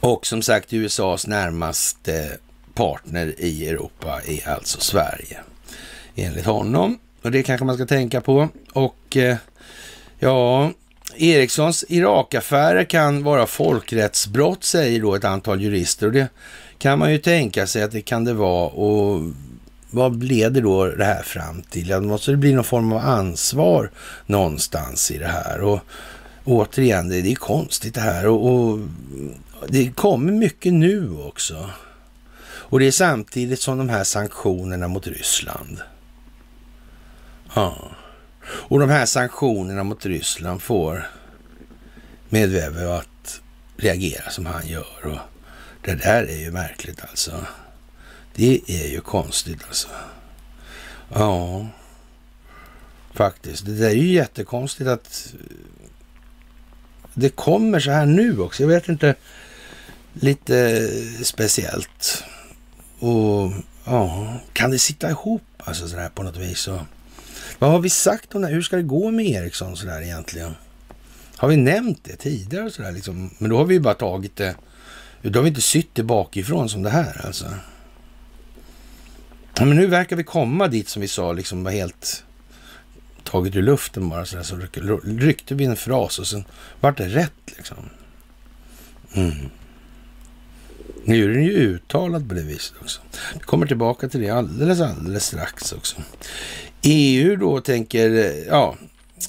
[0.00, 2.38] Och som sagt, USAs närmaste
[2.74, 5.40] partner i Europa är alltså Sverige,
[6.14, 6.98] enligt honom.
[7.22, 8.48] Och det kanske man ska tänka på.
[8.72, 9.36] Och eh,
[10.18, 10.70] ja,
[11.16, 16.06] Ericssons Irakaffärer kan vara folkrättsbrott, säger då ett antal jurister.
[16.06, 16.28] Och det
[16.78, 18.68] kan man ju tänka sig att det kan det vara.
[18.68, 19.22] Och
[19.90, 21.88] vad leder då det här fram till?
[21.88, 23.90] Ja, måste det bli någon form av ansvar
[24.26, 25.60] någonstans i det här.
[25.60, 25.80] Och
[26.44, 28.26] återigen, det, det är konstigt det här.
[28.26, 28.78] Och, och
[29.68, 31.70] det kommer mycket nu också.
[32.44, 35.80] Och det är samtidigt som de här sanktionerna mot Ryssland.
[37.54, 37.90] Ja.
[38.44, 41.06] Och de här sanktionerna mot Ryssland får
[42.28, 43.40] Medvedev att
[43.76, 45.04] reagera som han gör.
[45.04, 45.18] Och
[45.84, 47.46] det där är ju märkligt alltså.
[48.34, 49.88] Det är ju konstigt alltså.
[51.14, 51.66] Ja,
[53.14, 53.66] faktiskt.
[53.66, 55.34] Det där är ju jättekonstigt att
[57.14, 58.62] det kommer så här nu också.
[58.62, 59.14] Jag vet inte,
[60.12, 60.88] lite
[61.22, 62.24] speciellt.
[62.98, 63.52] Och
[63.84, 66.68] ja, kan det sitta ihop alltså sådär på något vis?
[66.68, 66.80] Och,
[67.58, 68.48] vad har vi sagt om det?
[68.48, 70.54] Hur ska det gå med Ericsson sådär egentligen?
[71.36, 73.30] Har vi nämnt det tidigare och sådär liksom?
[73.38, 74.54] Men då har vi ju bara tagit det.
[75.22, 77.46] Då har vi inte sytt det bakifrån som det här alltså.
[79.58, 82.24] Ja, men nu verkar vi komma dit som vi sa, liksom var helt
[83.24, 84.42] taget ur luften bara sådär.
[84.42, 84.58] Så
[85.04, 86.44] ryckte vi en fras och sen
[86.80, 87.76] vart det rätt liksom.
[89.14, 89.50] Mm.
[91.04, 93.00] Nu är den ju uttalad på det viset också.
[93.34, 95.96] Vi kommer tillbaka till det alldeles, alldeles strax också.
[96.82, 98.08] EU då tänker,
[98.48, 98.76] ja,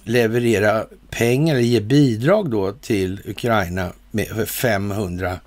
[0.03, 5.39] leverera pengar, eller ge bidrag då till Ukraina med 500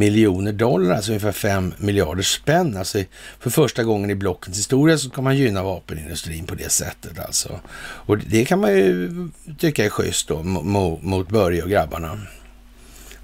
[0.00, 2.76] miljoner dollar, alltså ungefär 5 miljarder spänn.
[2.76, 3.04] Alltså
[3.40, 7.60] för första gången i blockens historia så kan man gynna vapenindustrin på det sättet alltså.
[7.80, 9.10] Och det kan man ju
[9.58, 12.20] tycka är schysst då mot, mot Börje och grabbarna.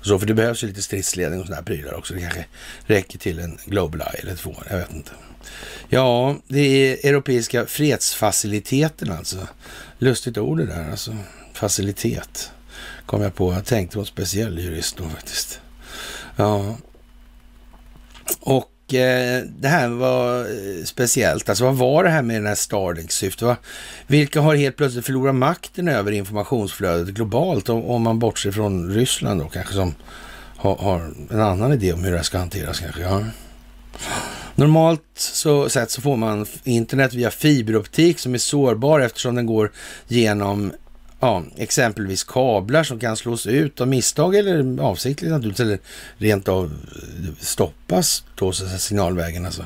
[0.03, 2.15] Så för det behövs ju lite stridsledning och sådana här prylar också.
[2.15, 2.47] Det kanske
[2.87, 5.11] räcker till en Global Eye eller två, jag vet inte.
[5.89, 9.39] Ja, det är Europeiska fredsfaciliteten alltså.
[9.99, 11.17] Lustigt ord det där alltså.
[11.53, 12.51] Facilitet
[13.07, 13.53] kom jag på.
[13.53, 15.61] Jag tänkte på en speciell jurist då faktiskt.
[16.37, 16.77] Ja.
[18.41, 21.49] Och eh, det här var eh, speciellt.
[21.49, 23.59] Alltså vad var det här med den här Starlink-syftet?
[24.07, 27.69] Vilka har helt plötsligt förlorat makten över informationsflödet globalt?
[27.69, 29.95] Om, om man bortser från Ryssland då kanske som
[30.57, 33.01] har, har, en annan idé om hur det ska hanteras kanske.
[33.01, 33.25] Ja.
[34.55, 39.73] Normalt så, sett så får man internet via fiberoptik som är sårbar eftersom den går
[40.09, 40.73] genom
[41.21, 45.79] ja, exempelvis kablar som kan slås ut av misstag eller avsiktligt naturligtvis, eller
[46.19, 49.47] rent av eh, stoppas då signalvägen.
[49.47, 49.65] Alltså.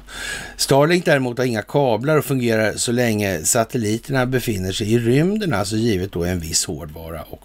[0.57, 5.77] Starlink däremot har inga kablar och fungerar så länge satelliterna befinner sig i rymden, alltså
[5.77, 7.43] givet då en viss hårdvara och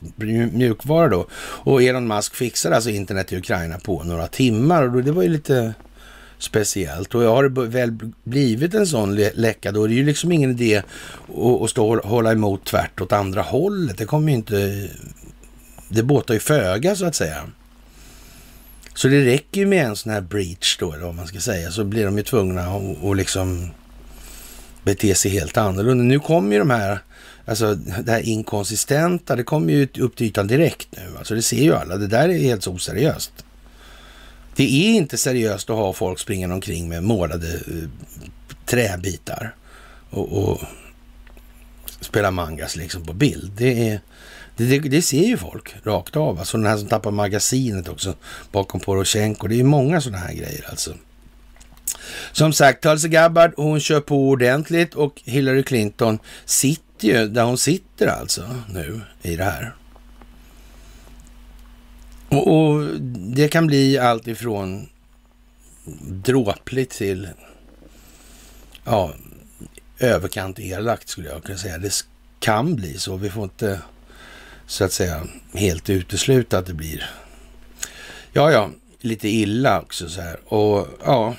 [0.52, 1.28] mjukvara då.
[1.38, 5.24] Och Elon Musk fixade alltså internet i Ukraina på några timmar och då, det var
[5.24, 5.74] ju lite
[6.38, 7.16] speciellt.
[7.16, 10.82] Och har det väl blivit en sån läcka, då är det ju liksom ingen idé
[11.64, 13.98] att, stå och hålla emot tvärt åt andra hållet.
[13.98, 14.90] Det kommer ju inte...
[15.90, 17.44] Det båtar ju föga så att säga.
[18.94, 21.72] Så det räcker ju med en sån här breach då, eller vad man ska säga,
[21.72, 22.62] så blir de ju tvungna
[23.04, 23.72] att liksom
[24.84, 26.04] bete sig helt annorlunda.
[26.04, 27.00] Nu kommer ju de här,
[27.46, 31.18] alltså det här inkonsistenta, det kommer ju upp till ytan direkt nu.
[31.18, 33.32] Alltså det ser ju alla, det där är helt oseriöst.
[34.56, 37.90] Det är inte seriöst att ha folk springande omkring med målade uh,
[38.66, 39.56] träbitar
[40.10, 40.62] och, och
[42.00, 43.52] spela mangas liksom på bild.
[43.58, 44.00] Det, är,
[44.58, 46.40] det, det, det, ser ju folk rakt av.
[46.40, 48.16] Alltså den här som tappar magasinet också
[48.52, 49.48] bakom Poroshenko.
[49.48, 50.94] Det är många sådana här grejer alltså.
[52.32, 57.58] Som sagt, Tulsi Gabbard, hon kör på ordentligt och Hillary Clinton sitter ju där hon
[57.58, 59.76] sitter alltså nu i det här.
[62.30, 63.00] Och, och,
[63.36, 64.90] det kan bli allt ifrån
[66.02, 67.30] dråpligt till
[68.86, 69.14] ja,
[70.00, 71.78] överkant elakt skulle jag kunna säga.
[71.78, 72.06] Det
[72.40, 73.16] kan bli så.
[73.16, 73.82] Vi får inte
[74.68, 75.24] så att säga
[75.54, 77.10] helt utesluta att det blir
[78.34, 78.70] ja, ja,
[79.02, 80.54] lite illa också så här.
[80.54, 81.36] Och ja,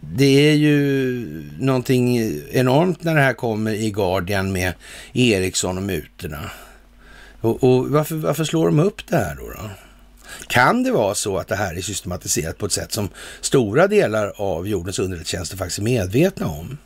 [0.00, 1.26] det är ju
[1.58, 2.18] någonting
[2.50, 4.72] enormt när det här kommer i Guardian med
[5.12, 6.50] Ericsson och mutorna.
[7.42, 9.70] Och, och varför, varför, slår de upp det här då, då?
[10.46, 13.08] Kan det vara så att det här är systematiserat på ett sätt som
[13.40, 16.78] stora delar av jordens underrättelsetjänster faktiskt är medvetna om?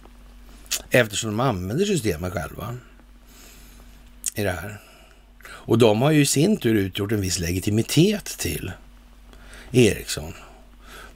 [0.91, 2.77] Eftersom de använder systemen själva
[4.35, 4.81] i det här.
[5.47, 8.73] Och de har ju i sin tur utgjort en viss legitimitet till
[9.73, 10.33] Ericsson.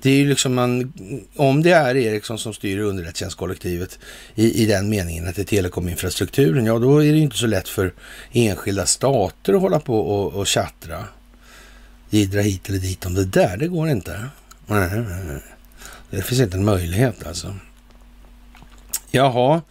[0.03, 0.93] Det är ju liksom man,
[1.37, 3.99] om det är Ericsson som styr underrättelsetjänstkollektivet
[4.35, 7.47] i, i den meningen att det är telekominfrastrukturen, ja då är det ju inte så
[7.47, 7.93] lätt för
[8.33, 11.05] enskilda stater att hålla på och, och tjattra.
[12.11, 14.29] Gidra hit eller dit om det där, det går inte.
[16.11, 17.55] Det finns inte en möjlighet alltså.
[19.11, 19.63] Jaha,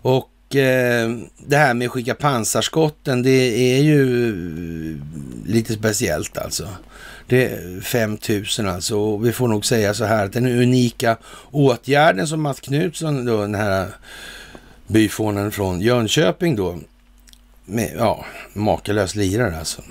[0.00, 1.10] och eh,
[1.46, 5.00] det här med att skicka pansarskotten, det är ju
[5.46, 6.68] lite speciellt alltså.
[7.28, 8.98] Det är 5000 alltså.
[8.98, 11.16] Och vi får nog säga så här att den unika
[11.50, 13.88] åtgärden som Mats Knutsson, då, den här
[14.86, 16.78] byfånen från Jönköping då,
[17.64, 19.82] med, ja, makalös lirare alltså.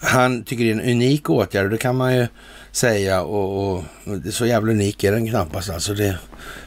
[0.00, 2.26] Han tycker det är en unik åtgärd och det kan man ju
[2.72, 3.84] säga och, och
[4.30, 5.94] så jävla unik är den knappast alltså.
[5.94, 6.18] Det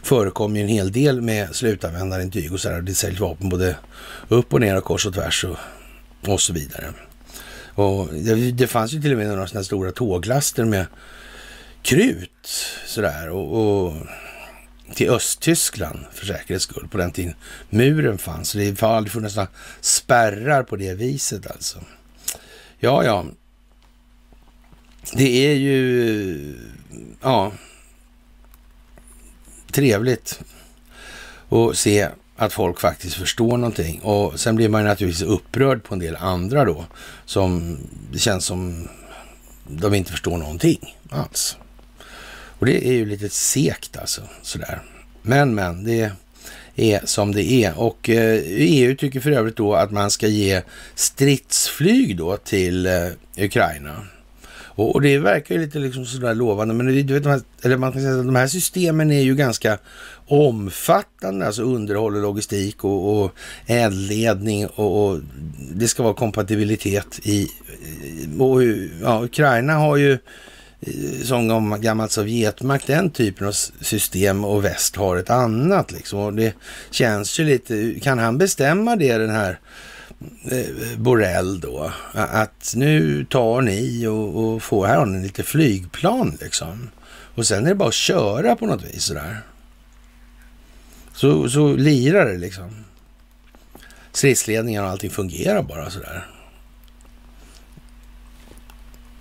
[0.03, 2.81] förekommer ju en hel del med slutanvändarintyg och så där.
[2.81, 3.75] Det säljs vapen både
[4.27, 5.57] upp och ner och kors och tvärs och,
[6.27, 6.93] och så vidare.
[7.79, 10.85] Och det, det fanns ju till och med några sådana stora tåglaster med
[11.81, 12.47] krut
[12.85, 13.93] sådär och, och
[14.95, 17.35] till Östtyskland för säkerhets skull på den tiden
[17.69, 18.49] muren fanns.
[18.49, 19.49] Så det har aldrig funnits några
[19.81, 21.79] spärrar på det viset alltså.
[22.79, 23.25] Ja, ja.
[25.13, 26.55] Det är ju,
[27.21, 27.51] ja,
[29.71, 30.39] trevligt
[31.49, 32.09] att se
[32.39, 33.99] att folk faktiskt förstår någonting.
[33.99, 36.85] Och sen blir man naturligtvis upprörd på en del andra då,
[37.25, 37.77] som
[38.11, 38.87] det känns som
[39.67, 41.57] de inte förstår någonting alls.
[42.31, 44.81] Och det är ju lite sekt alltså, sådär.
[45.21, 46.11] Men, men, det
[46.75, 47.79] är som det är.
[47.79, 50.61] Och eh, EU tycker för övrigt då att man ska ge
[50.95, 53.07] stridsflyg då till eh,
[53.37, 54.05] Ukraina.
[54.79, 57.91] Och, och, det verkar ju lite liksom sådär lovande, men du vet, här, eller man
[57.91, 59.77] kan säga att de här systemen är ju ganska
[60.29, 63.31] omfattande, alltså underhåll och logistik och, och
[63.65, 65.19] eldledning och, och,
[65.73, 67.43] det ska vara kompatibilitet i...
[67.43, 68.63] Eh, och,
[69.01, 70.11] ja, Ukraina har ju
[70.81, 73.51] eh, som gammalt Sovjetmakt den typen av
[73.81, 76.19] system och väst har ett annat liksom.
[76.19, 76.53] Och det
[76.91, 79.59] känns ju lite, kan han bestämma det den här
[80.51, 86.37] eh, Borrell då, att nu tar ni och, och får, här har ni lite flygplan
[86.41, 86.89] liksom.
[87.35, 89.41] Och sen är det bara att köra på något vis sådär.
[91.19, 92.85] Så, så lirar det liksom.
[94.11, 96.27] Stridsledningen och allting fungerar bara sådär.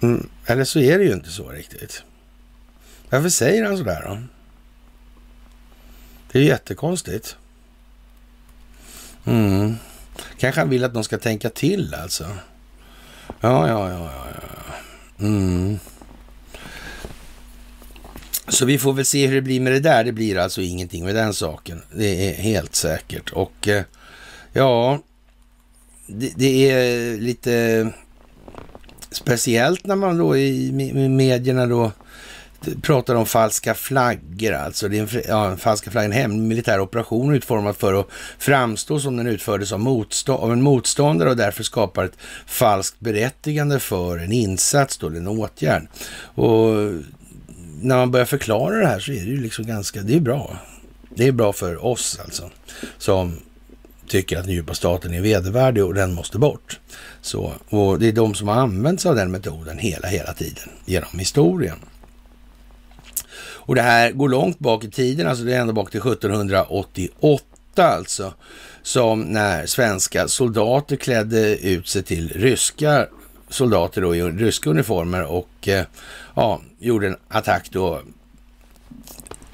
[0.01, 2.03] Mm, eller så är det ju inte så riktigt.
[3.11, 4.19] Varför säger han sådär då?
[6.33, 7.37] Det är jättekonstigt.
[9.25, 9.77] Mm.
[10.39, 12.25] Kanske han vill att de ska tänka till alltså.
[13.41, 14.27] Ja, ja, ja, ja.
[14.35, 15.25] ja.
[15.27, 15.79] Mm.
[18.49, 20.05] Så vi får väl se hur det blir med det där.
[20.05, 21.83] Det blir alltså ingenting med den saken.
[21.97, 23.31] Det är helt säkert.
[23.31, 23.83] Och eh,
[24.53, 24.99] ja,
[26.07, 27.89] det, det är lite
[29.11, 30.73] speciellt när man då i
[31.09, 31.93] medierna då
[32.83, 34.89] pratar om falska flaggor alltså.
[34.89, 38.07] Det är en, ja, en falska flaggor, en hemlig militär operation utformad för att
[38.39, 43.81] framstå som den utfördes av, motstå av en motståndare och därför skapar ett falskt berättigande
[43.81, 45.89] för en insats då, eller en åtgärd.
[46.35, 46.75] Och
[47.81, 50.57] när man börjar förklara det här så är det ju liksom ganska, det är bra.
[51.15, 52.51] Det är bra för oss alltså,
[52.99, 53.39] som
[54.09, 56.81] tycker att den djupa staten är vedervärdig och den måste bort.
[57.21, 60.69] Så, och det är de som har använt sig av den metoden hela, hela tiden
[60.85, 61.77] genom historien.
[63.41, 67.45] Och det här går långt bak i tiden, alltså det är ända bak till 1788
[67.77, 68.35] alltså,
[68.83, 73.07] som när svenska soldater klädde ut sig till ryska
[73.51, 75.85] soldater då i ryska uniformer och eh,
[76.35, 78.03] ja, gjorde en attack då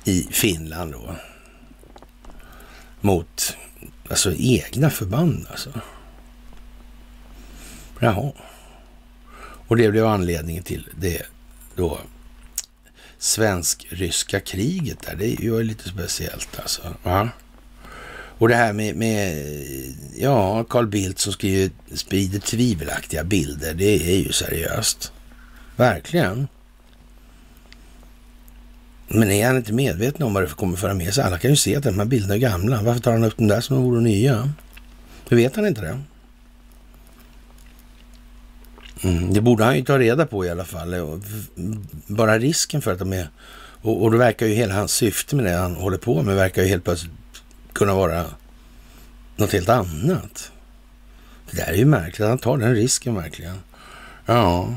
[0.05, 1.16] i Finland då.
[3.01, 3.56] Mot
[4.10, 5.70] alltså egna förband alltså.
[8.01, 8.32] Jaha.
[9.66, 11.22] Och det blev anledningen till det
[11.74, 11.98] då
[13.18, 15.16] svensk-ryska kriget där.
[15.16, 16.82] Det är ju lite speciellt alltså.
[17.02, 17.28] Va?
[18.38, 19.46] Och det här med, med
[20.16, 23.74] ja, Carl Bildt som skriver, sprider tvivelaktiga bilder.
[23.74, 25.12] Det är ju seriöst.
[25.76, 26.48] Verkligen.
[29.09, 31.24] Men är han inte medveten om vad det kommer föra med sig?
[31.24, 32.82] Alla kan ju se att de här bilderna är gamla.
[32.82, 34.51] Varför tar han upp den där som om de vore nya?
[35.28, 36.01] Hur vet han inte det?
[39.02, 41.20] Mm, det borde han ju ta reda på i alla fall.
[42.06, 43.28] Bara risken för att de är...
[43.82, 46.62] Och, och då verkar ju hela hans syfte med det han håller på med verkar
[46.62, 47.12] ju helt plötsligt
[47.72, 48.24] kunna vara
[49.36, 50.52] något helt annat.
[51.51, 53.56] Det där är ju märkligt, han tar den risken verkligen.
[54.26, 54.74] Ja.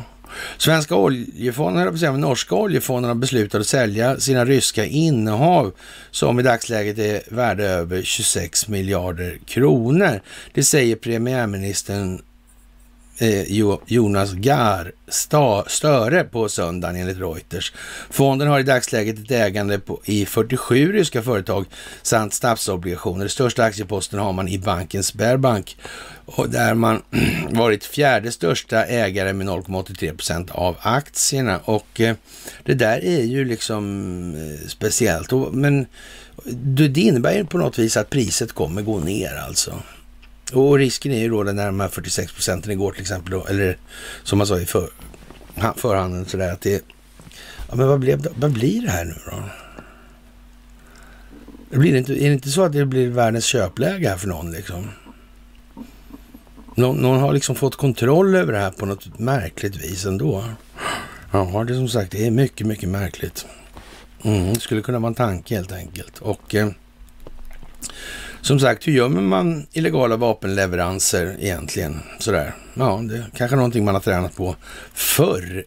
[0.58, 5.72] Svenska oljefonden, eller norska oljefonden har beslutat att sälja sina ryska innehav
[6.12, 10.22] som i dagsläget är värda över 26 miljarder kronor.
[10.54, 12.22] Det säger premiärministern
[13.20, 13.44] Eh,
[13.86, 14.92] Jonas Gahr
[15.68, 17.74] Störe på söndagen enligt Reuters.
[18.10, 21.66] Fonden har i dagsläget ett ägande på, i 47 ryska företag
[22.02, 23.28] samt statsobligationer.
[23.28, 25.78] Största aktieposten har man i banken Sberbank
[26.26, 27.02] och där man
[27.50, 31.60] varit fjärde största ägare med 0,83 procent av aktierna.
[31.64, 32.16] Och eh,
[32.64, 35.34] det där är ju liksom eh, speciellt.
[35.34, 35.86] Och, men
[36.78, 39.82] det innebär ju på något vis att priset kommer gå ner alltså.
[40.54, 43.78] Och risken är ju då när de här 46 procenten igår till exempel, då, eller
[44.24, 44.90] som man sa i för,
[45.76, 46.84] förhanden sådär att det,
[47.70, 49.44] ja men vad, blev, vad blir det här nu då?
[51.70, 54.52] Det blir inte, är det inte så att det blir världens köpläge här för någon
[54.52, 54.90] liksom?
[56.76, 60.44] Någon, någon har liksom fått kontroll över det här på något märkligt vis ändå.
[61.32, 63.46] Ja, det är som sagt, det är mycket, mycket märkligt.
[64.24, 66.18] Mm, det skulle kunna vara en tanke helt enkelt.
[66.20, 66.70] Och eh,
[68.48, 72.00] som sagt, hur gömmer man illegala vapenleveranser egentligen?
[72.20, 72.56] Sådär.
[72.74, 74.56] Ja, det är kanske någonting man har tränat på
[74.94, 75.66] förr.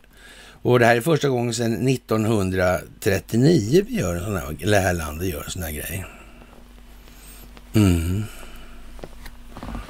[0.62, 4.84] Och det här är första gången sedan 1939 vi gör en sån här, eller det
[4.84, 6.04] här landet gör en sån här grej.
[7.74, 8.24] Mm.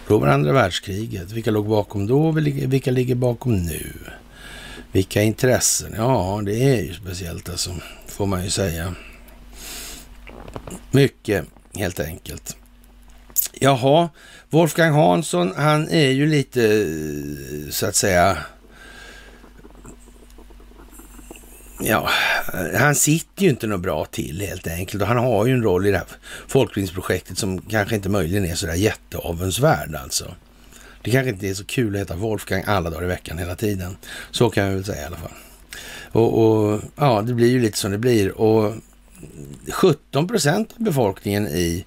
[0.08, 1.32] Då var andra världskriget.
[1.32, 2.32] Vilka låg bakom då?
[2.32, 3.92] Vilka ligger bakom nu?
[4.92, 5.94] Vilka intressen?
[5.96, 7.70] Ja, det är ju speciellt alltså,
[8.06, 8.94] får man ju säga.
[10.90, 11.44] Mycket,
[11.74, 12.56] helt enkelt.
[13.62, 14.09] Jaha,
[14.51, 16.87] Wolfgang Hansson, han är ju lite,
[17.70, 18.39] så att säga,
[21.81, 22.11] ja,
[22.74, 25.87] han sitter ju inte något bra till helt enkelt och han har ju en roll
[25.87, 26.07] i det här
[26.49, 30.35] folkbildningsprojektet som kanske inte möjligen är sådär jätteavundsvärd alltså.
[31.03, 33.97] Det kanske inte är så kul att heta Wolfgang alla dagar i veckan hela tiden.
[34.31, 35.35] Så kan jag väl säga i alla fall.
[36.12, 38.74] Och, och ja, det blir ju lite som det blir och
[39.72, 41.84] 17 procent av befolkningen i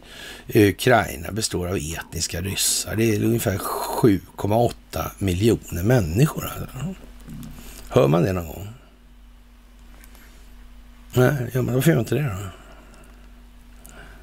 [0.53, 2.95] Ukraina består av etniska ryssar.
[2.95, 4.73] Det är ungefär 7,8
[5.17, 6.45] miljoner människor.
[6.45, 6.95] Alltså.
[7.89, 8.67] Hör man det någon gång?
[11.13, 12.35] Nej, ja, men varför gör man inte det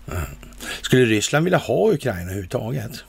[0.07, 0.15] då?
[0.83, 3.05] Skulle Ryssland vilja ha Ukraina överhuvudtaget?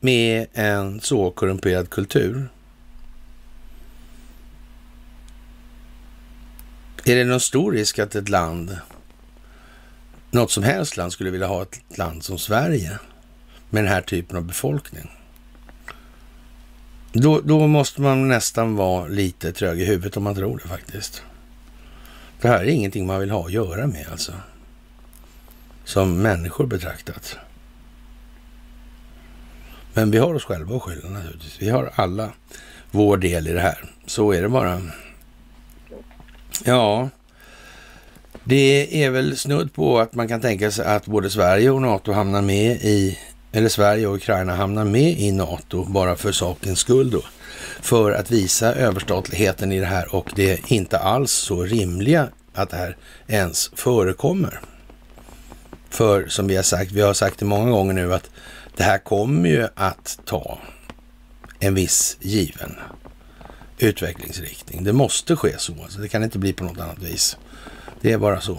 [0.00, 2.48] Med en så korrumperad kultur?
[7.10, 8.78] Är det någon stor risk att ett land,
[10.30, 12.98] något som helst land, skulle vilja ha ett land som Sverige
[13.70, 15.10] med den här typen av befolkning?
[17.12, 21.22] Då, då måste man nästan vara lite trög i huvudet om man tror det faktiskt.
[22.40, 24.32] Det här är ingenting man vill ha att göra med alltså.
[25.84, 27.36] Som människor betraktat.
[29.94, 31.56] Men vi har oss själva att skylla naturligtvis.
[31.62, 32.30] Vi har alla
[32.90, 33.84] vår del i det här.
[34.06, 34.82] Så är det bara.
[36.64, 37.08] Ja,
[38.44, 42.12] det är väl snudd på att man kan tänka sig att både Sverige och NATO
[42.12, 43.18] hamnar med i,
[43.52, 47.22] eller Sverige och Ukraina hamnar med i NATO bara för sakens skull då.
[47.80, 52.70] För att visa överstatligheten i det här och det är inte alls så rimliga att
[52.70, 52.96] det här
[53.26, 54.60] ens förekommer.
[55.90, 58.30] För som vi har sagt, vi har sagt det många gånger nu att
[58.76, 60.58] det här kommer ju att ta
[61.58, 62.76] en viss given
[63.82, 64.84] utvecklingsriktning.
[64.84, 65.74] Det måste ske så.
[65.82, 67.36] Alltså det kan inte bli på något annat vis.
[68.00, 68.58] Det är bara så.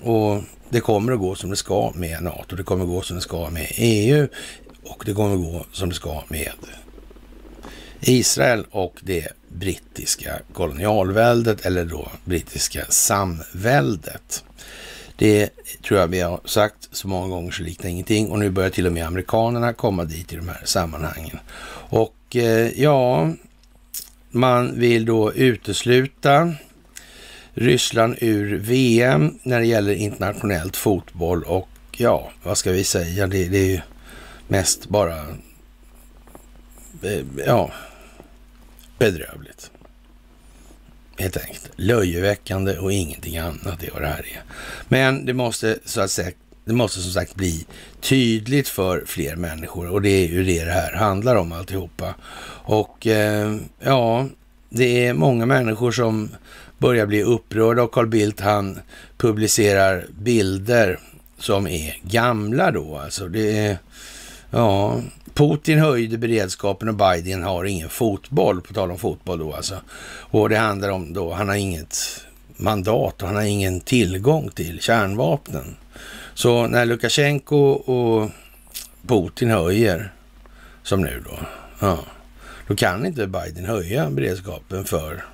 [0.00, 2.56] Och det kommer att gå som det ska med NATO.
[2.56, 4.28] Det kommer att gå som det ska med EU
[4.82, 6.52] och det kommer att gå som det ska med
[8.00, 14.44] Israel och det brittiska kolonialväldet eller då brittiska samväldet.
[15.16, 15.50] Det
[15.82, 18.86] tror jag vi har sagt så många gånger så liknar ingenting och nu börjar till
[18.86, 21.38] och med amerikanerna komma dit i de här sammanhangen.
[21.88, 23.32] Och eh, ja,
[24.34, 26.54] man vill då utesluta
[27.54, 33.26] Ryssland ur VM när det gäller internationellt fotboll och ja, vad ska vi säga?
[33.26, 33.80] Det, det är ju
[34.48, 35.18] mest bara
[37.02, 37.70] eh, ja,
[38.98, 39.70] bedrövligt.
[41.18, 41.70] Helt enkelt.
[41.76, 44.42] Löjeväckande och ingenting annat är vad det här är.
[44.88, 46.32] Men det måste så att säga
[46.64, 47.66] det måste som sagt bli
[48.00, 52.14] tydligt för fler människor och det är ju det det här handlar om alltihopa.
[52.64, 54.26] Och eh, ja,
[54.68, 56.28] det är många människor som
[56.78, 58.78] börjar bli upprörda och Carl Bildt han
[59.16, 60.98] publicerar bilder
[61.38, 62.98] som är gamla då.
[62.98, 63.78] Alltså det är,
[64.50, 65.00] ja,
[65.34, 69.76] Putin höjde beredskapen och Biden har ingen fotboll, på tal om fotboll då alltså.
[70.20, 71.96] Och det handlar om då, han har inget
[72.56, 75.76] mandat och han har ingen tillgång till kärnvapnen.
[76.34, 78.30] Så när Lukasjenko och
[79.06, 80.12] Putin höjer,
[80.82, 81.38] som nu då,
[81.80, 81.98] ja,
[82.68, 85.24] då kan inte Biden höja beredskapen för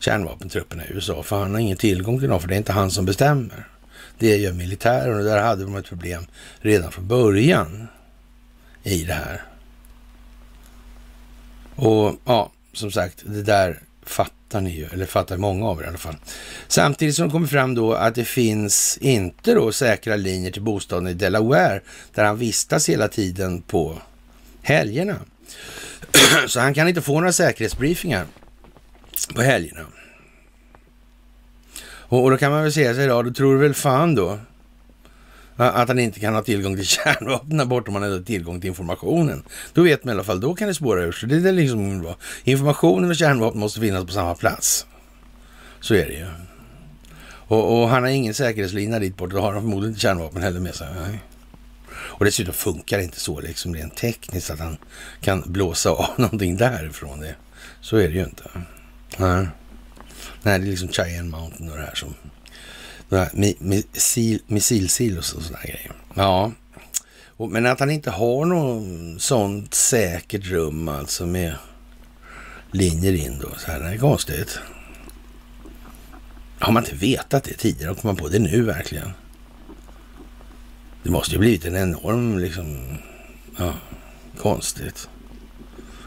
[0.00, 2.90] kärnvapentrupperna i USA, för han har ingen tillgång till dem, för det är inte han
[2.90, 3.68] som bestämmer.
[4.18, 6.26] Det gör militären och där hade de ett problem
[6.60, 7.88] redan från början
[8.82, 9.42] i det här.
[11.74, 15.88] Och ja, som sagt, det där fattar ni ju, eller fattar många av er i
[15.88, 16.16] alla fall.
[16.68, 21.08] Samtidigt som det kommer fram då att det finns inte då säkra linjer till bostaden
[21.08, 21.80] i Delaware,
[22.14, 23.98] där han vistas hela tiden på
[24.62, 25.16] helgerna.
[26.46, 28.26] Så han kan inte få några säkerhetsbriefingar
[29.34, 29.86] på helgerna.
[31.82, 34.38] Och, och då kan man väl säga sig då, då tror du väl fan då
[35.58, 39.42] att han inte kan ha tillgång till kärnvapen bort om han har tillgång till informationen.
[39.72, 41.28] Då vet man i alla fall, då kan det spåra ur sig.
[41.28, 42.14] Det är liksom,
[42.44, 44.86] informationen och kärnvapen måste finnas på samma plats.
[45.80, 46.26] Så är det ju.
[47.48, 50.60] Och, och han har ingen säkerhetslina dit bort, då har han förmodligen inte kärnvapen heller
[50.60, 50.88] med sig.
[51.06, 51.18] Nej.
[51.92, 54.76] Och dessutom funkar det inte så liksom rent tekniskt att han
[55.20, 57.20] kan blåsa av någonting därifrån.
[57.20, 57.34] Det.
[57.80, 58.50] Så är det ju inte.
[59.16, 59.46] Nej,
[60.42, 62.14] Nej det är liksom Cheyenne Mountain och det här som
[63.58, 65.92] missil, missilsilos och sådana grejer.
[66.14, 66.52] Ja,
[67.50, 71.54] men att han inte har något sånt säkert rum alltså med
[72.72, 73.48] linjer in då.
[73.58, 74.58] Så här, det är konstigt.
[76.58, 79.10] Har man inte vetat det tidigare och man på det nu verkligen?
[81.02, 82.98] Det måste ju blivit en enorm liksom,
[83.58, 83.74] ja,
[84.38, 85.08] konstigt.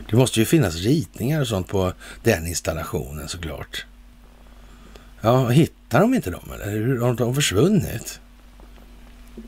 [0.10, 3.86] Det måste ju finnas ritningar och sånt på den installationen såklart.
[5.22, 6.72] Ja, hittar de inte dem eller?
[6.72, 8.20] hur Har de försvunnit?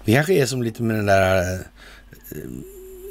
[0.06, 1.54] Det kanske är som lite med den där
[2.32, 2.38] eh,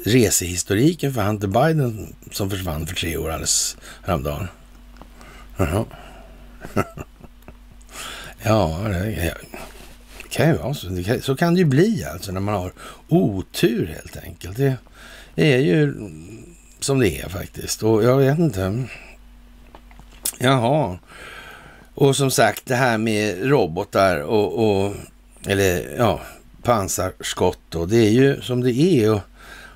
[0.05, 4.47] resehistoriken för Hunter Biden som försvann för tre år alldeles häromdagen.
[5.57, 5.85] Jaha.
[8.43, 9.33] ja, det
[10.29, 11.03] kan ju vara så.
[11.03, 12.73] Kan, så kan det ju bli alltså när man har
[13.07, 14.57] otur helt enkelt.
[14.57, 14.77] Det
[15.35, 15.93] är ju
[16.79, 17.83] som det är faktiskt.
[17.83, 18.83] Och jag vet inte.
[20.39, 20.97] Jaha.
[21.95, 24.95] Och som sagt, det här med robotar och, och
[25.45, 26.21] eller ja,
[26.63, 29.11] pansarskott och det är ju som det är.
[29.11, 29.21] Och,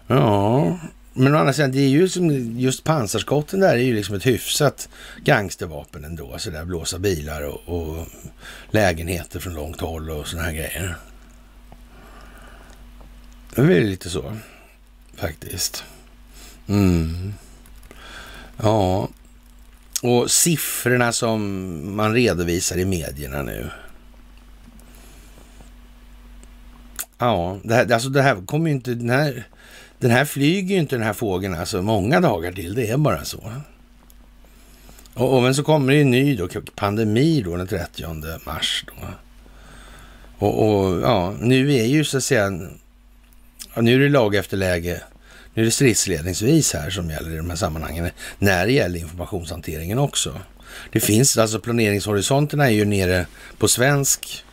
[0.08, 0.80] ja,
[1.14, 4.26] men å andra sidan, det är ju som just pansarskotten där är ju liksom ett
[4.26, 4.90] hyfsat
[5.24, 6.34] gangstervapen ändå.
[6.34, 8.08] Alltså så där blåsa bilar och, och
[8.72, 10.96] lägenheter från långt håll och sådana här grejer.
[13.56, 14.38] Det är lite så
[15.16, 15.84] faktiskt.
[16.68, 17.34] Mm.
[18.58, 19.10] Ja,
[20.02, 23.70] och siffrorna som man redovisar i medierna nu.
[27.18, 28.94] Ja, det här, alltså det här kommer ju inte...
[28.94, 29.48] Den här,
[30.00, 32.76] den här flyger ju inte den här fågeln alltså många dagar till.
[32.76, 33.52] Det är bara så.
[35.14, 38.06] Och, och men så kommer det en ny då, pandemi då den 30
[38.46, 38.86] mars.
[38.88, 39.08] Då.
[40.38, 42.52] Och, och ja, nu är ju så att säga...
[43.76, 45.02] Ja, nu är det lag efter läge
[45.58, 48.10] nu är det stridsledningsvis här som gäller i de här sammanhangen,
[48.40, 50.42] när det gäller informationshanteringen också.
[50.92, 53.26] Det finns, alltså planeringshorisonterna är ju nere
[53.58, 54.46] på svensk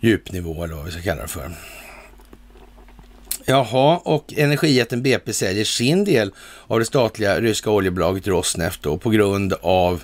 [0.00, 1.52] djupnivå eller vad vi ska kalla det för.
[3.44, 6.32] Jaha, och energijätten BP säljer sin del
[6.66, 10.02] av det statliga ryska oljebolaget Rosneft då på grund av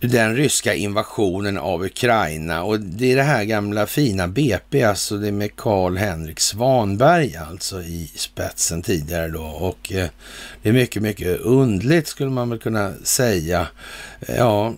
[0.00, 5.28] den ryska invasionen av Ukraina och det är det här gamla fina BP, alltså det
[5.28, 10.08] är med Karl-Henrik Svanberg alltså i spetsen tidigare då och eh,
[10.62, 13.66] det är mycket, mycket undligt skulle man väl kunna säga.
[14.20, 14.74] Eh, ja,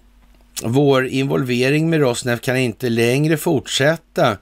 [0.62, 4.36] vår involvering med Rosneft kan inte längre fortsätta.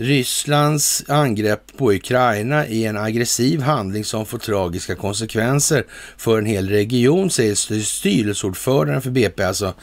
[0.00, 5.84] Rysslands angrepp på Ukraina är en aggressiv handling som får tragiska konsekvenser
[6.16, 9.74] för en hel region, säger styrelseordföranden för BP, alltså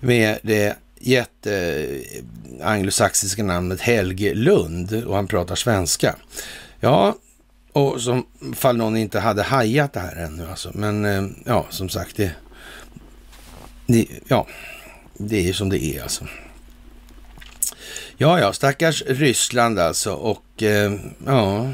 [0.00, 1.54] med det jätte
[2.60, 6.16] eh, anglosaxiska namnet Helge Lund och han pratar svenska.
[6.80, 7.16] Ja,
[7.72, 10.70] och som fall någon inte hade hajat det här ännu alltså.
[10.74, 12.30] Men eh, ja, som sagt, det,
[13.86, 14.46] det ja
[15.18, 16.24] det är som det är alltså.
[18.16, 20.92] Ja, ja, stackars Ryssland alltså och eh,
[21.26, 21.70] ja,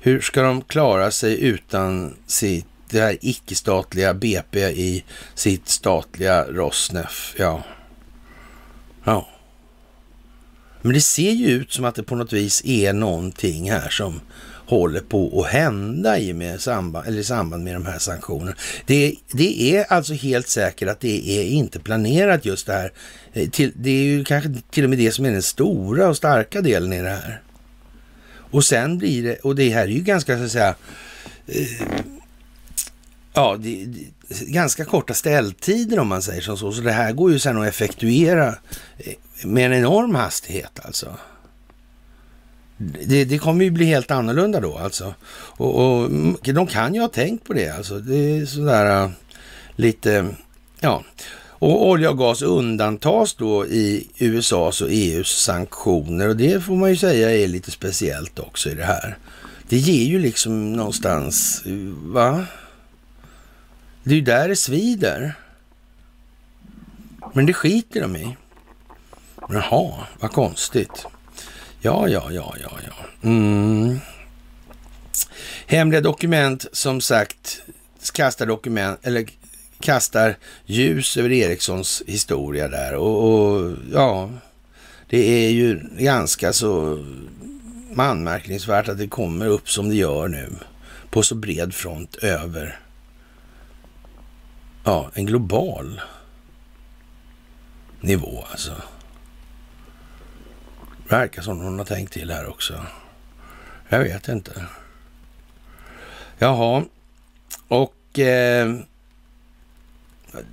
[0.00, 5.04] hur ska de klara sig utan sitt, det här icke-statliga BP i
[5.34, 7.34] sitt statliga Rosneft?
[7.38, 7.62] Ja.
[9.04, 9.28] Ja.
[10.82, 14.20] Men det ser ju ut som att det på något vis är någonting här som
[14.68, 18.54] håller på att hända i, med samband, eller i samband med de här sanktionerna.
[18.86, 22.92] Det, det är alltså helt säkert att det är inte planerat just det här.
[23.32, 26.16] Eh, till, det är ju kanske till och med det som är den stora och
[26.16, 27.42] starka delen i det här.
[28.50, 30.74] Och sen blir det, och det här är ju ganska så att säga,
[31.46, 31.86] eh,
[33.32, 36.72] ja, det, det, ganska korta ställtider om man säger som så.
[36.72, 38.48] Så det här går ju sen att effektuera
[38.98, 39.14] eh,
[39.44, 41.16] med en enorm hastighet alltså
[42.78, 45.14] det, det, kommer ju bli helt annorlunda då alltså.
[45.30, 46.10] Och, och,
[46.42, 47.98] de kan ju ha tänkt på det alltså.
[47.98, 49.10] Det är sådär uh,
[49.76, 50.26] lite,
[50.80, 51.04] ja.
[51.60, 56.90] Och olja och gas undantas då i USAs och EUs sanktioner och det får man
[56.90, 59.18] ju säga är lite speciellt också i det här.
[59.68, 61.72] Det ger ju liksom någonstans, eh,
[62.12, 62.46] va?
[64.02, 65.34] Det är ju där det svider.
[67.32, 68.36] Men det skiter de i.
[69.48, 71.06] Jaha, vad konstigt.
[71.80, 73.28] Ja, ja, ja, ja, ja.
[73.28, 74.00] Mm.
[75.66, 77.60] Hemliga dokument, som sagt,
[78.12, 79.26] kastar dokument, eller
[79.80, 80.36] kastar
[80.66, 82.94] ljus över Ericssons historia där.
[82.94, 84.30] Och, och ja,
[85.08, 87.04] det är ju ganska så
[87.96, 90.52] anmärkningsvärt att det kommer upp som det gör nu
[91.10, 92.80] på så bred front över
[94.84, 96.00] ja, en global
[98.00, 98.72] nivå alltså.
[101.08, 102.74] Verkar som hon har tänkt till här också.
[103.88, 104.66] Jag vet inte.
[106.38, 106.84] Jaha,
[107.68, 108.74] och eh,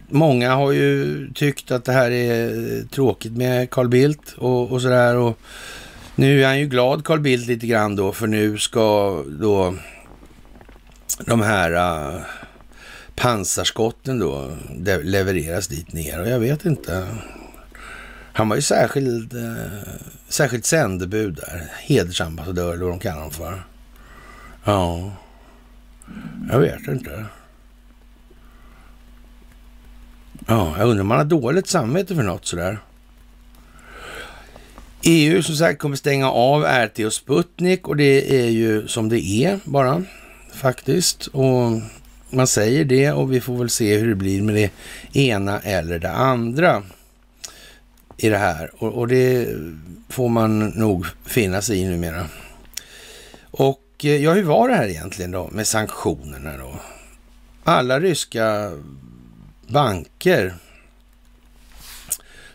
[0.10, 5.15] många har ju tyckt att det här är tråkigt med Carl Bildt och, och sådär.
[5.15, 5.40] Och
[6.15, 9.76] nu är han ju glad, Carl Bildt, lite grann då, för nu ska då
[11.26, 12.22] de här uh,
[13.15, 14.57] pansarskotten då
[15.03, 16.22] levereras dit ner.
[16.22, 17.07] Och jag vet inte.
[18.36, 19.94] Han var ju särskild, eh,
[20.28, 21.72] särskilt sändebud där.
[21.82, 23.64] Hedersambassadör eller vad de kallar honom för.
[24.64, 25.12] Ja,
[26.49, 27.26] jag vet inte.
[30.48, 32.80] Ja, jag undrar om han har dåligt samvete för något sådär.
[35.03, 39.26] EU som sagt kommer stänga av RT och Sputnik och det är ju som det
[39.26, 40.03] är bara
[40.53, 41.28] faktiskt.
[41.28, 41.82] Och
[42.30, 44.72] man säger det och vi får väl se hur det blir med det
[45.20, 46.84] ena eller det andra
[48.18, 48.72] i det här.
[48.78, 49.56] Och, och det
[50.10, 52.28] får man nog finna sig i numera.
[53.52, 56.76] Och eh, ja, hur var det här egentligen då med sanktionerna då?
[57.64, 58.72] Alla ryska
[59.68, 60.56] banker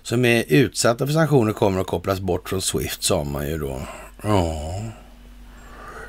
[0.03, 3.83] som är utsatta för sanktioner kommer att kopplas bort från Swift, sa man ju då.
[4.23, 4.83] Ja,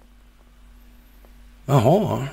[1.66, 2.28] Jaha.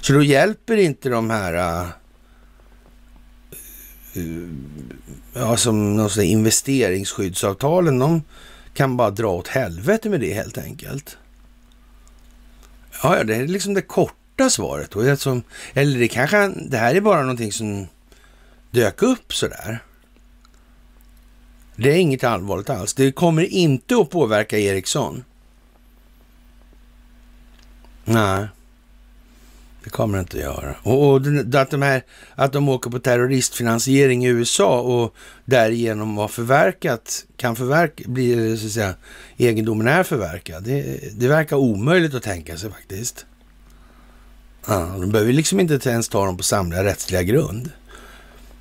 [0.00, 1.84] Så då hjälper inte de här
[4.16, 4.48] uh,
[5.34, 8.22] ja, som någon investeringsskyddsavtalen, de
[8.74, 11.16] kan bara dra åt helvete med det helt enkelt.
[13.02, 14.90] Ja, det är liksom det korta svaret.
[14.90, 15.10] då?
[15.10, 15.40] Alltså,
[15.74, 17.86] eller det kanske, det här är bara någonting som
[18.70, 19.78] dök upp sådär.
[21.76, 22.94] Det är inget allvarligt alls.
[22.94, 25.24] Det kommer inte att påverka Ericsson.
[28.04, 28.46] Nej.
[29.84, 30.74] Det kommer det inte att göra.
[30.82, 31.16] Och, och
[31.54, 32.02] att, de här,
[32.34, 38.66] att de åker på terroristfinansiering i USA och därigenom har förverkat, kan förverka, bli så
[38.66, 38.94] att säga,
[39.36, 40.64] egendomen är förverkad.
[40.64, 43.26] Det, det verkar omöjligt att tänka sig faktiskt.
[44.66, 47.70] Ja, de behöver liksom inte ens ta dem på samla rättsliga grund.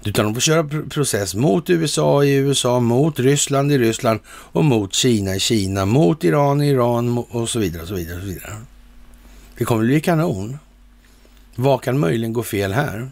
[0.05, 4.93] Utan de får köra process mot USA i USA, mot Ryssland i Ryssland och mot
[4.93, 7.81] Kina i Kina, mot Iran i Iran och så vidare.
[7.81, 8.57] Och så vidare, och så vidare.
[9.57, 10.57] Det kommer bli kanon.
[11.55, 13.11] Vad kan möjligen gå fel här?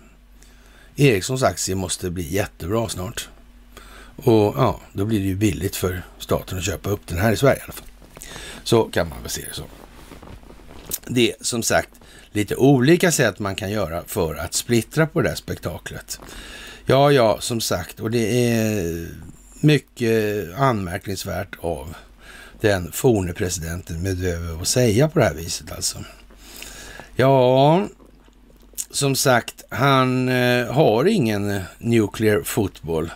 [0.95, 3.29] Ericssons aktie måste bli jättebra snart.
[4.15, 7.37] Och ja, då blir det ju billigt för staten att köpa upp den här i
[7.37, 7.87] Sverige i alla fall.
[8.63, 9.63] Så kan man väl se det så.
[11.07, 11.89] Det är som sagt
[12.31, 16.19] lite olika sätt man kan göra för att splittra på det här spektaklet.
[16.85, 19.07] Ja, ja, som sagt, och det är
[19.59, 21.95] mycket anmärkningsvärt av
[22.61, 25.97] den forne presidenten Medvedev att säga på det här viset alltså.
[27.15, 27.87] Ja,
[28.91, 33.11] som sagt, han eh, har ingen nuclear football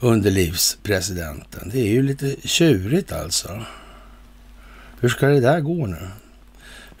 [0.00, 1.70] under livspresidenten.
[1.72, 3.62] Det är ju lite tjurigt alltså.
[5.00, 6.08] Hur ska det där gå nu?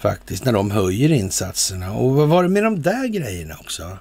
[0.02, 1.92] Faktiskt, när de höjer insatserna.
[1.92, 3.98] Och vad var det med de där grejerna också?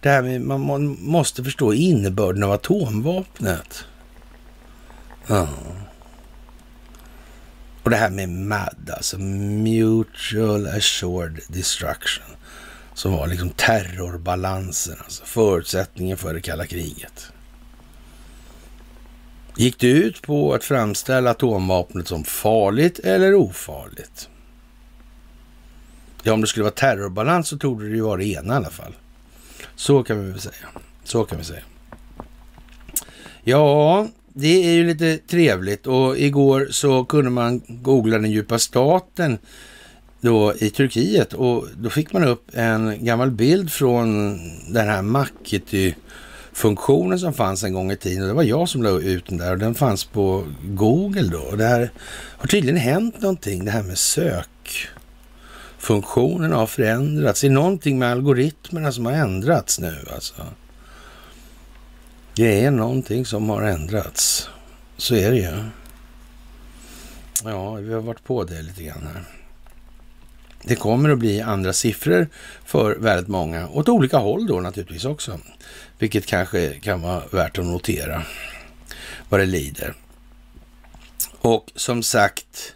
[0.00, 3.84] Det här med, man måste förstå innebörden av atomvapnet.
[5.26, 5.48] Ja.
[7.82, 12.26] Och det här med MAD, alltså Mutual Assured Destruction,
[12.94, 17.32] som var liksom terrorbalansen, alltså förutsättningen för det kalla kriget.
[19.56, 24.28] Gick det ut på att framställa atomvapnet som farligt eller ofarligt?
[26.26, 28.70] Ja, om det skulle vara terrorbalans så trodde det ju vara det ena i alla
[28.70, 28.94] fall.
[29.76, 30.68] Så kan vi väl säga.
[31.04, 31.62] Så kan vi säga.
[33.42, 39.38] Ja, det är ju lite trevligt och igår så kunde man googla den djupa staten
[40.20, 44.38] då i Turkiet och då fick man upp en gammal bild från
[44.72, 45.94] den här Makety
[46.52, 48.22] funktionen som fanns en gång i tiden.
[48.22, 51.56] Och det var jag som la ut den där och den fanns på Google då.
[51.56, 51.90] det här
[52.36, 54.88] har tydligen hänt någonting, det här med sök
[55.84, 57.40] funktionen har förändrats.
[57.40, 60.34] Det är någonting med algoritmerna som har ändrats nu alltså.
[62.34, 64.48] Det är någonting som har ändrats.
[64.96, 65.64] Så är det ju.
[67.44, 69.24] Ja, vi har varit på det lite grann här.
[70.62, 72.28] Det kommer att bli andra siffror
[72.64, 75.40] för väldigt många, åt olika håll då naturligtvis också.
[75.98, 78.22] Vilket kanske kan vara värt att notera
[79.28, 79.94] vad det lider.
[81.40, 82.73] Och som sagt,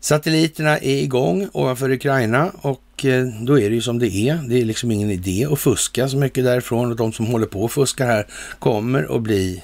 [0.00, 4.34] satelliterna är igång ovanför Ukraina och eh, då är det ju som det är.
[4.48, 7.64] Det är liksom ingen idé att fuska så mycket därifrån och de som håller på
[7.64, 8.26] att fuska här
[8.58, 9.62] kommer att bli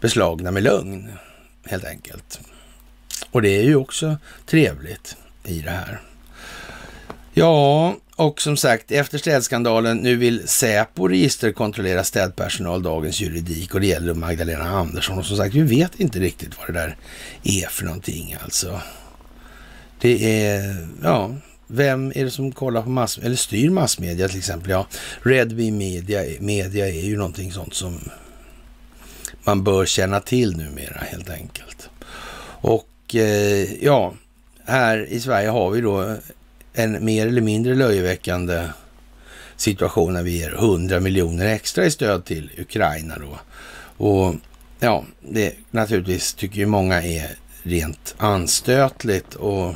[0.00, 1.08] beslagna med lögn
[1.64, 2.40] helt enkelt.
[3.30, 4.16] Och det är ju också
[4.46, 6.00] trevligt i det här.
[7.32, 13.86] Ja, och som sagt, efter städskandalen, nu vill Säpo registerkontrollera städpersonal, dagens juridik och det
[13.86, 15.18] gäller Magdalena Andersson.
[15.18, 16.96] Och som sagt, vi vet inte riktigt vad det där
[17.42, 18.80] är för någonting alltså.
[20.06, 21.30] Det är, ja,
[21.66, 24.70] vem är det som kollar på mass, eller styr massmedia till exempel?
[24.70, 24.86] Ja,
[25.22, 27.98] Redby Media, media är ju någonting sånt som
[29.44, 31.88] man bör känna till numera helt enkelt.
[32.60, 34.14] Och eh, ja,
[34.64, 36.16] här i Sverige har vi då
[36.72, 38.68] en mer eller mindre löjeväckande
[39.56, 43.38] situation när vi ger 100 miljoner extra i stöd till Ukraina då.
[44.04, 44.34] Och
[44.80, 47.30] ja, det naturligtvis tycker ju många är
[47.62, 49.74] rent anstötligt och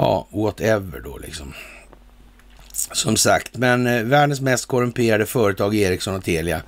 [0.00, 1.54] ja, whatever då liksom.
[2.72, 6.62] Som sagt, men eh, världens mest korrumperade företag, Ericsson och Telia,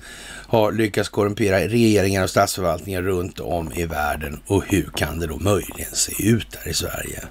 [0.47, 4.41] har lyckats korrumpera regeringar och statsförvaltningar runt om i världen.
[4.47, 7.23] Och hur kan det då möjligen se ut här i Sverige?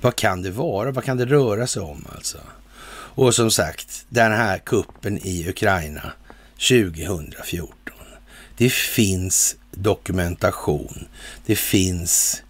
[0.00, 0.90] Vad kan det vara?
[0.90, 2.38] Vad kan det röra sig om alltså?
[2.92, 6.12] Och som sagt, den här kuppen i Ukraina
[6.68, 7.74] 2014.
[8.56, 11.04] Det finns dokumentation.
[11.46, 12.42] Det finns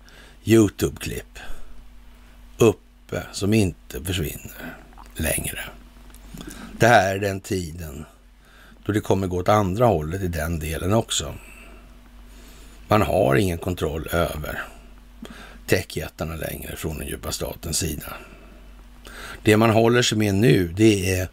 [0.44, 1.38] YouTube-klipp
[3.10, 4.76] uppe som inte försvinner
[5.14, 5.60] längre.
[6.78, 8.04] Det här är den tiden
[8.84, 11.34] då det kommer gå åt andra hållet i den delen också.
[12.88, 14.62] Man har ingen kontroll över
[15.66, 18.12] techjättarna längre från den djupa statens sida.
[19.42, 21.28] Det man håller sig med nu, det är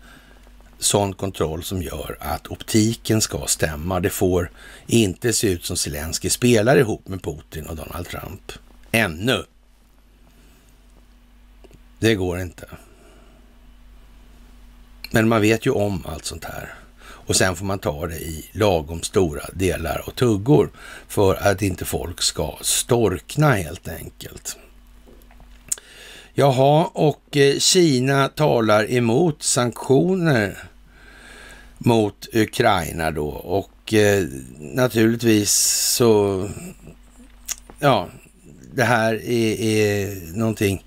[0.80, 4.00] sån kontroll som gör att optiken ska stämma.
[4.00, 4.52] Det får
[4.88, 8.52] inte se ut som Zelensky spelar ihop med Putin och Donald Trump.
[8.92, 9.44] Ännu.
[12.00, 12.66] Det går inte.
[15.12, 16.74] Men man vet ju om allt sånt här.
[17.00, 20.70] Och sen får man ta det i lagom stora delar och tuggor
[21.08, 24.58] för att inte folk ska storkna helt enkelt.
[26.34, 30.58] Jaha, och eh, Kina talar emot sanktioner
[31.78, 34.26] mot Ukraina då och eh,
[34.60, 35.52] naturligtvis
[35.96, 36.50] så,
[37.80, 38.08] ja,
[38.74, 40.84] det här är, är någonting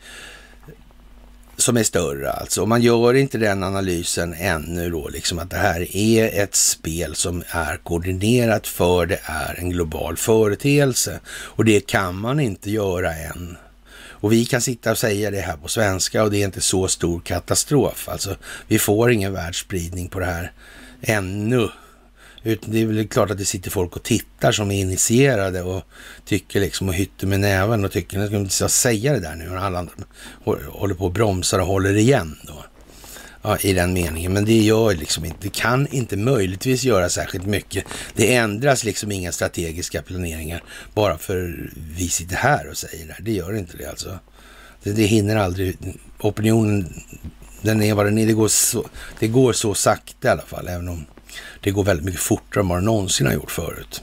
[1.61, 2.62] som är större alltså.
[2.62, 7.15] Och Man gör inte den analysen ännu då, liksom att det här är ett spel
[7.15, 11.20] som är koordinerat för det är en global företeelse.
[11.28, 13.57] Och det kan man inte göra än.
[14.20, 16.89] Och vi kan sitta och säga det här på svenska och det är inte så
[16.89, 18.09] stor katastrof.
[18.09, 20.53] Alltså, vi får ingen världsspridning på det här
[21.03, 21.69] ännu.
[22.43, 25.83] Utan det är väl klart att det sitter folk och tittar som är initierade och
[26.25, 29.51] tycker liksom och hytter med näven och tycker att ska ska säga det där nu
[29.51, 29.93] och alla andra
[30.73, 32.65] håller på och bromsar och håller igen då.
[33.43, 34.33] Ja, i den meningen.
[34.33, 37.85] Men det gör liksom inte, det kan inte möjligtvis göra särskilt mycket.
[38.15, 40.62] Det ändras liksom inga strategiska planeringar
[40.95, 43.17] bara för vi sitter här och säger det.
[43.21, 44.19] Det gör inte det alltså.
[44.83, 45.77] Det, det hinner aldrig,
[46.19, 47.03] opinionen,
[47.62, 48.27] den är vad den är.
[48.27, 48.87] Det går, så,
[49.19, 51.05] det går så sakta i alla fall, även om
[51.61, 54.02] det går väldigt mycket fortare än vad det någonsin har gjort förut.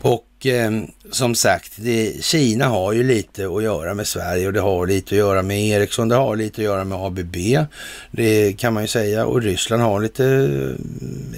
[0.00, 0.70] Och eh,
[1.10, 5.14] som sagt, det, Kina har ju lite att göra med Sverige och det har lite
[5.14, 7.36] att göra med Ericsson, det har lite att göra med ABB.
[8.10, 9.26] Det kan man ju säga.
[9.26, 10.24] Och Ryssland har lite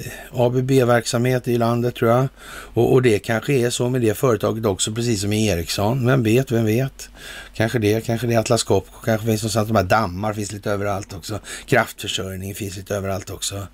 [0.05, 2.28] eh, ABB-verksamhet i landet tror jag.
[2.74, 6.07] Och, och, det kanske är så med det företaget också, precis som i Ericsson.
[6.07, 7.11] Vem vet, vem vet?
[7.55, 10.70] Kanske det, kanske det är Atlas Copco, kanske finns någonstans, de här dammar finns lite
[10.70, 11.40] överallt också.
[11.66, 13.66] Kraftförsörjning finns lite överallt också.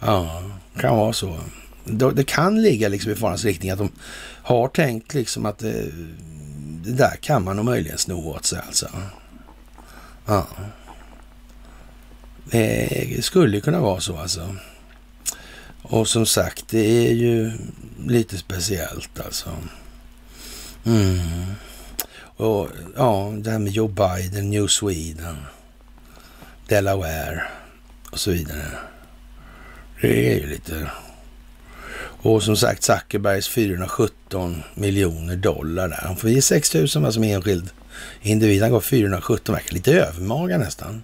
[0.00, 0.42] Ja,
[0.76, 1.38] kan vara så.
[2.14, 3.90] Det kan ligga liksom i farans riktning att de
[4.42, 5.90] har tänkt liksom att det,
[6.84, 8.88] det där kan man nog möjligen sno åt sig alltså.
[10.26, 10.46] Ja.
[12.50, 14.56] Eh, det skulle kunna vara så alltså.
[15.82, 17.52] Och som sagt, det är ju
[18.06, 19.50] lite speciellt alltså.
[20.84, 21.20] Mm.
[22.36, 25.36] Och ja, det här med Joe Biden, New Sweden,
[26.68, 27.42] Delaware
[28.10, 28.78] och så vidare.
[30.00, 30.90] Det är ju lite...
[32.22, 36.00] Och som sagt Zuckerbergs 417 miljoner dollar där.
[36.02, 37.70] Han får ge 6 000 som enskild
[38.22, 38.62] individ.
[38.62, 41.02] Han går 417, verkar lite övermaga nästan.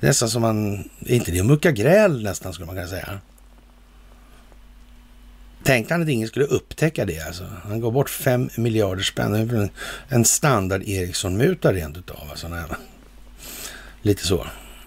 [0.00, 3.20] Nästan som man, inte det att mucka gräl nästan skulle man kunna säga.
[5.62, 7.44] Tänkte han att ingen skulle upptäcka det alltså.
[7.62, 9.70] Han går bort 5 miljarder spänn.
[10.08, 12.30] En standard Ericsson-muta rent utav.
[12.30, 12.48] Alltså,
[14.02, 14.46] lite så.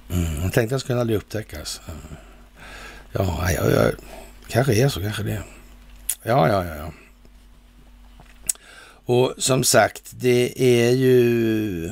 [0.09, 0.37] Mm.
[0.41, 1.81] Han tänkte att det skulle aldrig upptäckas.
[1.87, 2.17] Mm.
[3.11, 3.91] Ja, ja, ja,
[4.47, 5.43] kanske är så, kanske det.
[6.23, 6.75] Ja, ja, ja.
[6.75, 6.91] ja.
[9.05, 11.91] Och som sagt, det är ju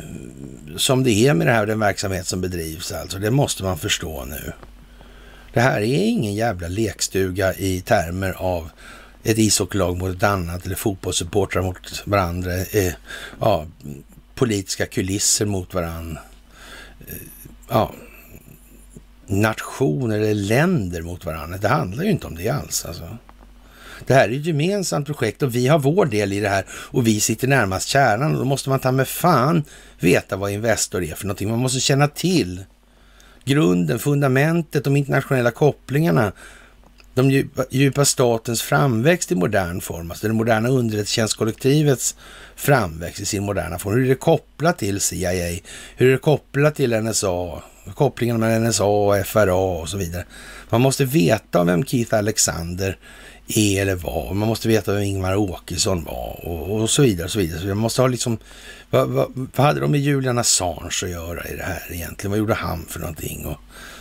[0.77, 3.19] som det är med det här, den verksamhet som bedrivs alltså.
[3.19, 4.53] Det måste man förstå nu.
[5.53, 8.69] Det här är ingen jävla lekstuga i termer av
[9.23, 12.51] ett ishockeylag mot ett annat eller fotbollssupportrar mot varandra.
[12.57, 12.93] Eh,
[13.39, 13.65] ja,
[14.35, 16.21] politiska kulisser mot varandra.
[17.07, 17.15] Eh,
[17.69, 17.93] ja,
[19.29, 21.57] nationer eller länder mot varandra.
[21.57, 22.85] Det handlar ju inte om det alls.
[22.85, 23.17] Alltså.
[24.07, 27.07] Det här är ett gemensamt projekt och vi har vår del i det här och
[27.07, 29.63] vi sitter närmast kärnan och då måste man ta med fan
[29.99, 31.49] veta vad Investor är för någonting.
[31.49, 32.63] Man måste känna till
[33.45, 36.31] grunden, fundamentet, de internationella kopplingarna,
[37.13, 42.15] de djupa, djupa statens framväxt i modern form, alltså det moderna underrättelsetjänstkollektivets
[42.55, 43.93] framväxt i sin moderna form.
[43.93, 45.59] Hur är det kopplat till CIA?
[45.95, 47.61] Hur är det kopplat till NSA?
[47.95, 50.25] Kopplingen mellan NSA och FRA och så vidare.
[50.69, 52.97] Man måste veta vem Keith Alexander
[53.47, 54.33] är eller var.
[54.33, 57.25] Man måste veta vem Ingvar Åkesson var och, och så vidare.
[57.25, 57.59] Och så vidare.
[57.61, 58.37] Så man måste ha liksom,
[58.89, 62.31] vad, vad, vad, hade de med Julian Assange att göra i det här egentligen?
[62.31, 63.45] Vad gjorde han för någonting?
[63.45, 63.57] Och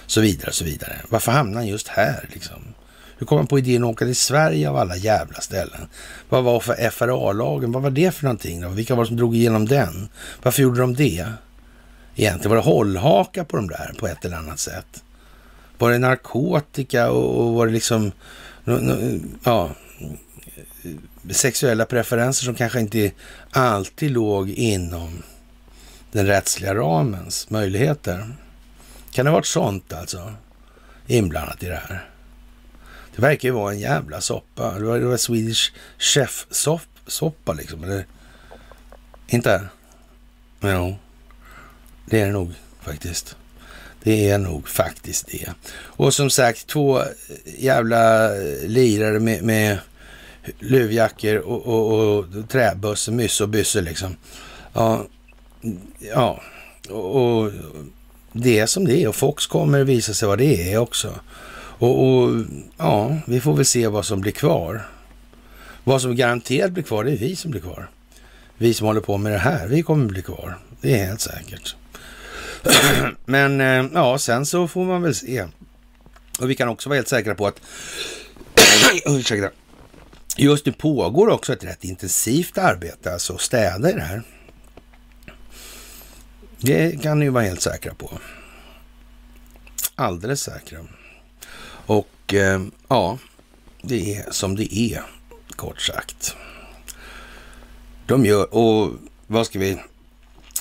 [0.06, 0.96] så vidare och så vidare.
[1.08, 2.74] Varför hamnade han just här liksom?
[3.18, 5.88] Hur kom han på idén att åka till Sverige av alla jävla ställen?
[6.28, 7.72] Vad var för FRA-lagen?
[7.72, 8.60] Vad var det för någonting?
[8.60, 8.68] Då?
[8.68, 10.08] Vilka var det som drog igenom den?
[10.42, 11.26] Varför gjorde de det?
[12.18, 12.50] Egentligen?
[12.50, 15.02] Var det hållhaka på de där på ett eller annat sätt?
[15.78, 18.12] Var det narkotika och, och var det liksom
[19.44, 19.70] ja,
[21.30, 23.10] sexuella preferenser som kanske inte
[23.50, 25.22] alltid låg inom
[26.12, 28.34] den rättsliga ramens möjligheter?
[29.10, 30.34] Kan det ha varit sånt alltså
[31.06, 32.08] inblandat i det här?
[33.16, 34.78] Det verkar ju vara en jävla soppa.
[34.78, 38.06] Det var, det var Swedish Chef-soppa liksom, eller?
[39.28, 39.68] Inte?
[40.60, 40.96] Jo.
[42.10, 43.36] Det är det nog faktiskt.
[44.02, 45.48] Det är nog faktiskt det.
[45.72, 47.02] Och som sagt, två
[47.58, 49.78] jävla eh, lirare med, med
[50.58, 54.16] luvjackor och, och, och träbössor, myss och byssor liksom.
[54.72, 55.06] Ja,
[55.98, 56.42] ja.
[56.88, 57.52] Och, och,
[58.32, 61.14] det är som det är och Fox kommer visa sig vad det är också.
[61.78, 62.44] Och, och,
[62.76, 64.88] ja, vi får väl se vad som blir kvar.
[65.84, 67.90] Vad som garanterat blir kvar, det är vi som blir kvar.
[68.58, 70.58] Vi som håller på med det här, vi kommer bli kvar.
[70.80, 71.76] Det är helt säkert.
[73.24, 75.46] Men eh, ja, sen så får man väl se.
[76.40, 77.60] Och vi kan också vara helt säkra på att
[79.06, 79.50] ursäkta,
[80.36, 84.22] just nu pågår också ett rätt intensivt arbete, alltså städa i det här.
[86.60, 88.18] Det kan ni vara helt säkra på.
[89.94, 90.78] Alldeles säkra.
[91.86, 93.18] Och eh, ja,
[93.82, 95.02] det är som det är,
[95.56, 96.36] kort sagt.
[98.06, 98.92] De gör, och
[99.26, 99.78] vad ska vi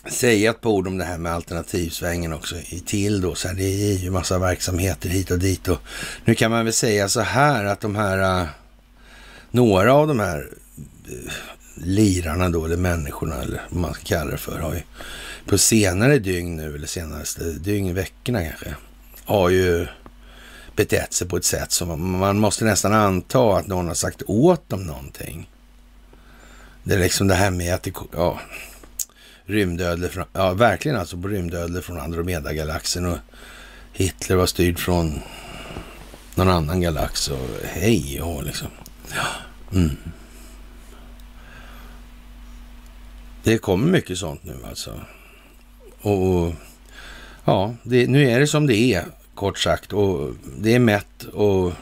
[0.09, 3.35] säga ett par ord om det här med alternativsvängen också i till då.
[3.35, 5.79] Så här, det är ju massa verksamheter hit och dit och
[6.25, 8.47] nu kan man väl säga så här att de här, äh,
[9.51, 10.49] några av de här
[11.09, 11.31] äh,
[11.75, 14.81] lirarna då, eller människorna eller vad man ska kalla det för, har ju
[15.45, 18.75] på senare dygn nu, eller senaste dygn, veckorna kanske,
[19.25, 19.87] har ju
[20.75, 24.69] betett sig på ett sätt som man måste nästan anta att någon har sagt åt
[24.69, 25.49] dem någonting.
[26.83, 28.39] Det är liksom det här med att det, ja,
[29.47, 33.17] rymdödlor från, ja verkligen alltså på rymdödlor från Andromeda-galaxen och
[33.93, 35.21] Hitler var styrd från
[36.35, 38.67] någon annan galax och hej och liksom.
[39.15, 39.27] Ja.
[39.77, 39.97] Mm.
[43.43, 45.01] Det kommer mycket sånt nu alltså.
[46.01, 46.53] Och, och
[47.45, 49.05] ja, det, nu är det som det är
[49.35, 51.73] kort sagt och det är mätt och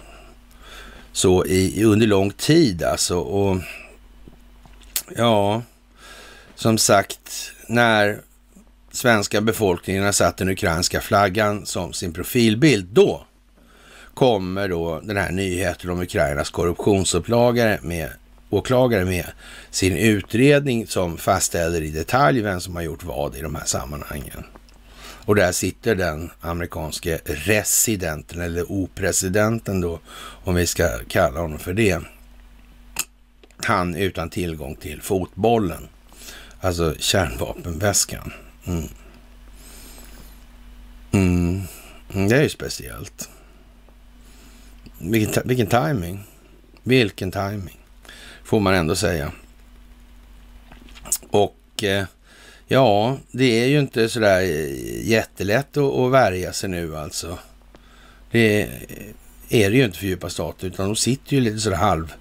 [1.11, 3.17] så i, under lång tid alltså.
[3.17, 3.57] Och
[5.15, 5.61] ja,
[6.55, 8.21] som sagt, när
[8.91, 13.25] svenska befolkningen har satt den ukrainska flaggan som sin profilbild, då
[14.13, 18.09] kommer då den här nyheten om Ukrainas korruptionsåklagare med,
[18.49, 19.25] åklagare med
[19.69, 24.43] sin utredning som fastställer i detalj vem som har gjort vad i de här sammanhangen.
[25.25, 29.99] Och där sitter den amerikanske residenten eller opresidenten då,
[30.43, 31.99] om vi ska kalla honom för det.
[33.57, 35.87] Han utan tillgång till fotbollen.
[36.61, 38.33] Alltså kärnvapenväskan.
[38.65, 38.83] Mm.
[41.11, 41.61] mm.
[42.13, 42.27] Mm.
[42.27, 43.29] Det är ju speciellt.
[44.99, 46.23] Vilken, vilken timing.
[46.83, 47.79] Vilken timing.
[48.43, 49.31] Får man ändå säga.
[51.29, 52.05] Och eh,
[52.67, 57.39] ja, det är ju inte sådär eh, jättelätt att, att värja sig nu alltså.
[58.31, 58.69] Det
[59.49, 62.13] är det ju inte för djupa stater, utan de sitter ju lite sådär halv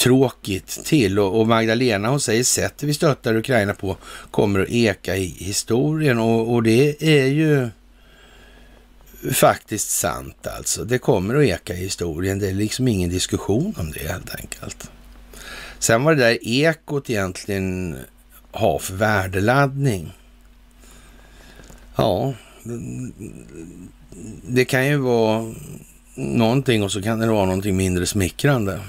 [0.00, 3.96] tråkigt till och, och Magdalena hon säger sättet vi stöttar Ukraina på
[4.30, 7.68] kommer att eka i historien och, och det är ju
[9.32, 10.84] faktiskt sant alltså.
[10.84, 12.38] Det kommer att eka i historien.
[12.38, 14.90] Det är liksom ingen diskussion om det helt enkelt.
[15.78, 17.98] Sen vad det där ekot egentligen
[18.52, 20.12] har för värdeladdning.
[21.96, 22.34] Ja,
[24.42, 25.54] det kan ju vara
[26.14, 28.80] någonting och så kan det vara någonting mindre smickrande.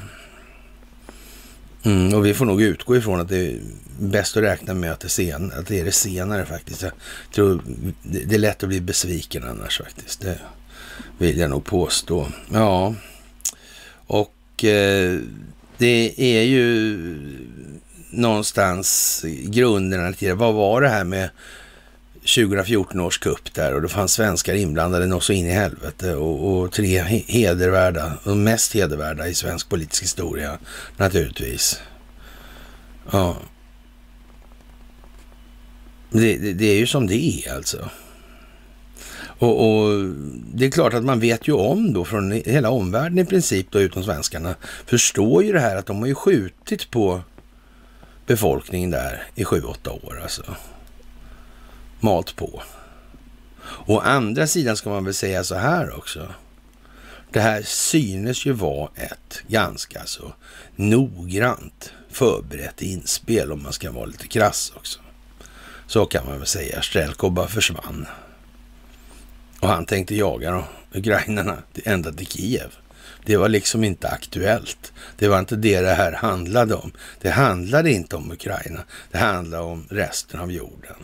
[1.83, 3.59] Mm, och vi får nog utgå ifrån att det är
[3.99, 6.81] bäst att räkna med att det, sen, att det är det senare faktiskt.
[6.81, 6.91] Jag
[7.33, 7.61] tror
[8.03, 10.21] det är lätt att bli besviken annars faktiskt.
[10.21, 10.39] Det
[11.17, 12.27] vill jag nog påstå.
[12.53, 12.95] Ja,
[14.07, 15.19] och eh,
[15.77, 16.97] det är ju
[18.09, 20.33] någonstans grunderna till det.
[20.33, 21.29] Vad var det här med
[22.22, 26.61] 2014 års kupp där och det fanns svenskar inblandade något så in i helvete och,
[26.61, 30.57] och tre hedervärda, de mest hedervärda i svensk politisk historia
[30.98, 31.81] naturligtvis.
[33.11, 33.38] Ja.
[36.10, 37.89] Det, det, det är ju som det är alltså.
[39.41, 40.06] Och, och,
[40.53, 43.80] det är klart att man vet ju om då från hela omvärlden i princip då
[43.80, 47.22] utom svenskarna förstår ju det här att de har ju skjutit på
[48.26, 50.43] befolkningen där i sju, åtta år alltså
[52.01, 52.63] malt på.
[53.85, 56.27] Å andra sidan ska man väl säga så här också.
[57.31, 60.33] Det här synes ju vara ett ganska så
[60.75, 64.99] noggrant förberett inspel om man ska vara lite krass också.
[65.87, 66.81] Så kan man väl säga.
[66.81, 68.07] Strelko bara försvann.
[69.59, 70.63] Och han tänkte jaga då,
[70.93, 72.75] ukrainarna ända till Kiev.
[73.25, 74.93] Det var liksom inte aktuellt.
[75.17, 76.91] Det var inte det det här handlade om.
[77.21, 78.83] Det handlade inte om Ukraina.
[79.11, 80.95] Det handlade om resten av jorden.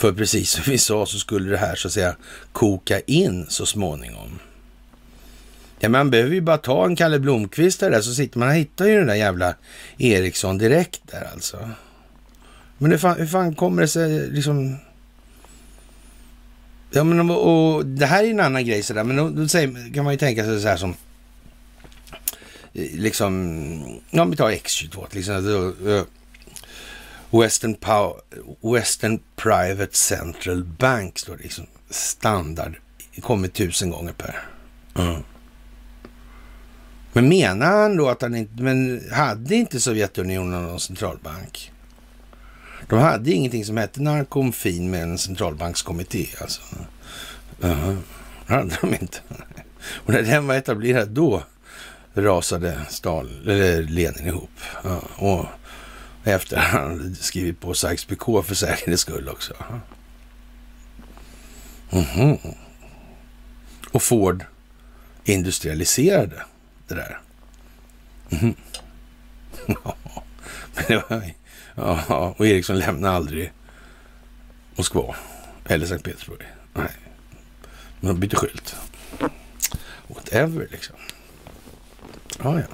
[0.00, 2.16] För precis som vi sa så skulle det här så att säga
[2.52, 4.38] koka in så småningom.
[5.80, 8.86] Ja, man behöver ju bara ta en Kalle Blomqvist där så sitter man och hittar
[8.86, 9.54] ju den där jävla
[9.98, 11.70] Eriksson direkt där alltså.
[12.78, 14.76] Men hur fan, hur fan kommer det sig liksom...
[16.90, 20.04] Ja, men och, det här är en annan grej sådär, men då, då säger, kan
[20.04, 20.94] man ju tänka sig så här som...
[22.72, 25.72] Eh, liksom, ja, om vi tar X22 till exempel.
[25.88, 26.02] Eh,
[27.30, 28.14] Western, Power,
[28.74, 32.76] Western Private Central Bank står det liksom standard.
[33.14, 34.48] Det kommer tusen gånger per.
[34.94, 35.22] Mm.
[37.12, 41.72] Men menar han då att han inte, men hade inte Sovjetunionen någon centralbank?
[42.88, 46.26] De hade ingenting som hette narkomfin med en centralbankskommitté.
[46.40, 46.62] Alltså.
[47.64, 47.98] Uh,
[48.46, 49.18] det hade de inte.
[49.92, 51.42] Och när den var etablerad då
[52.14, 54.60] rasade Stal, eller Lenin ihop.
[54.84, 55.46] Ja, och
[56.24, 59.54] efter han skrivit på Sykes-Picot för säkerhets skull också.
[61.90, 62.54] Mm -hmm.
[63.92, 64.44] Och Ford
[65.24, 66.42] industrialiserade
[66.88, 67.20] det där.
[68.30, 68.54] Mm -hmm.
[70.74, 71.30] Men det var,
[71.74, 73.52] ja, och Eriksson lämnade aldrig
[74.74, 75.16] Moskva
[75.64, 76.46] eller Sankt Petersburg.
[76.74, 76.92] Nej,
[78.00, 78.76] men de bytte skylt.
[80.06, 80.96] Whatever liksom.
[82.42, 82.66] Ja, ja.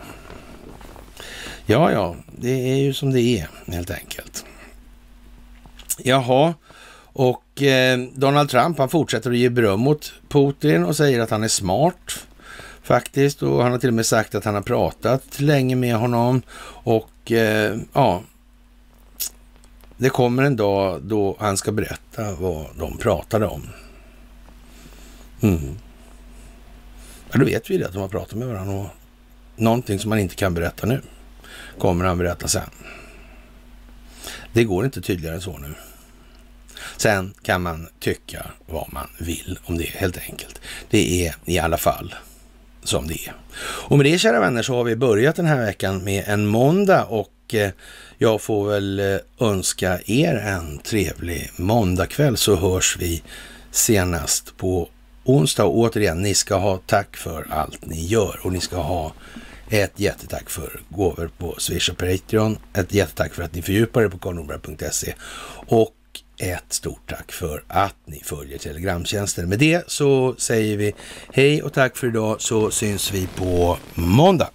[1.68, 4.44] Ja, ja, det är ju som det är helt enkelt.
[5.98, 6.54] Jaha,
[7.12, 11.44] och eh, Donald Trump han fortsätter att ge beröm åt Putin och säger att han
[11.44, 12.26] är smart
[12.82, 13.42] faktiskt.
[13.42, 16.42] Och han har till och med sagt att han har pratat länge med honom.
[16.84, 18.22] Och eh, ja,
[19.96, 23.62] det kommer en dag då han ska berätta vad de pratade om.
[25.40, 25.78] Mm.
[27.30, 28.74] Ja, då vet vi det, att de har pratat med varandra.
[28.74, 28.86] Och
[29.56, 31.00] någonting som man inte kan berätta nu
[31.78, 32.70] kommer han berätta sen.
[34.52, 35.74] Det går inte tydligare än så nu.
[36.96, 40.60] Sen kan man tycka vad man vill om det helt enkelt.
[40.90, 42.14] Det är i alla fall
[42.82, 43.34] som det är.
[43.58, 47.04] Och med det kära vänner så har vi börjat den här veckan med en måndag
[47.04, 47.70] och eh,
[48.18, 53.22] jag får väl eh, önska er en trevlig måndagkväll så hörs vi
[53.70, 54.88] senast på
[55.24, 55.64] onsdag.
[55.64, 59.12] Och återigen, ni ska ha tack för allt ni gör och ni ska ha
[59.70, 62.58] ett jättetack för gåvor på Swish och Patreon.
[62.74, 65.14] Ett jättetack för att ni fördjupar er på karlnorberg.se
[65.66, 65.92] och
[66.38, 69.48] ett stort tack för att ni följer Telegramtjänsten.
[69.48, 70.94] Med det så säger vi
[71.32, 74.50] hej och tack för idag så syns vi på måndag.